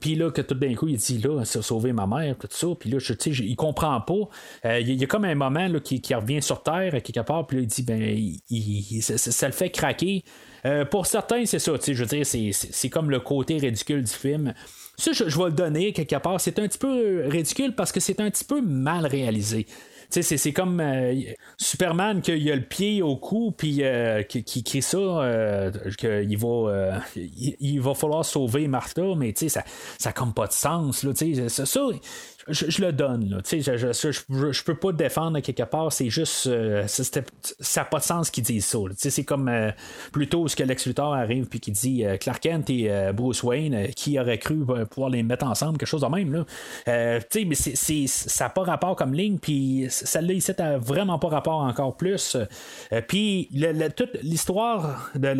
[0.00, 2.48] Puis là, que tout d'un coup, il dit là, ça a sauvé ma mère, tout
[2.50, 2.66] ça.
[2.78, 4.28] Puis là, je, sais, il comprend pas.
[4.66, 7.46] Euh, il y, a comme un moment là, qui, revient sur Terre, quelque part.
[7.46, 10.24] Puis là, il dit ben, ça, le fait craquer.
[10.66, 11.72] Euh, pour certains, c'est ça.
[11.86, 14.54] Je veux dire, c'est comme le côté ridicule du film.
[14.96, 16.40] Ça, je, je vais le donner quelque part.
[16.40, 19.66] C'est un petit peu ridicule parce que c'est un petit peu mal réalisé
[20.22, 21.14] c'est comme euh,
[21.58, 27.00] Superman qu'il a le pied au cou, puis euh, qui, crie ça, euh, qu'il va,
[27.16, 29.62] il, va falloir sauver Martha, mais ça
[30.04, 31.02] n'a comme pas de sens.
[31.02, 31.12] Là,
[31.48, 31.80] ça, ça,
[32.48, 33.30] je, le donne.
[33.30, 33.38] Là.
[33.44, 35.92] Je, je, je, peux pas défendre quelque part.
[35.92, 36.46] C'est juste.
[36.46, 38.78] Euh, ça n'a pas de sens qu'ils disent ça.
[38.96, 39.70] C'est comme euh,
[40.12, 43.88] plutôt ce que Lex Luthor arrive puis qui dit euh, Clark Kent et Bruce Wayne,
[43.96, 46.32] qui aurait cru pouvoir les mettre ensemble, quelque chose de même.
[46.32, 46.44] Là.
[46.86, 49.38] mais c'est, ça n'a pas rapport comme ligne.
[49.38, 52.36] Puis celle-là, ici, n'a vraiment pas rapport encore plus.
[53.08, 53.48] puis
[53.96, 55.34] toute l'histoire de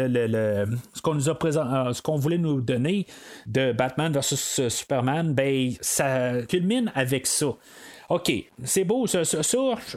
[0.94, 3.06] ce qu'on nous a présent, ce qu'on voulait nous donner
[3.46, 7.54] de Batman versus Superman, ben ça culmine avec ça.
[8.10, 8.30] OK,
[8.64, 9.42] c'est beau, ça, ça,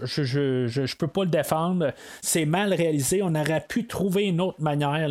[0.03, 0.23] je,
[0.67, 1.93] je, peux pas le défendre.
[2.21, 3.21] C'est mal réalisé.
[3.21, 5.09] On aurait pu trouver une autre manière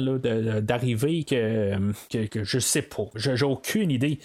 [0.63, 1.77] d'arriver que,
[2.11, 3.05] que, je sais pas.
[3.15, 4.19] J'ai aucune idée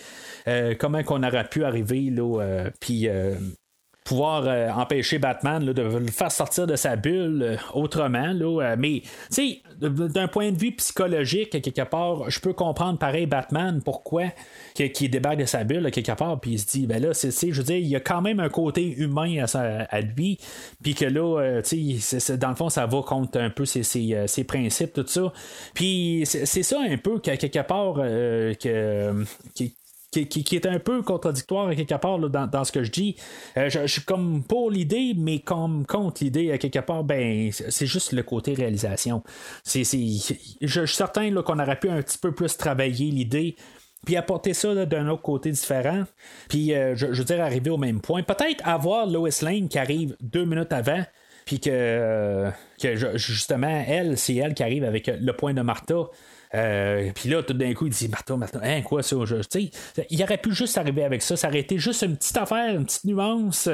[0.47, 2.09] euh, comment qu'on aurait pu arriver.
[2.09, 3.35] Là, euh, puis euh,
[4.11, 8.33] pouvoir euh, empêcher Batman de le faire sortir de sa bulle euh, autrement.
[8.33, 12.99] Là, euh, mais, tu sais, d'un point de vue psychologique, quelque part, je peux comprendre
[12.99, 14.25] pareil Batman, pourquoi
[14.75, 17.57] qu'il débarque de sa bulle, quelque part, puis il se dit, ben là, c'est, je
[17.57, 20.37] veux dire, il y a quand même un côté humain à, lui,
[20.83, 24.93] puis que là, tu sais, dans le fond, ça va contre un peu ses, principes,
[24.93, 25.31] tout ça.
[25.73, 29.25] Puis c'est, ça un peu, quelque part, que,
[29.55, 29.73] qui,
[30.19, 33.15] est un peu contradictoire à quelque part dans, ce que je dis.
[33.57, 37.85] Euh, je, suis comme pour l'idée, mais comme contre l'idée à quelque part, ben c'est
[37.85, 39.23] juste le côté réalisation.
[39.65, 43.55] Je, suis certain qu'on aurait pu un petit peu plus travailler l'idée
[44.05, 46.05] puis apporter ça d'un autre côté différent,
[46.49, 48.23] puis euh, je, veux dire arriver au même point.
[48.23, 51.03] Peut-être avoir Lois Lane qui arrive deux minutes avant,
[51.45, 52.49] puis que, euh,
[52.81, 56.09] que justement, elle, c'est elle qui arrive avec le point de Martha.
[56.53, 59.15] Euh, puis là, tout d'un coup, il dit Martha, Martha, hein, quoi ça
[60.09, 61.35] Il aurait pu juste arriver avec ça.
[61.35, 63.69] Ça aurait été juste une petite affaire, une petite nuance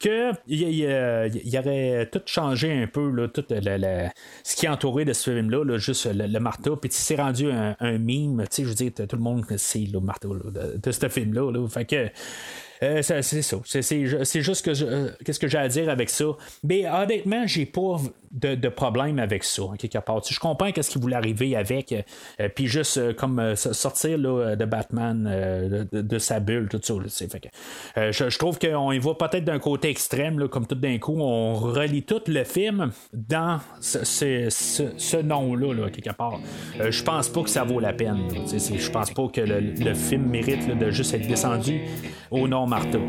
[0.00, 5.30] que il, aurait tout changé un peu là, tout ce qui est entouré de ce
[5.30, 9.44] film-là, juste le, marteau, puis c'est rendu un, mime, je veux dire, tout le monde
[9.56, 11.52] sait le marteau de, ce film-là.
[11.52, 12.08] Là, fait que
[12.82, 13.58] euh, c'est ça.
[13.64, 16.24] C'est juste euh, qu'est-ce que j'ai à dire avec ça?
[16.64, 18.00] Mais honnêtement, j'ai pas
[18.30, 20.22] de, problème avec ça, quelque part.
[20.28, 26.18] Je comprends qu'est-ce qui voulait arriver avec, euh, puis juste comme sortir de Batman de,
[26.18, 26.94] sa bulle, tout ça.
[27.96, 32.02] je, trouve qu'on y va peut-être d'un côté extrême, comme tout d'un coup, on relie
[32.02, 36.40] tout le film dans ce, nom-là, quelque part.
[36.80, 38.28] Euh, je pense pas que ça vaut la peine.
[38.46, 41.82] Je pense pas que le, film mérite de juste être descendu
[42.30, 43.02] au nom marteau.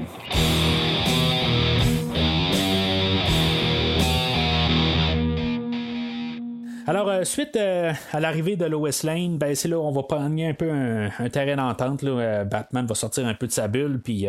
[6.88, 10.42] Alors, euh, suite euh, à l'arrivée de Lois Lane, ben, c'est là on va prendre
[10.42, 12.04] un peu un, terrain d'entente.
[12.04, 14.28] Euh, Batman va sortir un peu de sa bulle, puis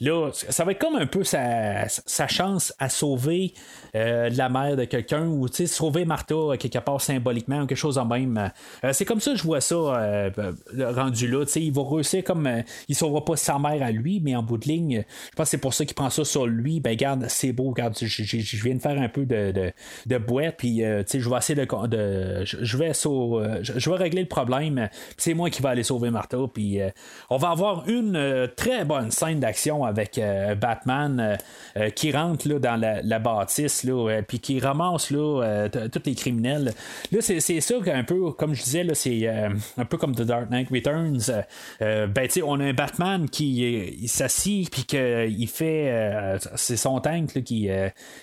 [0.00, 1.86] là, ça va être comme un peu sa,
[2.28, 3.54] chance à sauver
[3.92, 8.50] la mère de quelqu'un ou sauver Martha quelque part symboliquement quelque chose en même.
[8.92, 9.76] c'est comme ça que je vois ça
[10.78, 11.44] rendu là.
[11.56, 12.48] Il va réussir comme.
[12.88, 15.50] il sauvera pas sa mère à lui, mais en bout de ligne, je pense que
[15.50, 16.80] c'est pour ça qu'il prend ça sur lui.
[16.80, 19.72] Ben, garde, c'est beau, regarde, je viens de faire un peu de, de,
[20.06, 24.88] de boîte, puis je vais essayer de je, vais euh, je, vais régler le problème.
[25.16, 26.38] C'est moi qui vais aller sauver Martha.
[26.52, 26.90] Puis euh,
[27.28, 30.20] on va avoir une euh, très bonne scène d'action avec
[30.60, 31.38] Batman
[31.94, 36.72] qui rentre là, dans la, bâtisse là, puis qui ramasse là, tous les criminels.
[37.12, 40.50] Là, c'est, ça un peu, comme je disais, là, c'est un peu comme The Dark
[40.50, 41.44] Knight Returns.
[41.80, 47.70] ben, on a un Batman qui s'assit puis qu'il fait c'est son tank qui, qui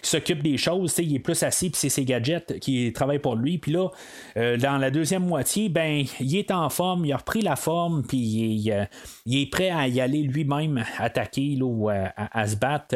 [0.01, 0.95] s'occupe des choses.
[0.97, 3.46] Il est plus assis puis c'est ses gadgets qui travaillent pour lui.
[3.57, 3.87] Puis là,
[4.35, 8.03] euh, dans la deuxième moitié, ben, il est en forme, il a repris la forme,
[8.03, 12.95] puis il, est euh, prêt à y aller lui-même attaquer là, ou à, se battre.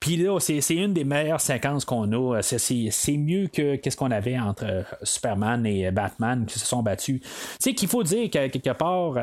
[0.00, 2.40] Puis là, c'est, une des meilleures séquences qu'on a.
[2.42, 7.20] C'est, mieux que qu'est-ce qu'on avait entre Superman et Batman qui se sont battus.
[7.20, 7.28] Tu
[7.60, 9.14] sais qu'il faut dire que quelque part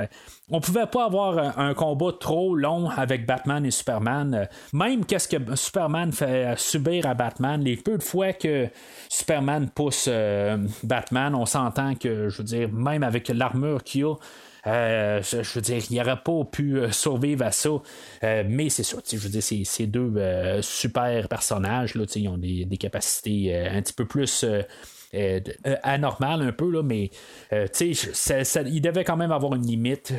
[0.52, 4.48] on pouvait pas avoir un combat trop long avec Batman et Superman.
[4.74, 8.68] Même qu'est-ce que Superman fait subir à Batman, les peu de fois que
[9.10, 14.16] Superman pousse euh, Batman, on s'entend que, je veux dire, même avec l'armure qu'il a,
[14.68, 17.70] euh, je veux dire, il n'aurait pas pu euh, survivre à ça.
[18.22, 23.56] mais c'est ça, je veux dire, ces, deux super personnages, là, ils ont des capacités
[23.56, 24.46] un petit peu plus
[25.16, 27.10] euh, euh, anormal un peu, là, mais
[27.52, 30.14] euh, il devait quand même avoir une limite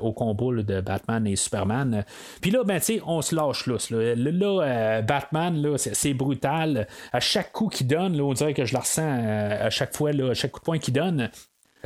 [0.00, 2.04] au combat de Batman et Superman.
[2.40, 3.78] Puis là, ben, on se lâche là.
[4.16, 6.86] Là, Batman, c'est, brutal.
[7.12, 9.24] À chaque coup qu'il donne, là, on dirait que je le ressens
[9.60, 11.30] à chaque fois, à chaque coup de poing qu'il donne.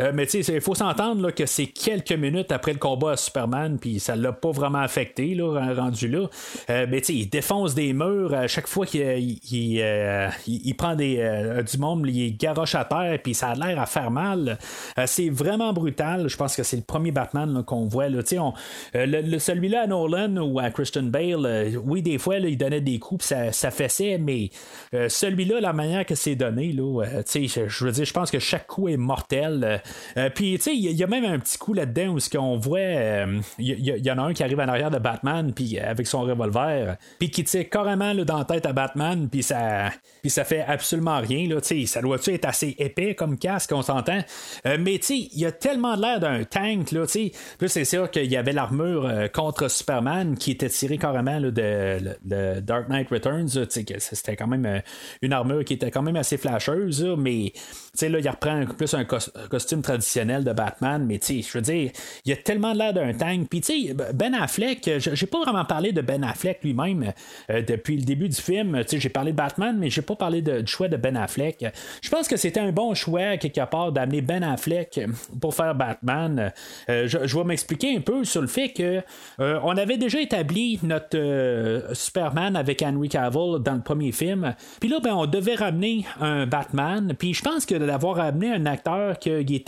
[0.00, 3.16] Euh, mais tu sais, il faut s'entendre que c'est quelques minutes après le combat à
[3.16, 6.26] Superman, puis ça l'a pas vraiment affecté, là, rendu là.
[6.70, 10.28] Euh, mais tu sais, il défonce des murs à chaque fois qu'il il, euh,
[10.76, 14.58] prend des, du monde, il garoche à terre, puis ça a l'air à faire mal.
[15.06, 16.28] c'est vraiment brutal.
[16.28, 18.08] Je pense que c'est le premier Batman qu'on voit.
[18.08, 18.20] Là.
[18.38, 18.52] On,
[18.94, 23.24] le, celui-là à Nolan ou à Christian Bale, oui, des fois, il donnait des coups,
[23.24, 24.50] ça, ça fessait, mais
[24.92, 28.88] celui-là, la manière que c'est donné, là, je veux dire, je pense que chaque coup
[28.88, 29.82] est mortel.
[30.16, 32.56] Euh, puis, tu sais, il y, a même un petit coup là-dedans où ce qu'on
[32.56, 36.06] voit, il euh, y, en a un qui arrive en arrière de Batman, puis avec
[36.06, 39.90] son revolver, puis qui tire carrément là, dans la tête à Batman, puis ça,
[40.20, 41.48] puis ça fait absolument rien.
[41.48, 44.20] Là, ça doit-tu être assez épais comme casque, on s'entend.
[44.66, 47.69] Euh, mais, tu sais, il y a tellement l'air d'un tank, là, tu sais.
[47.69, 53.09] c'est sûr qu'il y avait l'armure contre Superman qui était tirée carrément de, Dark Knight
[53.10, 54.82] Returns, c'était quand même
[55.23, 57.60] une armure qui était quand même assez flasheuse, mais, tu
[57.94, 61.62] sais, là, il reprend plus un costume traditionnel de Batman, mais tu sais, je veux
[61.62, 61.90] dire,
[62.24, 63.48] il a tellement l'air d'un tank.
[63.48, 67.12] Puis tu sais, Ben Affleck, j'ai pas vraiment parlé de Ben Affleck lui-même
[67.50, 68.78] euh, depuis le début du film.
[68.82, 71.16] Tu sais, j'ai parlé de Batman, mais j'ai pas parlé de, du choix de Ben
[71.16, 71.64] Affleck.
[72.02, 75.00] Je pense que c'était un bon choix, quelque part, d'amener Ben Affleck
[75.40, 76.52] pour faire Batman.
[76.88, 79.02] Euh, je, vais m'expliquer un peu sur le fait que
[79.40, 84.55] euh, on avait déjà établi notre Superman avec Henry Cavill dans le premier film.
[84.80, 87.14] Puis là, ben, on devait ramener un Batman.
[87.18, 89.68] Puis je pense que d'avoir amené un acteur qui était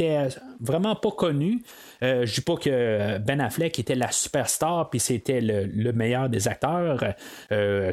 [0.61, 1.63] vraiment pas connu.
[2.03, 6.49] Euh, je dis pas que Ben Affleck était la superstar puis c'était le, meilleur des
[6.49, 7.05] acteurs.
[7.53, 7.93] Euh,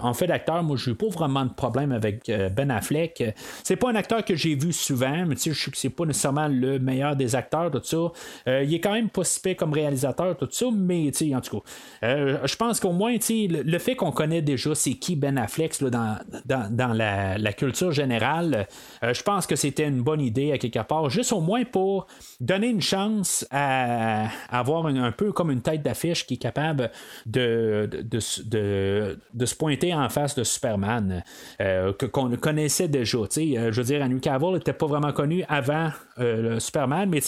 [0.00, 3.22] en fait d'acteur, moi j'ai pas vraiment de problème avec euh, Ben Affleck.
[3.64, 7.16] C'est pas un acteur que j'ai vu souvent, mais je c'est pas nécessairement le meilleur
[7.16, 8.62] des acteurs, tout ça.
[8.62, 12.56] il est quand même pas si comme réalisateur, tout ça, mais en tout cas, je
[12.56, 17.52] pense qu'au moins le, fait qu'on connaît déjà c'est qui Ben Affleck dans, dans, la,
[17.52, 18.66] culture générale,
[19.02, 22.06] je pense que c'était une bonne idée à quelque part, juste au moins pour
[22.40, 26.90] donner une chance à, avoir un, peu comme une tête d'affiche qui est capable
[27.26, 31.22] de, de, se pointer en face de Superman,
[31.60, 33.18] euh, qu'on connaissait déjà.
[33.18, 37.20] Euh, je veux dire, Henry Cavill n'était pas vraiment connu avant euh, Superman, mais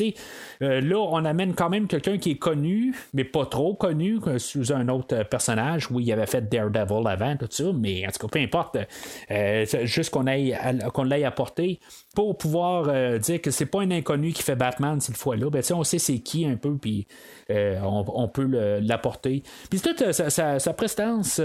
[0.61, 4.89] là, on amène quand même quelqu'un qui est connu, mais pas trop connu, sous un
[4.89, 5.91] autre personnage.
[5.91, 8.79] Oui, il avait fait Daredevil avant, tout ça, mais en tout cas, peu importe.
[9.85, 10.25] juste qu'on
[10.93, 11.81] qu'on l'ait apporté
[12.15, 15.85] pour pouvoir dire que c'est pas un inconnu qui fait Batman cette fois-là, ben, on
[15.85, 17.07] sait c'est qui un peu, puis
[17.49, 18.47] on, peut
[18.81, 19.43] l'apporter.
[19.69, 21.41] Puis toute sa, prestance,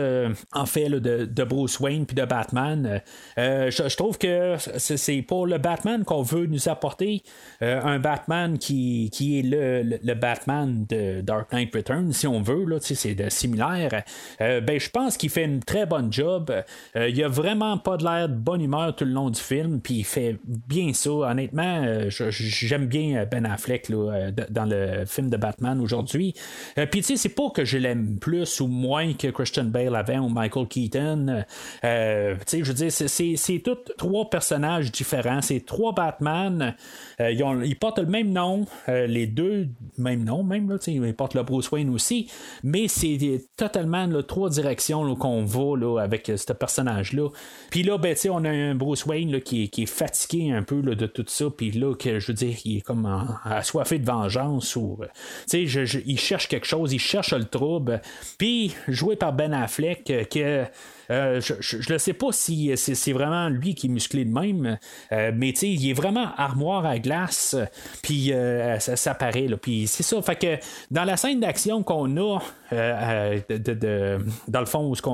[0.53, 3.01] en fait, de, de, Bruce Wayne puis de Batman,
[3.37, 7.23] je, trouve que c'est pour le Batman qu'on veut nous apporter
[7.61, 12.65] un Batman qui, qui est le, le, Batman de Dark Knight Returns, si on veut,
[12.65, 14.03] là, c'est similaire.
[14.39, 16.51] ben, je pense qu'il fait une très bonne job.
[16.95, 19.95] il a vraiment pas de l'air de bonne humeur tout le long du film, puis
[19.95, 20.37] il fait
[20.67, 21.11] bien ça.
[21.11, 26.33] Honnêtement, euh, j'aime bien euh, Ben Affleck euh, dans le film de Batman aujourd'hui.
[26.75, 30.19] puis tu sais, c'est pas que je l'aime plus ou moins que Christian Bale avant
[30.19, 31.43] ou Michael Keaton.
[31.81, 35.41] tu sais, je veux dire, c'est tous trois personnages différents.
[35.41, 36.75] C'est trois Batman.
[37.19, 39.67] ils, portent le même nom, les deux,
[39.97, 42.29] même nom, même, là, ils portent le Bruce Wayne aussi.
[42.63, 43.17] Mais c'est
[43.57, 47.29] totalement trois directions qu'on va là, avec ce personnage-là.
[47.69, 51.25] Puis là, ben, on a un Bruce Wayne qui, est fatigué un peu de tout
[51.27, 53.05] ça, puis là, que je veux dire, il est comme
[53.43, 55.07] assoiffé de vengeance, ou, euh,
[55.49, 58.01] tu sais, il cherche quelque chose, il cherche le trouble.
[58.37, 60.65] Puis, joué par Ben Affleck, euh, que
[61.11, 64.77] euh, je ne sais pas si c'est vraiment lui qui est musclé de même,
[65.11, 67.55] euh, mais il est vraiment armoire à glace,
[68.01, 69.47] puis euh, ça, paraît.
[69.61, 70.21] Puis c'est ça.
[70.21, 70.57] Fait que
[70.91, 72.39] dans la scène d'action qu'on a,
[72.71, 75.11] dans le fond où on,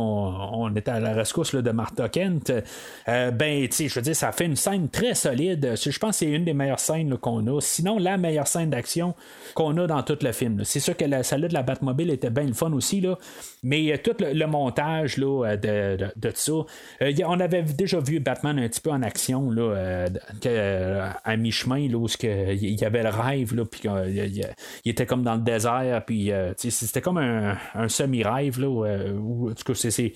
[0.53, 2.51] on à la rescousse de Martha Kent,
[3.07, 5.75] ben, je veux dire, ça fait une scène très solide.
[5.75, 7.61] Je pense que c'est une des meilleures scènes qu'on a.
[7.61, 9.13] Sinon, la meilleure scène d'action
[9.53, 10.63] qu'on a dans tout le film.
[10.63, 13.17] C'est sûr que la, celle de la Batmobile était bien le fun aussi, là,
[13.63, 16.51] mais tout le, montage là, de de, ça.
[17.01, 20.07] Euh, on avait déjà vu Batman un petit peu en action là, euh,
[20.45, 24.45] euh, à mi-chemin, où il y avait le rêve, là, puis il,
[24.85, 29.73] était comme dans le désert, puis c'était comme un, semi-rêve, là, où, en tout cas,
[29.75, 30.13] c'est,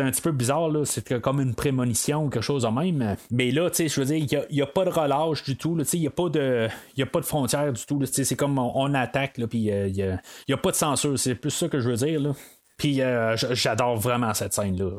[0.00, 3.16] un petit peu bizarre, là, c'est comme une prémonition ou quelque chose de même.
[3.30, 6.06] Mais là, je veux dire, il n'y a, pas de relâche du tout, il n'y
[6.06, 6.68] a, pas de,
[7.00, 8.00] a pas de frontières du tout.
[8.06, 11.18] C'est comme on, attaque, puis il n'y a, pas de censure.
[11.18, 12.20] C'est plus ça que je veux dire.
[12.20, 12.32] Là.
[12.76, 14.90] Puis euh, j'adore vraiment cette scène-là.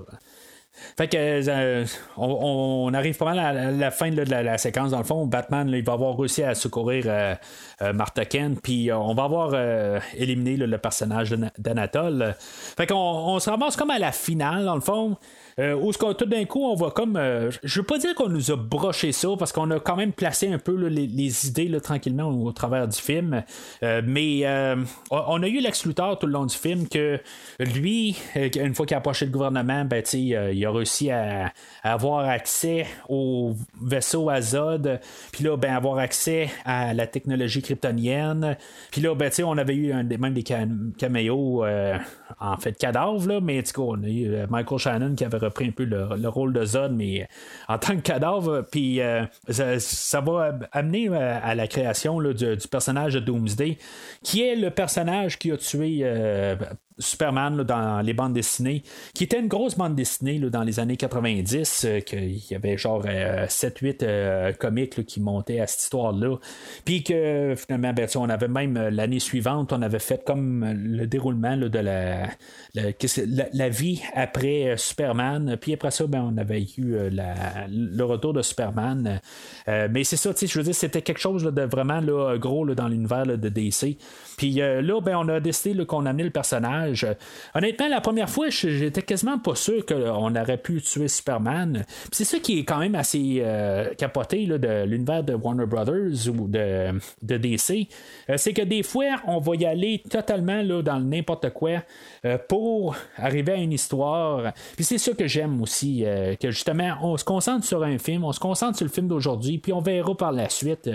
[0.95, 1.85] Fait que euh,
[2.17, 4.91] on, arrive pas mal à la, fin de la, séquence.
[4.91, 7.35] Dans le fond, Batman il va avoir réussi à secourir euh,
[7.93, 12.35] Martha Kent, puis on va avoir éliminé le personnage d'Anatole.
[12.37, 15.17] Fait qu'on on se ramasse comme à la finale, dans le fond.
[15.59, 17.17] Euh, où ce tout d'un coup, on va comme.
[17.17, 20.11] Euh, je veux pas dire qu'on nous a broché ça, parce qu'on a quand même
[20.11, 23.43] placé un peu les, idées tranquillement au, travers du film.
[23.81, 24.45] Euh, mais
[25.09, 27.19] on a eu Lex tout le long du film que
[27.59, 31.51] lui, une fois qu'il a approché le gouvernement, ben, il a réussi à,
[31.83, 34.99] avoir accès au vaisseau Azod,
[35.31, 38.57] puis là, ben, avoir accès à la technologie kryptonienne.
[38.91, 41.65] Puis là, ben, on avait eu même des caméos
[42.39, 45.83] en fait cadavres, là, mais on a eu Michael Shannon qui avait repris un peu
[45.83, 47.27] le, rôle de Zod, mais
[47.67, 48.65] en tant que cadavre.
[48.71, 53.77] Puis euh, ça, va amener euh, à la création du, personnage de Doomsday,
[54.23, 56.55] qui est le personnage qui a tué euh,
[56.99, 58.83] Superman dans les bandes dessinées,
[59.13, 63.03] qui était une grosse bande dessinée dans les années 90, euh, qu'il y avait genre
[63.03, 66.37] 7-8 euh, euh, comics qui montaient à cette histoire-là.
[66.85, 71.55] Puis que finalement, ben, on avait même l'année suivante, on avait fait comme le déroulement
[71.55, 72.27] de la,
[72.73, 75.57] la, vie après Superman.
[75.59, 79.19] Puis après ça, ben, on avait eu le retour de Superman.
[79.67, 82.01] mais c'est ça, je veux dire, c'était quelque chose de vraiment
[82.37, 83.97] gros dans l'univers de DC.
[84.37, 86.86] Puis là, ben, on a décidé qu'on amenait le personnage
[87.55, 91.85] Honnêtement, la première fois, j'étais quasiment pas sûr qu'on aurait pu tuer Superman.
[92.11, 96.47] C'est ça qui est quand même assez euh, capoté de l'univers de Warner Brothers ou
[96.47, 97.87] de, DC.
[98.29, 101.83] Euh, c'est que des fois, on va y aller totalement là, dans n'importe quoi
[102.25, 104.53] euh, pour arriver à une histoire.
[104.75, 106.03] Puis c'est ça que j'aime aussi,
[106.39, 109.57] que justement, on se concentre sur un film, on se concentre sur le film d'aujourd'hui,
[109.57, 110.89] puis on verra par la suite.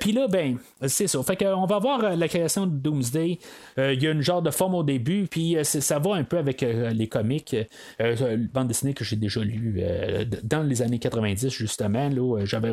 [0.00, 1.22] puis là, ben, c'est ça.
[1.22, 3.38] Fait qu'on va voir la création de Doomsday.
[3.78, 6.38] Il y a une genre de forme au début puis euh, ça va un peu
[6.38, 7.56] avec euh, les comics,
[8.00, 9.82] euh, bande dessinée que j'ai déjà lu
[10.42, 12.08] dans les années 90, justement.
[12.08, 12.72] Là, j'avais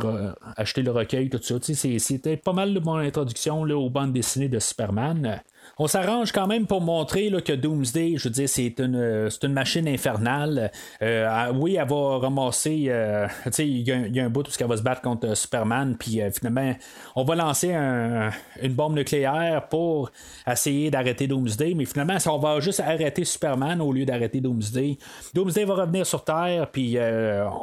[0.58, 1.56] acheté le recueil, tout ça.
[1.62, 5.42] C'était pas mal mon introduction là, aux bandes dessinées de Superman.
[5.80, 9.54] On s'arrange quand même pour montrer là, que Doomsday, je veux dire, c'est une, une
[9.54, 10.72] machine infernale.
[11.02, 12.86] Euh, oui, elle va ramasser.
[12.90, 13.28] Euh,
[13.58, 16.76] il y, a un bout où elle va se battre contre Superman, puis euh, finalement,
[17.16, 20.12] on va lancer une bombe nucléaire pour
[20.46, 25.00] essayer d'arrêter Doomsday, mais finalement, on va juste arrêter Superman au lieu d'arrêter Doomsday.
[25.34, 26.98] Doomsday va revenir sur Terre, puis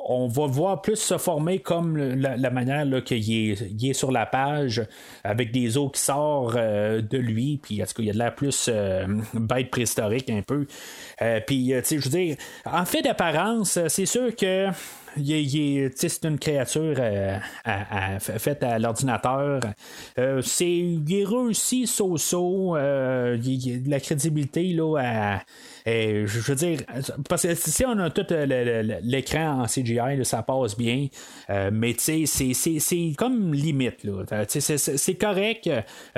[0.09, 4.83] on va voir plus se former comme la, manière qu'il est, est, sur la page,
[5.23, 9.07] avec des eaux qui sortent de lui, puis il y a de l'air plus euh,
[9.35, 10.67] bête préhistorique un peu.
[11.23, 14.69] Euh, puis, euh, tu sais, je veux dire, en fait d'apparence, c'est sûr que
[15.17, 16.97] c'est une créature
[18.21, 19.61] faite à l'ordinateur.
[20.43, 22.77] c'est, il est réussi so-so.
[22.77, 25.41] la crédibilité là,
[25.87, 26.81] je veux dire,
[27.29, 28.27] parce que si on a tout
[29.03, 31.09] l'écran en CGI, ça passe bien.
[31.73, 34.07] mais tu sais, c'est comme limite.
[34.49, 35.71] C'est correct.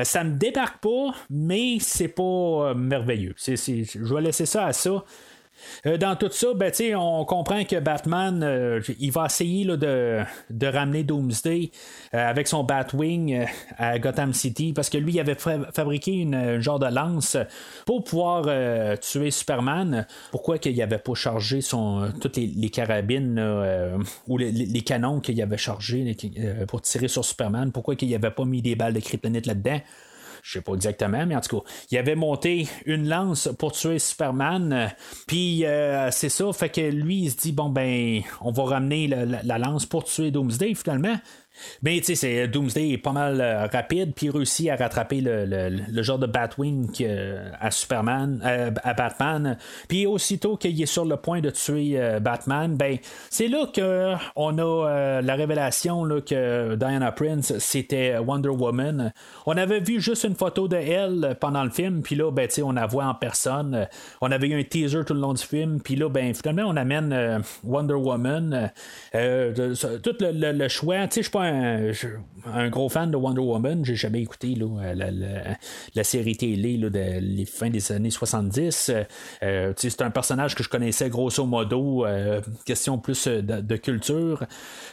[0.03, 3.35] Ça me débarque pas, mais c'est pas merveilleux.
[3.39, 5.05] je vais laisser ça à ça.
[5.87, 8.81] Euh, dans tout ça, ben, on comprend que Batman, euh,
[9.13, 10.25] va essayer de,
[10.63, 11.71] ramener Doomsday
[12.15, 16.79] euh, avec son Batwing à Gotham City parce que lui, il avait fabriqué une, genre
[16.79, 17.37] de lance
[17.87, 18.45] pour pouvoir
[18.99, 20.07] tuer Superman.
[20.31, 23.41] Pourquoi qu'il n'avait pas chargé son, toutes les, carabines
[24.29, 26.17] ou les, canons qu'il avait chargés
[26.69, 27.73] pour tirer sur Superman?
[27.73, 29.81] Pourquoi qu'il n'avait pas mis des balles de kryptonite là-dedans?
[30.43, 34.01] Je sais pas exactement, mais en tout cas, il avait monté une lance pour tuer
[34.01, 34.93] Superman.
[35.29, 39.07] Puis euh, c'est ça, fait que lui, il se dit bon ben, on va ramener
[39.07, 41.17] la lance pour tuer Doomsday finalement.
[41.83, 46.03] Mais tu sais, Doomsday est pas mal euh, rapide, puis il réussit à rattraper le,
[46.03, 46.89] genre de Batwing
[47.61, 49.59] à Superman, euh, à Batman.
[49.89, 52.99] Puis aussitôt qu'il est sur le point de tuer euh, Batman, ben
[53.31, 59.13] c'est là que on a la révélation là, que Diana Prince c'était Wonder Woman.
[59.47, 62.55] On avait vu juste une photo de elle pendant le film, puis là ben tu
[62.55, 63.89] sais, on la voit en personne.
[64.21, 66.77] On avait eu un teaser tout le long du film, puis là ben finalement on
[66.77, 68.71] amène Wonder Woman.
[69.13, 73.85] tout le, le choix, tu sais, je un, gros fan de Wonder Woman.
[73.85, 74.57] J'ai jamais écouté
[75.95, 76.89] la, série télé de
[77.21, 78.93] les fins des années 70.
[79.43, 82.05] Euh, c'est un personnage que je connaissais grosso modo.
[82.05, 84.45] Euh, question plus de, culture.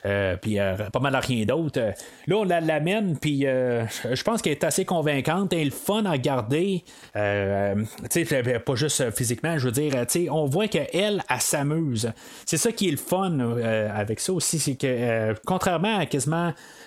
[0.06, 0.58] Euh, puis
[0.92, 1.80] pas mal à rien d'autre.
[2.28, 5.54] Là, on l'amène, puis je pense qu'elle est assez convaincante.
[5.54, 6.84] Elle est le fun à regarder.
[7.14, 9.94] pas juste physiquement, je veux dire,
[10.32, 12.12] on voit qu'elle, elle, s'amuse.
[12.46, 13.40] C'est ça qui est le fun
[13.94, 16.39] avec ça aussi, c'est que contrairement à quasiment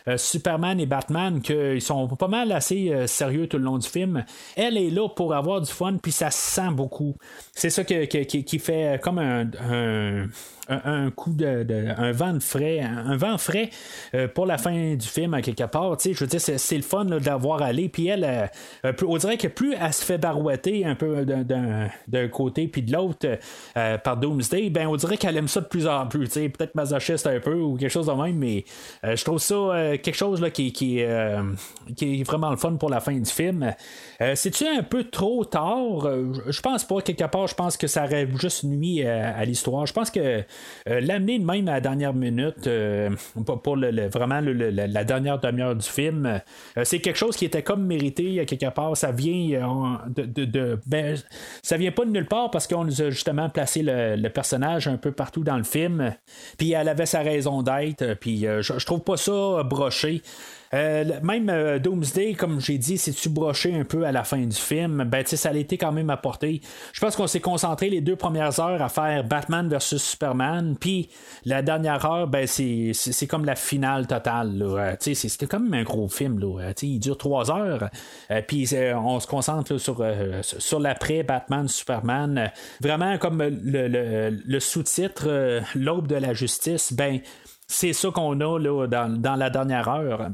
[0.08, 3.88] euh, Superman et Batman, qu'ils sont pas mal assez euh, sérieux tout le long du
[3.88, 4.24] film.
[4.56, 7.14] Elle est là pour avoir du fun, puis ça sent beaucoup.
[7.54, 10.28] C'est ça qui fait comme un un,
[11.16, 11.66] coup de,
[11.96, 13.70] un vent frais, un, vent frais
[14.14, 15.96] euh, pour la fin du film à quelque part.
[16.00, 17.88] Je veux dire, c'est, le fun d'avoir allé.
[17.88, 18.50] Puis elle,
[18.84, 22.92] euh, on dirait que plus elle se fait barouetter un peu d'un, côté puis de
[22.92, 23.26] l'autre
[23.76, 26.28] euh, par Doomsday, ben on dirait qu'elle aime ça de plus en plus.
[26.28, 28.64] Peut-être masochiste un peu ou quelque chose de même, mais
[29.02, 31.02] je trouve ça quelque chose là, qui, qui,
[31.96, 33.72] qui, est vraiment le fun pour la fin du film.
[34.34, 36.08] c'est-tu un peu trop tard?
[36.46, 37.00] je pense pas.
[37.00, 39.86] Quelque part, je pense que ça aurait juste nuit à l'histoire.
[39.86, 40.44] Je pense que
[40.88, 43.10] euh, l'amener de même à la dernière minute, euh,
[43.62, 47.84] pour le, vraiment la dernière demi-heure du film, euh, c'est quelque chose qui était comme
[47.84, 48.96] mérité à quelque part.
[48.96, 49.60] Ça vient
[50.08, 51.16] de, ben,
[51.62, 54.96] ça vient pas de nulle part parce qu'on nous a justement placé le, personnage un
[54.96, 56.14] peu partout dans le film.
[56.56, 58.14] Puis elle avait sa raison d'être.
[58.14, 60.22] Puis je, je trouve pas ça broché.
[60.74, 64.56] Euh, même euh, Doomsday, comme j'ai dit, c'est-tu broché un peu à la fin du
[64.56, 65.04] film?
[65.04, 66.62] Ben, ça a été quand même apporté.
[66.92, 71.10] Je pense qu'on s'est concentré les deux premières heures à faire Batman versus Superman, puis
[71.44, 74.62] la dernière heure, ben, c'est, comme la finale totale.
[74.62, 76.38] Euh, c'était quand même un gros film.
[76.38, 76.72] Là.
[76.80, 77.90] il dure trois heures,
[78.48, 80.04] puis on se concentre sur,
[80.42, 82.50] sur l'après Batman, Superman.
[82.80, 87.20] vraiment, comme le, le sous-titre L'aube de la justice, ben,
[87.66, 90.30] c'est ça qu'on a là, dans, dans, la dernière heure.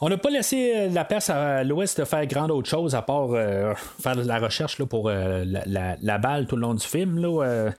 [0.00, 3.02] On n'a pas laissé euh, la place à l'Ouest de faire grand autre chose à
[3.02, 6.86] part euh, faire de la recherche là, pour euh, la, balle tout le long du
[6.86, 7.18] film.
[7.18, 7.70] Là,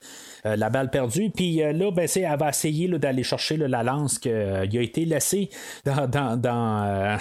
[0.46, 1.30] euh, la balle perdue.
[1.30, 5.50] Puis euh, là, ben, elle va essayer d'aller chercher la lance qui a été laissée
[5.84, 7.18] dans, dans, dans,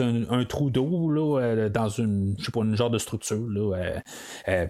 [0.00, 1.40] euh, un, trou d'eau,
[1.70, 3.38] dans une, je sais pas, une genre de structure.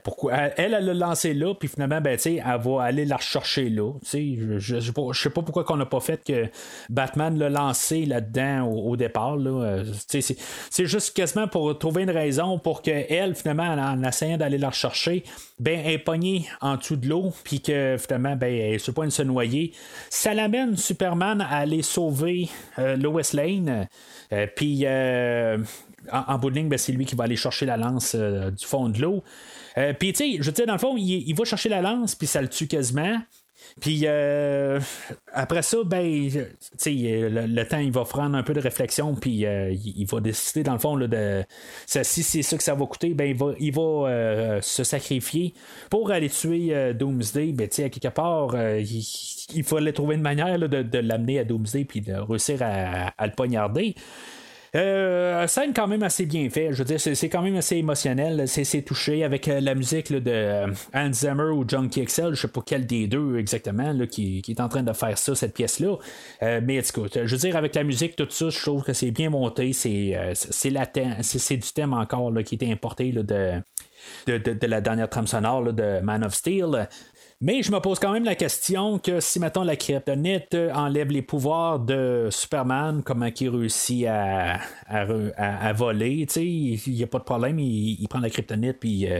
[0.04, 3.92] pourquoi, elle, elle l'a lancé là, puis finalement, ben, elle va aller la rechercher là.
[4.12, 4.80] Je, je,
[5.12, 6.46] sais pas pourquoi qu'on n'a pas fait que
[6.90, 9.36] Batman l'a lancé là-dedans au, départ.
[9.36, 9.82] Là.
[10.08, 15.24] C'est, juste quasiment pour trouver une raison pour qu'elle, finalement, en, essayant d'aller la rechercher,
[15.58, 19.10] ben, elle est pognée en dessous de l'eau, puis que finalement, ben, elle point de
[19.10, 19.72] se noyer.
[20.10, 22.48] Ça l'amène Superman à aller sauver
[22.78, 23.88] euh, Lois Lane.
[24.32, 25.58] Euh, puis euh,
[26.10, 28.88] en, bout de ligne, ben, c'est lui qui va aller chercher la lance du fond
[28.88, 29.22] de l'eau.
[29.98, 32.26] puis, tu sais, je veux dire, dans le fond, il, va chercher la lance, puis
[32.26, 33.18] ça le tue quasiment.
[33.80, 34.80] Puis euh,
[35.32, 39.72] après ça, ben, le, le, temps, il va prendre un peu de réflexion, puis euh,
[39.72, 41.44] il, va décider, dans le fond, là, de,
[41.86, 45.54] si c'est ça que ça va coûter, ben, il va, il va euh, se sacrifier
[45.90, 47.52] pour aller tuer Doomsday.
[47.52, 49.04] Ben, à quelque part, il,
[49.54, 53.32] il, fallait trouver une manière de, l'amener à Doomsday, puis de réussir à, à le
[53.32, 53.94] poignarder.
[54.74, 56.72] Euh, scène quand même assez bien faite.
[56.72, 58.48] Je veux dire, c'est, quand même assez émotionnel.
[58.48, 62.34] C'est, touché avec euh, la musique de euh, Hans Zimmer ou Junkie XL.
[62.34, 65.54] Je sais pas quel des deux exactement qui, est en train de faire ça, cette
[65.54, 65.96] pièce-là.
[66.62, 69.28] mais écoute, je veux dire, avec la musique, tout ça, je trouve que c'est bien
[69.28, 69.72] monté.
[69.74, 70.16] C'est,
[71.50, 73.62] du thème encore qui était importé de,
[74.26, 76.88] de, la dernière trame sonore de Man of Steel.
[77.44, 81.22] Mais je me pose quand même la question que si, mettons, la kryptonite enlève les
[81.22, 87.18] pouvoirs de Superman, comment il réussit à, à, voler, tu sais, il n'y a pas
[87.18, 89.18] de problème, il, prend la kryptonite puis euh,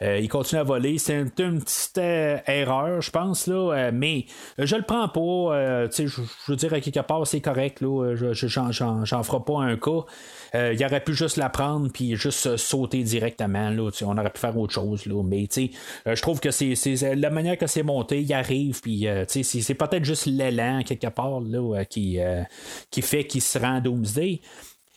[0.00, 0.96] euh, il continue à voler.
[0.96, 4.24] C'est une, petite euh, erreur, je pense, là, mais
[4.56, 9.44] je le prends pas, je, veux dire, à quelque part, c'est correct, là, j'en ferai
[9.44, 10.70] pas un cas.
[10.72, 14.56] il aurait pu juste la prendre puis juste sauter directement, là, on aurait pu faire
[14.56, 16.74] autre chose, là, mais je trouve que c'est
[17.14, 21.40] la manière que c'est monté, il arrive, puis euh, c'est peut-être juste l'élan quelque part
[21.40, 22.42] là, euh, qui, euh,
[22.90, 24.40] qui fait qu'il se rend Doomsday.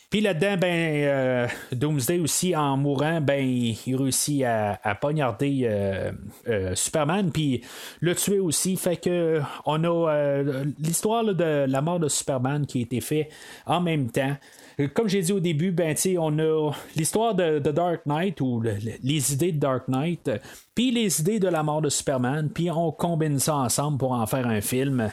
[0.08, 5.66] Puis là-dedans, ben, Doomsday aussi, en mourant, ben, il, réussit à, poignarder
[6.74, 7.62] Superman, puis
[8.00, 8.76] le tuer aussi.
[8.76, 10.42] Fait que on a
[10.78, 13.30] l'histoire de la mort de Superman qui a été fait
[13.64, 14.36] en même temps.
[14.94, 18.62] Comme j'ai dit au début, ben, on a l'histoire de, Dark Knight ou
[19.02, 20.30] les idées de Dark Knight,
[20.74, 24.26] puis les idées de la mort de Superman, puis on combine ça ensemble pour en
[24.26, 25.10] faire un film.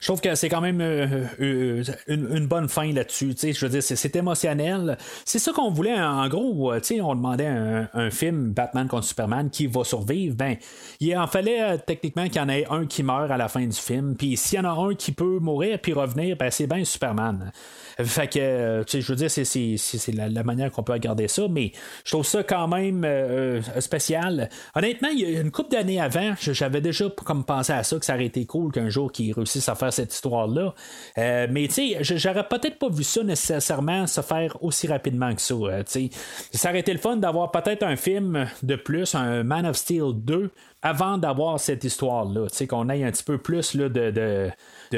[0.00, 3.34] Je trouve que c'est quand même euh, euh, une, bonne fin là-dessus.
[3.40, 4.98] Je veux dire, c'est émotionnel.
[5.24, 5.98] C'est ça qu'on voulait.
[5.98, 10.36] En gros, euh, on demandait un, film Batman contre Superman qui va survivre.
[10.36, 10.56] Ben,
[11.00, 13.76] il en fallait techniquement qu'il y en ait un qui meurt à la fin du
[13.76, 14.14] film.
[14.16, 17.52] Puis s'il y en a un qui peut mourir puis revenir, ben, c'est bien Superman.
[17.98, 21.72] Fait que, euh, je veux dire, c'est la, manière qu'on peut regarder ça, mais
[22.04, 24.48] je trouve ça quand même euh, euh, spécial.
[24.74, 28.04] Honnêtement, il y a une couple d'années avant, j'avais déjà comme pensé à ça, que
[28.04, 30.74] ça aurait été cool qu'un jour qu'ils réussissent à faire cette histoire-là.
[31.16, 35.54] mais tu sais, j'aurais peut-être pas vu ça nécessairement se faire aussi rapidement que ça.
[35.54, 36.10] tu sais.
[36.52, 40.12] ça aurait été le fun d'avoir peut-être un film de plus, un Man of Steel
[40.14, 40.50] 2
[40.82, 42.46] avant d'avoir cette histoire-là.
[42.68, 44.50] Qu'on ait un petit peu plus là, de, de,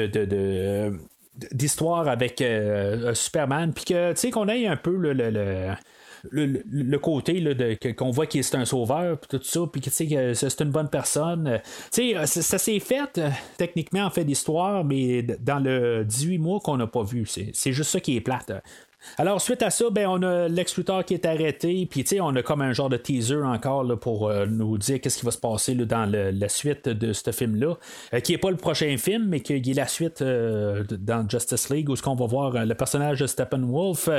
[0.07, 0.99] de,
[1.51, 5.75] d'histoire avec euh, Superman, puis que tu sais qu'on ait un peu le, le,
[6.31, 9.89] le côté là, de, qu'on voit qu'il est un sauveur, puis tout ça, puis que
[9.89, 11.59] c'est une bonne personne.
[11.91, 16.59] Tu sais, ça, s'est fait euh, techniquement en fait d'histoire, mais dans le 18 mois
[16.59, 17.25] qu'on n'a pas vu.
[17.25, 18.51] C'est juste ça qui est plate.
[19.17, 22.43] Alors, suite à ça, ben, on a Lex Luthor qui est arrêté, puis on a
[22.43, 25.75] comme un genre de teaser encore pour euh, nous dire qu'est-ce qui va se passer
[25.75, 27.75] dans la suite de ce film-là,
[28.13, 31.69] euh, qui n'est pas le prochain film, mais qui est la suite euh, dans Justice
[31.69, 34.09] League, où ce qu'on va voir le personnage de Steppenwolf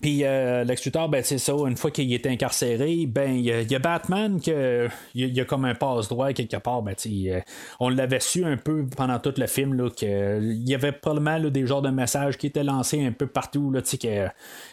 [0.00, 3.78] puis euh, Lex ben c'est ça, une fois qu'il est incarcéré, ben il y, a
[3.78, 7.40] Batman que il y, a comme un passe-droit quelque part, ben euh,
[7.80, 11.66] on l'avait su un peu pendant tout le film là qu'il y avait probablement des
[11.66, 14.28] genres de messages qui étaient lancés un peu partout que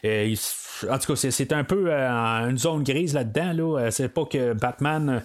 [0.05, 0.35] euh,
[0.89, 2.09] en tout cas, c'est un peu euh,
[2.49, 3.51] une zone grise là-dedans.
[3.53, 3.91] Là.
[3.91, 5.23] C'est pas que Batman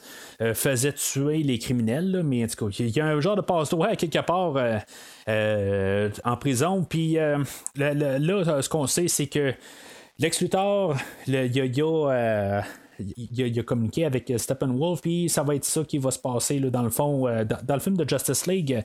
[0.54, 3.94] faisait tuer les criminels, mais en tout cas, il y a un genre de passe-droit
[3.96, 4.56] quelque part
[5.26, 6.84] en prison.
[6.88, 7.44] Puis là,
[7.76, 9.52] ce qu'on sait, c'est que
[10.18, 10.96] Lex Luthor,
[11.28, 12.62] euh,
[13.16, 16.82] il a, communiqué avec Steppenwolf, puis ça va être ça qui va se passer dans
[16.82, 18.84] le fond, euh, dans, le film de Justice League,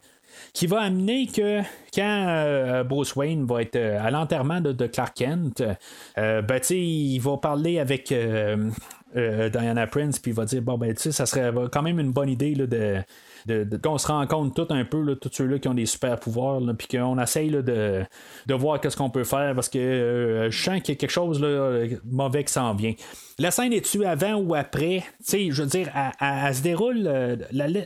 [0.54, 1.62] qui va amener que
[1.94, 5.64] quand euh, Bruce Wayne va être à l'enterrement de, Clark Kent,
[6.16, 8.14] ben, il va parler avec
[9.14, 12.56] Diana Prince, puis il va dire bon, ben, ça serait quand même une bonne idée
[12.56, 13.04] de
[13.84, 16.62] qu'on se rend compte tout un peu, là, tous ceux-là qui ont des super pouvoirs,
[16.78, 18.04] puis qu'on essaye de,
[18.46, 21.12] de voir qu'est-ce qu'on peut faire parce que euh, je sens qu'il y a quelque
[21.12, 22.94] chose là, mauvais qui s'en vient.
[23.40, 25.04] La scène est-tu avant ou après?
[25.30, 25.90] je veux dire,
[26.20, 27.36] elle, se déroule, euh,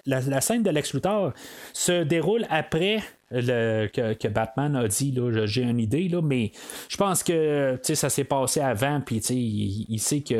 [0.05, 1.33] la, scène de Lex Luthor
[1.73, 2.99] se déroule après
[3.31, 6.51] le, que, Batman a dit, j'ai une idée, mais
[6.89, 10.37] je pense que ça s'est passé avant, puis il, il sait qu'il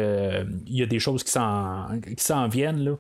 [0.67, 2.83] y a des choses qui s'en viennent.
[2.83, 2.95] Là.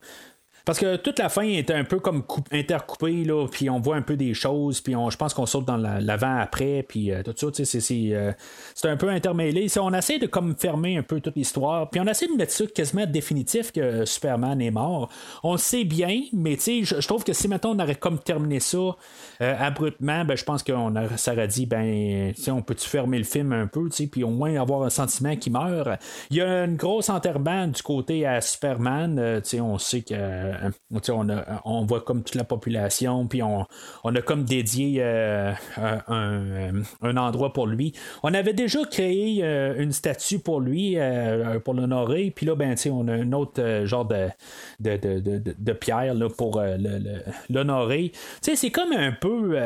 [0.65, 4.01] Parce que toute la fin est un peu comme intercoupée, là, puis on voit un
[4.01, 8.33] peu des choses, puis je pense qu'on saute dans l'avant-après, puis euh, tout ça, euh,
[8.75, 9.67] c'est, un peu intermêlé.
[9.79, 12.65] on essaie de comme fermer un peu toute l'histoire, puis on essaie de mettre ça
[12.67, 15.09] quasiment définitif que Superman est mort.
[15.43, 18.77] On le sait bien, mais je, trouve que si maintenant on aurait comme terminé ça
[18.77, 23.67] euh, abruptement, ben, je pense qu'on aurait dit, ben, on peut-tu fermer le film un
[23.67, 25.89] peu, puis au moins avoir un sentiment qui meurt.
[26.29, 30.50] Il y a une grosse enterrement du côté à Superman, on sait que
[31.09, 31.27] on,
[31.65, 33.65] on voit comme toute la population, puis on,
[34.03, 35.55] on a comme dédié un,
[36.07, 37.93] un, endroit pour lui.
[38.23, 40.97] On avait déjà créé une statue pour lui,
[41.63, 46.61] pour l'honorer, puis là, ben, on a un autre genre de, pierre pour
[47.49, 48.11] l'honorer.
[48.41, 49.57] C'est comme un peu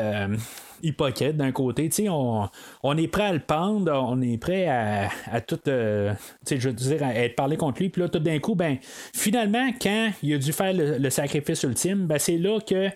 [0.86, 1.90] hypocrite d'un côté.
[2.08, 2.48] On,
[2.82, 6.12] on est prêt à le pendre, on est prêt à, à tout, euh,
[6.48, 7.88] je veux dire, à être parlé contre lui.
[7.88, 8.78] Puis là, tout d'un coup, ben,
[9.14, 12.88] finalement, quand il a dû faire le, sacrifice ultime, ben, c'est là que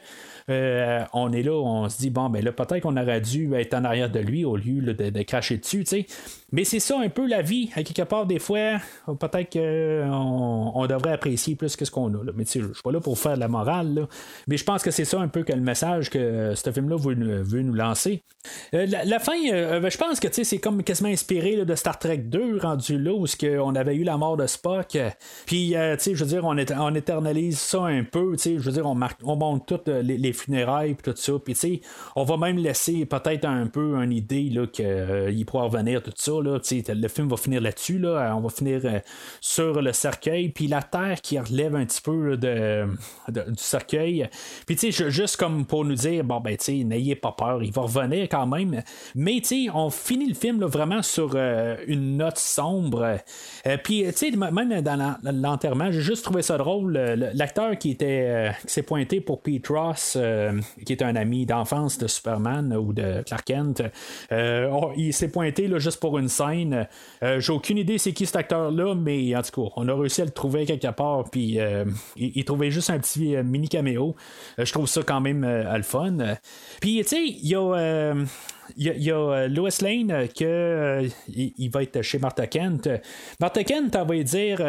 [0.48, 3.74] euh, on est là, on se dit, bon, ben là, peut-être qu'on aurait dû être
[3.74, 6.06] en arrière de lui au lieu de, de, cracher dessus, tu sais.
[6.52, 7.70] Mais c'est ça un peu la vie.
[7.74, 12.24] À quelque part, des fois, peut-être qu'on on devrait apprécier plus que ce qu'on a.
[12.24, 12.32] Là.
[12.34, 14.06] Mais tu sais, je suis pas là pour faire de la morale.
[14.46, 17.14] Mais je pense que c'est ça un peu que le message que ce film-là veut,
[17.62, 18.22] nous lancer.
[18.74, 22.18] Euh, la, fin, euh, ben, je pense que c'est comme quasiment inspiré de Star Trek
[22.18, 23.26] 2, rendu là, où
[23.62, 24.98] on avait eu la mort de Spock.
[25.46, 28.36] Puis, euh, tu sais, je veux dire, on, éternalise ça un peu.
[28.36, 31.32] Je veux dire, on, marque, on monte toutes les, funérailles et tout ça.
[31.44, 31.80] Puis, tu sais,
[32.16, 37.08] on va même laisser peut-être un peu une idée qu'il pourra revenir tout ça le
[37.08, 37.98] film va finir là-dessus.
[37.98, 39.00] Là, on va finir euh,
[39.40, 42.86] sur le cercueil, puis la terre qui relève un petit peu de,
[43.28, 44.28] du cercueil.
[44.66, 48.46] Puis juste comme pour nous dire, bon ben n'ayez pas peur, il va revenir quand
[48.46, 48.82] même.
[49.14, 49.42] Mais
[49.74, 53.18] on finit le film vraiment sur euh, une note sombre.
[53.66, 54.04] Euh, puis
[54.36, 56.92] même dans l'enterrement, j'ai juste trouvé ça drôle.
[56.92, 60.18] L'acteur qui était qui s'est pointé pour Pete Ross,
[60.84, 63.82] qui est un ami d'enfance de Superman ou de Clark Kent,
[64.96, 66.88] il s'est pointé là, juste pour une scène.
[67.22, 70.22] Euh, j'ai aucune idée c'est qui cet acteur-là, mais en tout cas, on a réussi
[70.22, 71.84] à le trouver quelque part, puis euh,
[72.16, 74.16] il, trouvait juste un petit euh, mini caméo.
[74.56, 76.16] je trouve ça quand même le fun.
[76.80, 78.14] Puis, tu sais, il y a
[78.76, 82.88] il y, a, Lois Lane que il, va être chez Martha Kent.
[83.40, 84.60] Martha Kent, elle va lui dire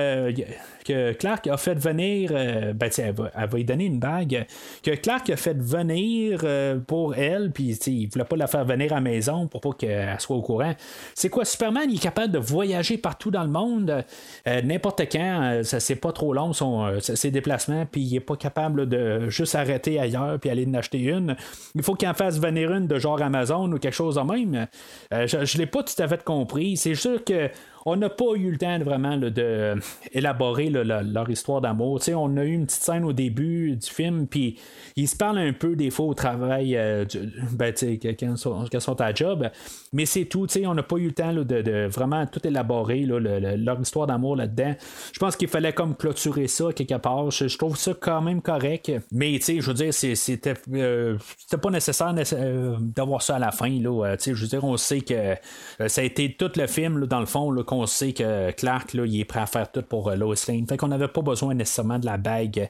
[0.84, 4.46] que Clark a fait venir, euh, ben, elle va, elle, va, lui donner une bague,
[4.84, 8.92] que Clark a fait venir euh, pour elle, puis il voulait pas la faire venir
[8.92, 10.74] à la maison pour pas qu'elle soit au courant.
[11.16, 14.04] C'est quoi, Superman, il est capable de voyager partout dans le monde,
[14.48, 18.36] euh, n'importe quand, ça c'est pas trop long son, ses déplacements, puis il est pas
[18.36, 21.36] capable de juste arrêter ailleurs puis aller en acheter une.
[21.76, 24.68] Il faut qu'il en fasse venir une de genre Amazon ou quelque chose de même.
[25.12, 26.78] je, ne l'ai pas tout à fait compris.
[26.78, 27.50] C'est sûr que
[27.86, 32.00] on n'a pas eu le temps vraiment d'élaborer leur histoire d'amour.
[32.16, 34.60] On a eu une petite scène au début du film, puis
[34.96, 37.06] ils se parlent un peu des fois au travail, euh,
[37.52, 39.50] ben, quand, sont, quand sont à job,
[39.94, 40.48] mais c'est tout.
[40.66, 44.76] On n'a pas eu le temps de, vraiment tout élaborer leur histoire d'amour là-dedans.
[45.14, 47.32] Je pense qu'il fallait comme clôturer ça quelque part.
[47.32, 51.18] Je, trouve ça quand même correct, mais je veux dire, c'était euh,
[51.62, 53.70] pas nécessaire euh, d'avoir ça à la fin.
[53.70, 55.36] Là, je veux dire, on sait que
[55.88, 59.22] ça a été tout le film, dans le fond, qu'on sait que Clark, là, il
[59.22, 60.68] est prêt à faire tout pour euh, Lois Lane.
[60.68, 62.68] Fait qu'on n'avait pas besoin nécessairement de la bague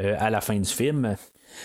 [0.00, 1.16] euh, à la fin du film.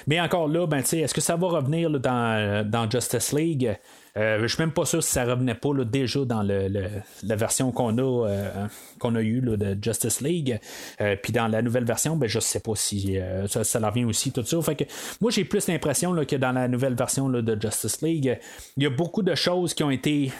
[0.07, 3.77] Mais encore là, ben, est-ce que ça va revenir euh, dans Justice League?
[4.17, 7.97] Euh, je suis même pas sûr si ça revenait pas déjà dans la version qu'on
[7.97, 8.67] a euh,
[9.03, 10.59] a eue de Justice League.
[11.01, 13.17] Euh, puis dans la nouvelle version, ben je sais pas si
[13.47, 14.61] ça, ça revient aussi tout ça.
[14.61, 14.83] Fait que
[15.21, 18.39] moi j'ai plus l'impression que dans la nouvelle version de Justice League,
[18.77, 20.31] il y a beaucoup de choses qui ont été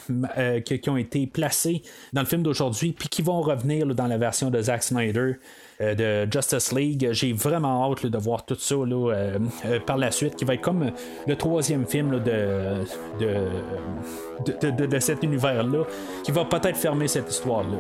[0.66, 1.82] qui, ont été placées
[2.14, 5.34] dans le film d'aujourd'hui puis qui vont revenir dans la version de Zack Snyder.
[5.80, 7.10] De Justice League.
[7.12, 8.76] J'ai vraiment hâte de voir tout ça
[9.86, 10.92] par la suite, qui va être comme
[11.28, 12.84] le troisième film de,
[13.20, 15.84] de, de, cet univers-là
[16.24, 17.80] qui va peut-être fermer cette histoire-là.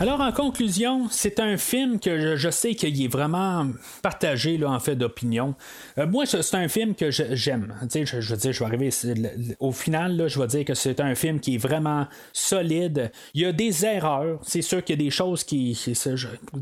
[0.00, 3.66] Alors, en conclusion, c'est un film que je, sais qu'il est vraiment
[4.00, 5.56] partagé là, en fait d'opinion.
[5.98, 7.74] Euh, moi, c'est un film que j'aime.
[7.92, 8.90] Je, je, veux dire, je vais arriver
[9.58, 13.10] au final, là, je vais dire que c'est un film qui est vraiment solide.
[13.34, 14.38] Il y a des erreurs.
[14.42, 15.76] C'est sûr qu'il y a des choses qui,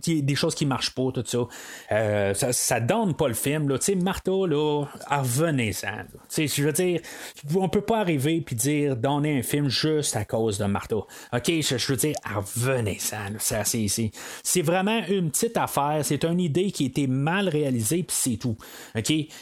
[0.06, 1.46] des choses qui marchent pas, tout ça.
[1.92, 3.68] Euh, ça, donne pas le film.
[3.68, 3.76] Là.
[4.02, 6.06] Martha, là, revenez-en.
[6.34, 7.00] Je veux dire,
[7.54, 10.96] on peut pas arriver puis dire donner un film juste à cause de Martha.
[10.96, 13.25] OK, je, veux dire, revenez-en.
[14.42, 16.00] C'est vraiment une petite affaire.
[16.02, 18.56] C'est une idée qui a été mal réalisée, puis c'est tout.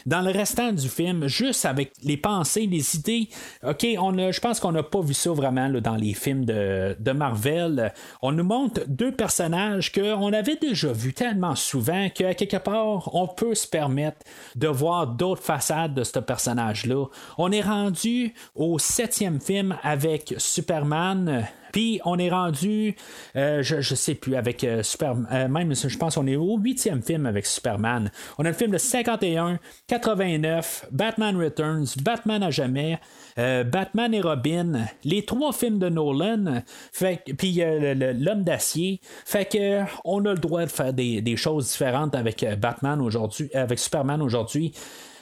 [0.05, 3.29] Dans le restant du film, juste avec les pensées, les idées,
[3.63, 7.11] OK, on je pense qu'on n'a pas vu ça vraiment dans les films de, de,
[7.11, 7.93] Marvel.
[8.21, 13.27] On nous montre deux personnages qu'on avait déjà vus tellement souvent qu'à quelque part, on
[13.27, 14.17] peut se permettre
[14.55, 17.05] de voir d'autres façades de ce personnage-là.
[17.37, 21.45] On est rendu au septième film avec Superman
[21.75, 22.95] Puis on est rendu,
[23.35, 27.45] je, je sais plus, avec Superman, même je pense qu'on est au huitième film avec
[27.45, 28.11] Superman.
[28.37, 32.97] On a le film de 51, 89, Batman Returns, Batman à jamais.
[33.35, 36.61] Batman et Robin, les trois films de Nolan,
[36.93, 42.15] fait, puis l'homme d'acier, fait que on a le droit de faire des, choses différentes
[42.15, 44.71] avec Batman aujourd'hui, avec Superman aujourd'hui.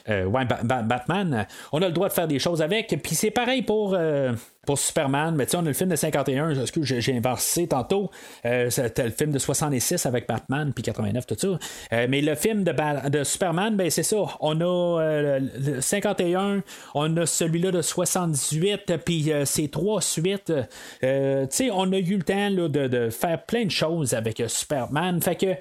[0.08, 3.00] Euh, ouais, Batman, on a le droit de faire des choses avec.
[3.02, 4.32] Puis c'est pareil pour, euh,
[4.64, 5.34] pour Superman.
[5.34, 8.10] Mais tu sais, on a le film de 51, ce que j'ai inversé tantôt.
[8.44, 12.06] Euh, c'était le film de 66 avec Batman, puis 89, tout ça.
[12.08, 14.16] mais le film de, de Superman, ben c'est ça.
[14.40, 16.62] On a le 51,
[16.94, 20.52] on a celui-là de 78, puis ces trois suites.
[21.00, 21.06] tu
[21.50, 25.20] sais, on a eu le temps de, de, faire plein de choses avec Superman.
[25.20, 25.54] Fait que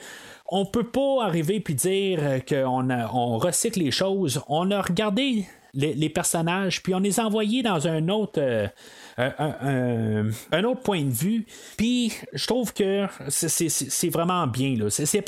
[0.50, 4.42] on peut pas arriver puis dire qu'on on recycle les choses.
[4.48, 10.64] On a regardé les, personnages, puis on les a envoyés dans un autre, euh, un,
[10.64, 11.46] autre point de vue.
[11.78, 14.76] Puis je trouve que c'est vraiment bien.
[14.90, 15.22] C'était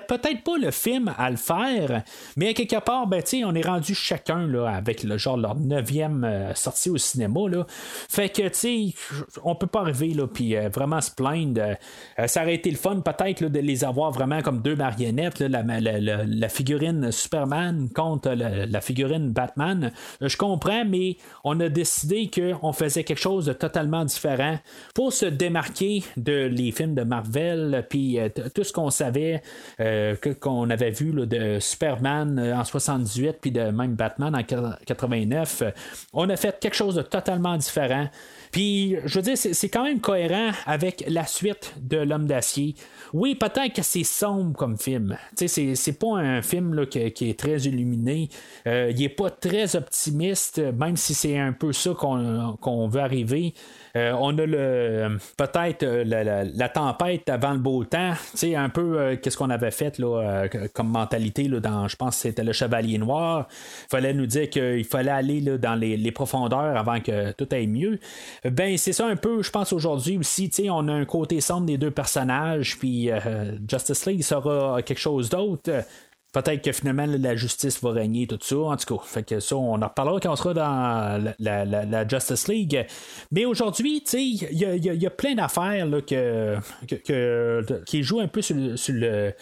[0.00, 2.02] peut-être pas le film à le faire,
[2.36, 6.90] mais quelque part, ben, on est rendu chacun avec le genre leur neuvième euh, sortie
[6.90, 7.40] au cinéma.
[7.48, 7.66] Là.
[7.68, 8.42] Fait que
[9.42, 11.76] on peut pas arriver là, puis euh, vraiment se plaindre.
[12.26, 16.48] ça aurait été le fun peut-être de les avoir vraiment comme deux marionnettes, la, la,
[16.48, 19.71] figurine Superman contre la figurine Batman.
[20.20, 24.58] Je comprends, mais on a décidé qu'on faisait quelque chose de totalement différent
[24.94, 29.42] pour se démarquer de les films de Marvel, puis euh, tout ce qu'on savait
[29.80, 35.62] euh, qu'on avait vu de Superman euh, en 78, puis de même Batman en 89.
[36.12, 38.08] On a fait quelque chose de totalement différent.
[38.52, 42.74] Puis, je veux dire, c'est quand même cohérent avec la suite de L'Homme d'acier.
[43.14, 45.16] Oui, peut-être que c'est sombre comme film.
[45.34, 48.28] C'est, c'est pas un film là, qui, est très illuminé.
[48.66, 53.54] Euh, il est pas très optimiste, même si c'est un peu ça qu'on, veut arriver.
[53.96, 56.04] Euh, on a le peut-être euh,
[56.54, 58.12] la, tempête avant le beau temps.
[58.42, 62.44] un peu qu'est-ce qu'on avait fait là, comme mentalité là, dans, je pense que c'était
[62.44, 63.48] le Chevalier Noir.
[63.84, 67.66] Il fallait nous dire qu'il fallait aller là, dans les, profondeurs avant que tout aille
[67.66, 67.98] mieux.
[68.44, 70.50] Ben c'est ça un peu, je pense aujourd'hui aussi.
[70.70, 75.28] On a un côté sombre des deux personnages, puis euh, Justice League sera quelque chose
[75.28, 75.70] d'autre.
[76.32, 78.56] Peut-être que finalement la justice va régner tout ça.
[78.56, 82.48] En tout cas, fait que ça, on en reparlera quand on sera dans la, Justice
[82.48, 82.86] League.
[83.30, 85.86] Mais aujourd'hui, il y, a plein d'affaires
[87.84, 89.34] qui jouent un peu sur le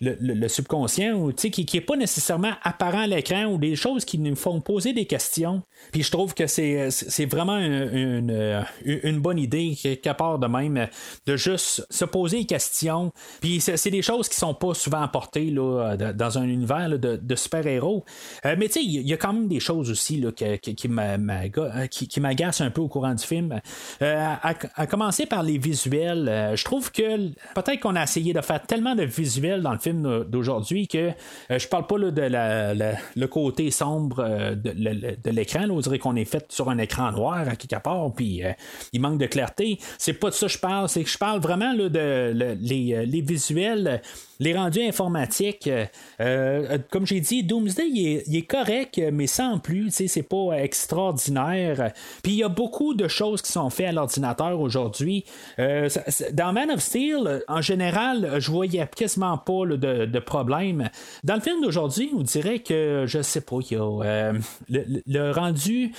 [0.00, 4.60] le, subconscient, qui n'est pas nécessairement apparent à l'écran ou des choses qui nous font
[4.60, 5.62] poser des questions.
[5.92, 6.90] Puis je trouve que c'est,
[7.26, 10.88] vraiment une, une, bonne idée, quelque part de même,
[11.26, 13.12] de juste se poser des questions.
[13.40, 18.04] Puis c'est, des choses qui sont pas souvent apportées là, dans un univers de, super-héros.
[18.46, 22.20] Euh, mais tu sais, il y a quand même des choses aussi là, qui, qui,
[22.20, 23.60] m'agacent un peu au courant du film.
[24.02, 28.40] Euh, à, commencer par les visuels, euh, je trouve que peut-être qu'on a essayé de
[28.40, 31.10] faire tellement de visuels dans le film d'aujourd'hui que
[31.50, 35.68] euh, je parle pas de le côté sombre euh, de, l'écran.
[35.70, 38.52] On dirait qu'on est fait sur un écran noir à quelque part, puis euh,
[38.92, 39.78] il manque de clarté.
[39.98, 44.00] C'est pas de ça que je parle, c'est que je parle vraiment les, les, visuels
[44.40, 45.86] les rendus informatiques, euh,
[46.20, 49.90] euh, comme j'ai dit, Doomsday, il est, correct, mais sans plus.
[49.90, 51.92] C'est pas extraordinaire.
[52.22, 55.24] Puis il y a beaucoup de choses qui sont faites à l'ordinateur aujourd'hui.
[55.58, 55.88] Euh,
[56.32, 60.90] dans Man of Steel, en général, je voyais quasiment pas de, de problème.
[61.22, 64.32] Dans le film d'aujourd'hui, on dirait que, je sais pas, y a
[64.68, 65.92] le, rendu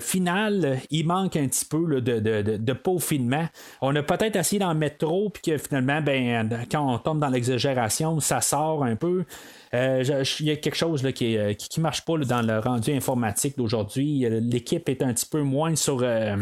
[0.00, 3.46] final, il manque un petit peu de, de, de, peaufinement.
[3.80, 7.28] On a peut-être essayé d'en mettre trop, puis que finalement, ben, quand on tombe dans
[7.28, 7.79] l'exagération,
[8.20, 9.24] ça sort un peu.
[9.72, 12.92] Euh, il y a quelque chose là, qui, ne qui, marche pas dans le rendu
[12.92, 14.26] informatique d'aujourd'hui.
[14.28, 16.36] L'équipe est un petit peu moins sur euh,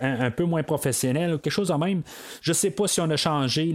[0.00, 2.02] un, peu moins professionnelle, quelque chose en même.
[2.40, 3.74] Je sais pas si on a changé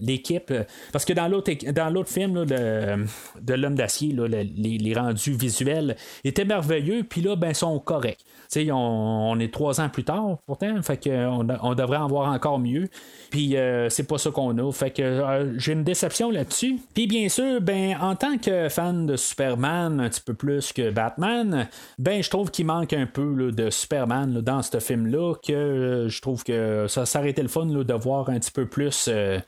[0.00, 0.52] l'équipe.
[0.92, 7.22] Parce que dans l'autre film de l'homme d'acier, les, les, rendus visuels étaient merveilleux, puis
[7.22, 8.24] là, ben, sont corrects.
[8.56, 12.58] On, on, est trois ans plus tard, pourtant, fait qu'on on devrait en voir encore
[12.58, 12.88] mieux.
[13.30, 14.72] Puis euh, c'est pas ça qu'on a.
[14.72, 16.78] Fait que j'ai une déception là-dessus.
[16.94, 20.90] Puis bien sûr, ben en tant que fan de Superman, un petit peu plus que
[20.90, 21.68] Batman,
[21.98, 26.20] ben je trouve qu'il manque un peu de Superman dans ce film-là, que euh, je
[26.20, 29.38] trouve que ça, s'arrêtait le fun de voir un petit peu plus euh,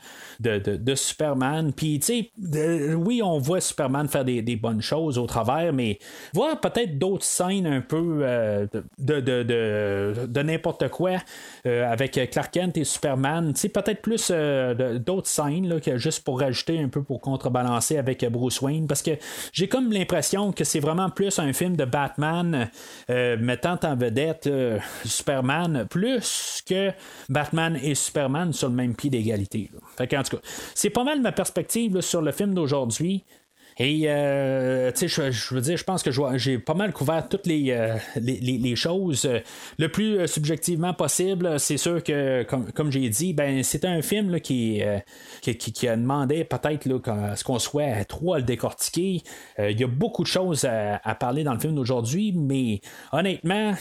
[0.41, 1.73] de, Superman.
[1.75, 5.99] Puis tu sais, oui, on voit Superman faire des, bonnes choses au travers, mais
[6.33, 8.67] voir peut-être d'autres scènes un peu euh,
[8.99, 9.43] de, de,
[10.27, 11.19] de, n'importe quoi
[11.65, 17.03] avec Clark Kent et Superman, peut-être plus d'autres scènes que juste pour rajouter un peu
[17.03, 19.13] pour contrebalancer avec Bruce Parce que
[19.53, 22.71] j'ai comme l'impression que c'est vraiment plus un film de Batman
[23.09, 24.49] mettant en vedette
[25.05, 26.91] Superman plus que
[27.29, 29.71] Batman et Superman sur le même pied d'égalité.
[29.99, 30.43] en tout cas,
[30.75, 33.25] c'est pas mal ma perspective sur le film d'aujourd'hui.
[33.79, 37.47] Et, euh, tu sais, je, veux dire, je pense que j'ai pas mal couvert toutes
[37.47, 39.29] les, euh, les, choses
[39.79, 41.59] le plus subjectivement possible.
[41.59, 44.83] C'est sûr que, comme, j'ai dit, ben c'est un film qui,
[45.41, 46.85] qui, qui, a demandé peut-être
[47.37, 49.23] ce qu'on soit trop à le décortiquer.
[49.59, 52.81] Il y a beaucoup de choses à parler dans le film d'aujourd'hui, mais
[53.13, 53.75] honnêtement,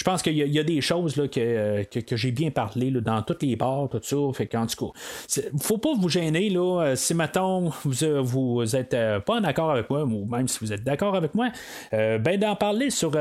[0.00, 3.20] je pense qu'il y, a des choses là, que, que, j'ai bien parlé là, dans
[3.20, 4.16] toutes les bars, tout ça.
[4.32, 8.74] Fait qu'en tout cas, faut pas vous gêner là, euh, si maintenant vous, euh, vous
[8.74, 11.50] êtes euh, pas en accord avec moi, ou même si vous êtes d'accord avec moi,
[11.92, 13.12] ben d'en parler sur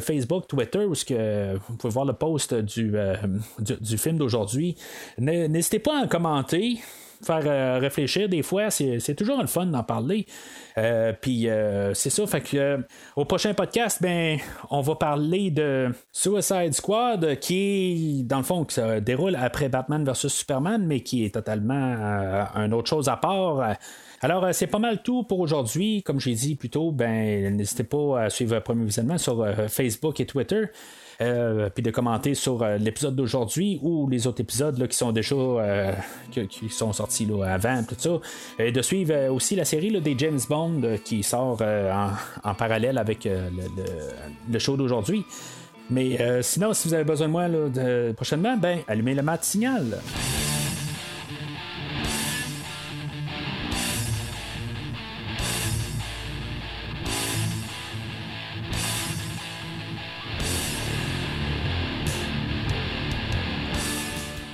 [0.00, 2.92] Facebook, Twitter, où que vous pouvez voir le post du,
[3.60, 4.74] du, film d'aujourd'hui.
[5.18, 6.80] N'hésitez pas à commenter
[7.24, 8.70] faire euh, réfléchir des fois.
[8.70, 10.26] C'est toujours le fun d'en parler.
[10.76, 12.44] Euh, puis euh, c'est ça, fait
[13.16, 14.38] au prochain podcast, ben,
[14.70, 20.28] on va parler de Suicide Squad qui, dans le fond, se déroule après Batman vs
[20.28, 21.74] Superman, mais qui est totalement
[22.56, 23.76] une autre chose à part.
[24.20, 26.02] Alors, c'est pas mal tout pour aujourd'hui.
[26.02, 30.26] Comme j'ai dit plus tôt, ben, n'hésitez pas à suivre premier visionnement sur Facebook et
[30.26, 30.64] Twitter.
[31.20, 35.12] Euh, puis de commenter sur euh, l'épisode d'aujourd'hui ou les autres épisodes là, qui sont
[35.12, 35.92] déjà euh,
[36.30, 38.18] qui, sont sortis là, avant, tout ça.
[38.58, 43.28] Et de suivre aussi la série là, des James Bond qui sort en, parallèle avec
[43.28, 45.24] le, show d'aujourd'hui.
[45.90, 49.98] Mais sinon, si vous avez besoin de moi prochainement, ben allumez le mat signal.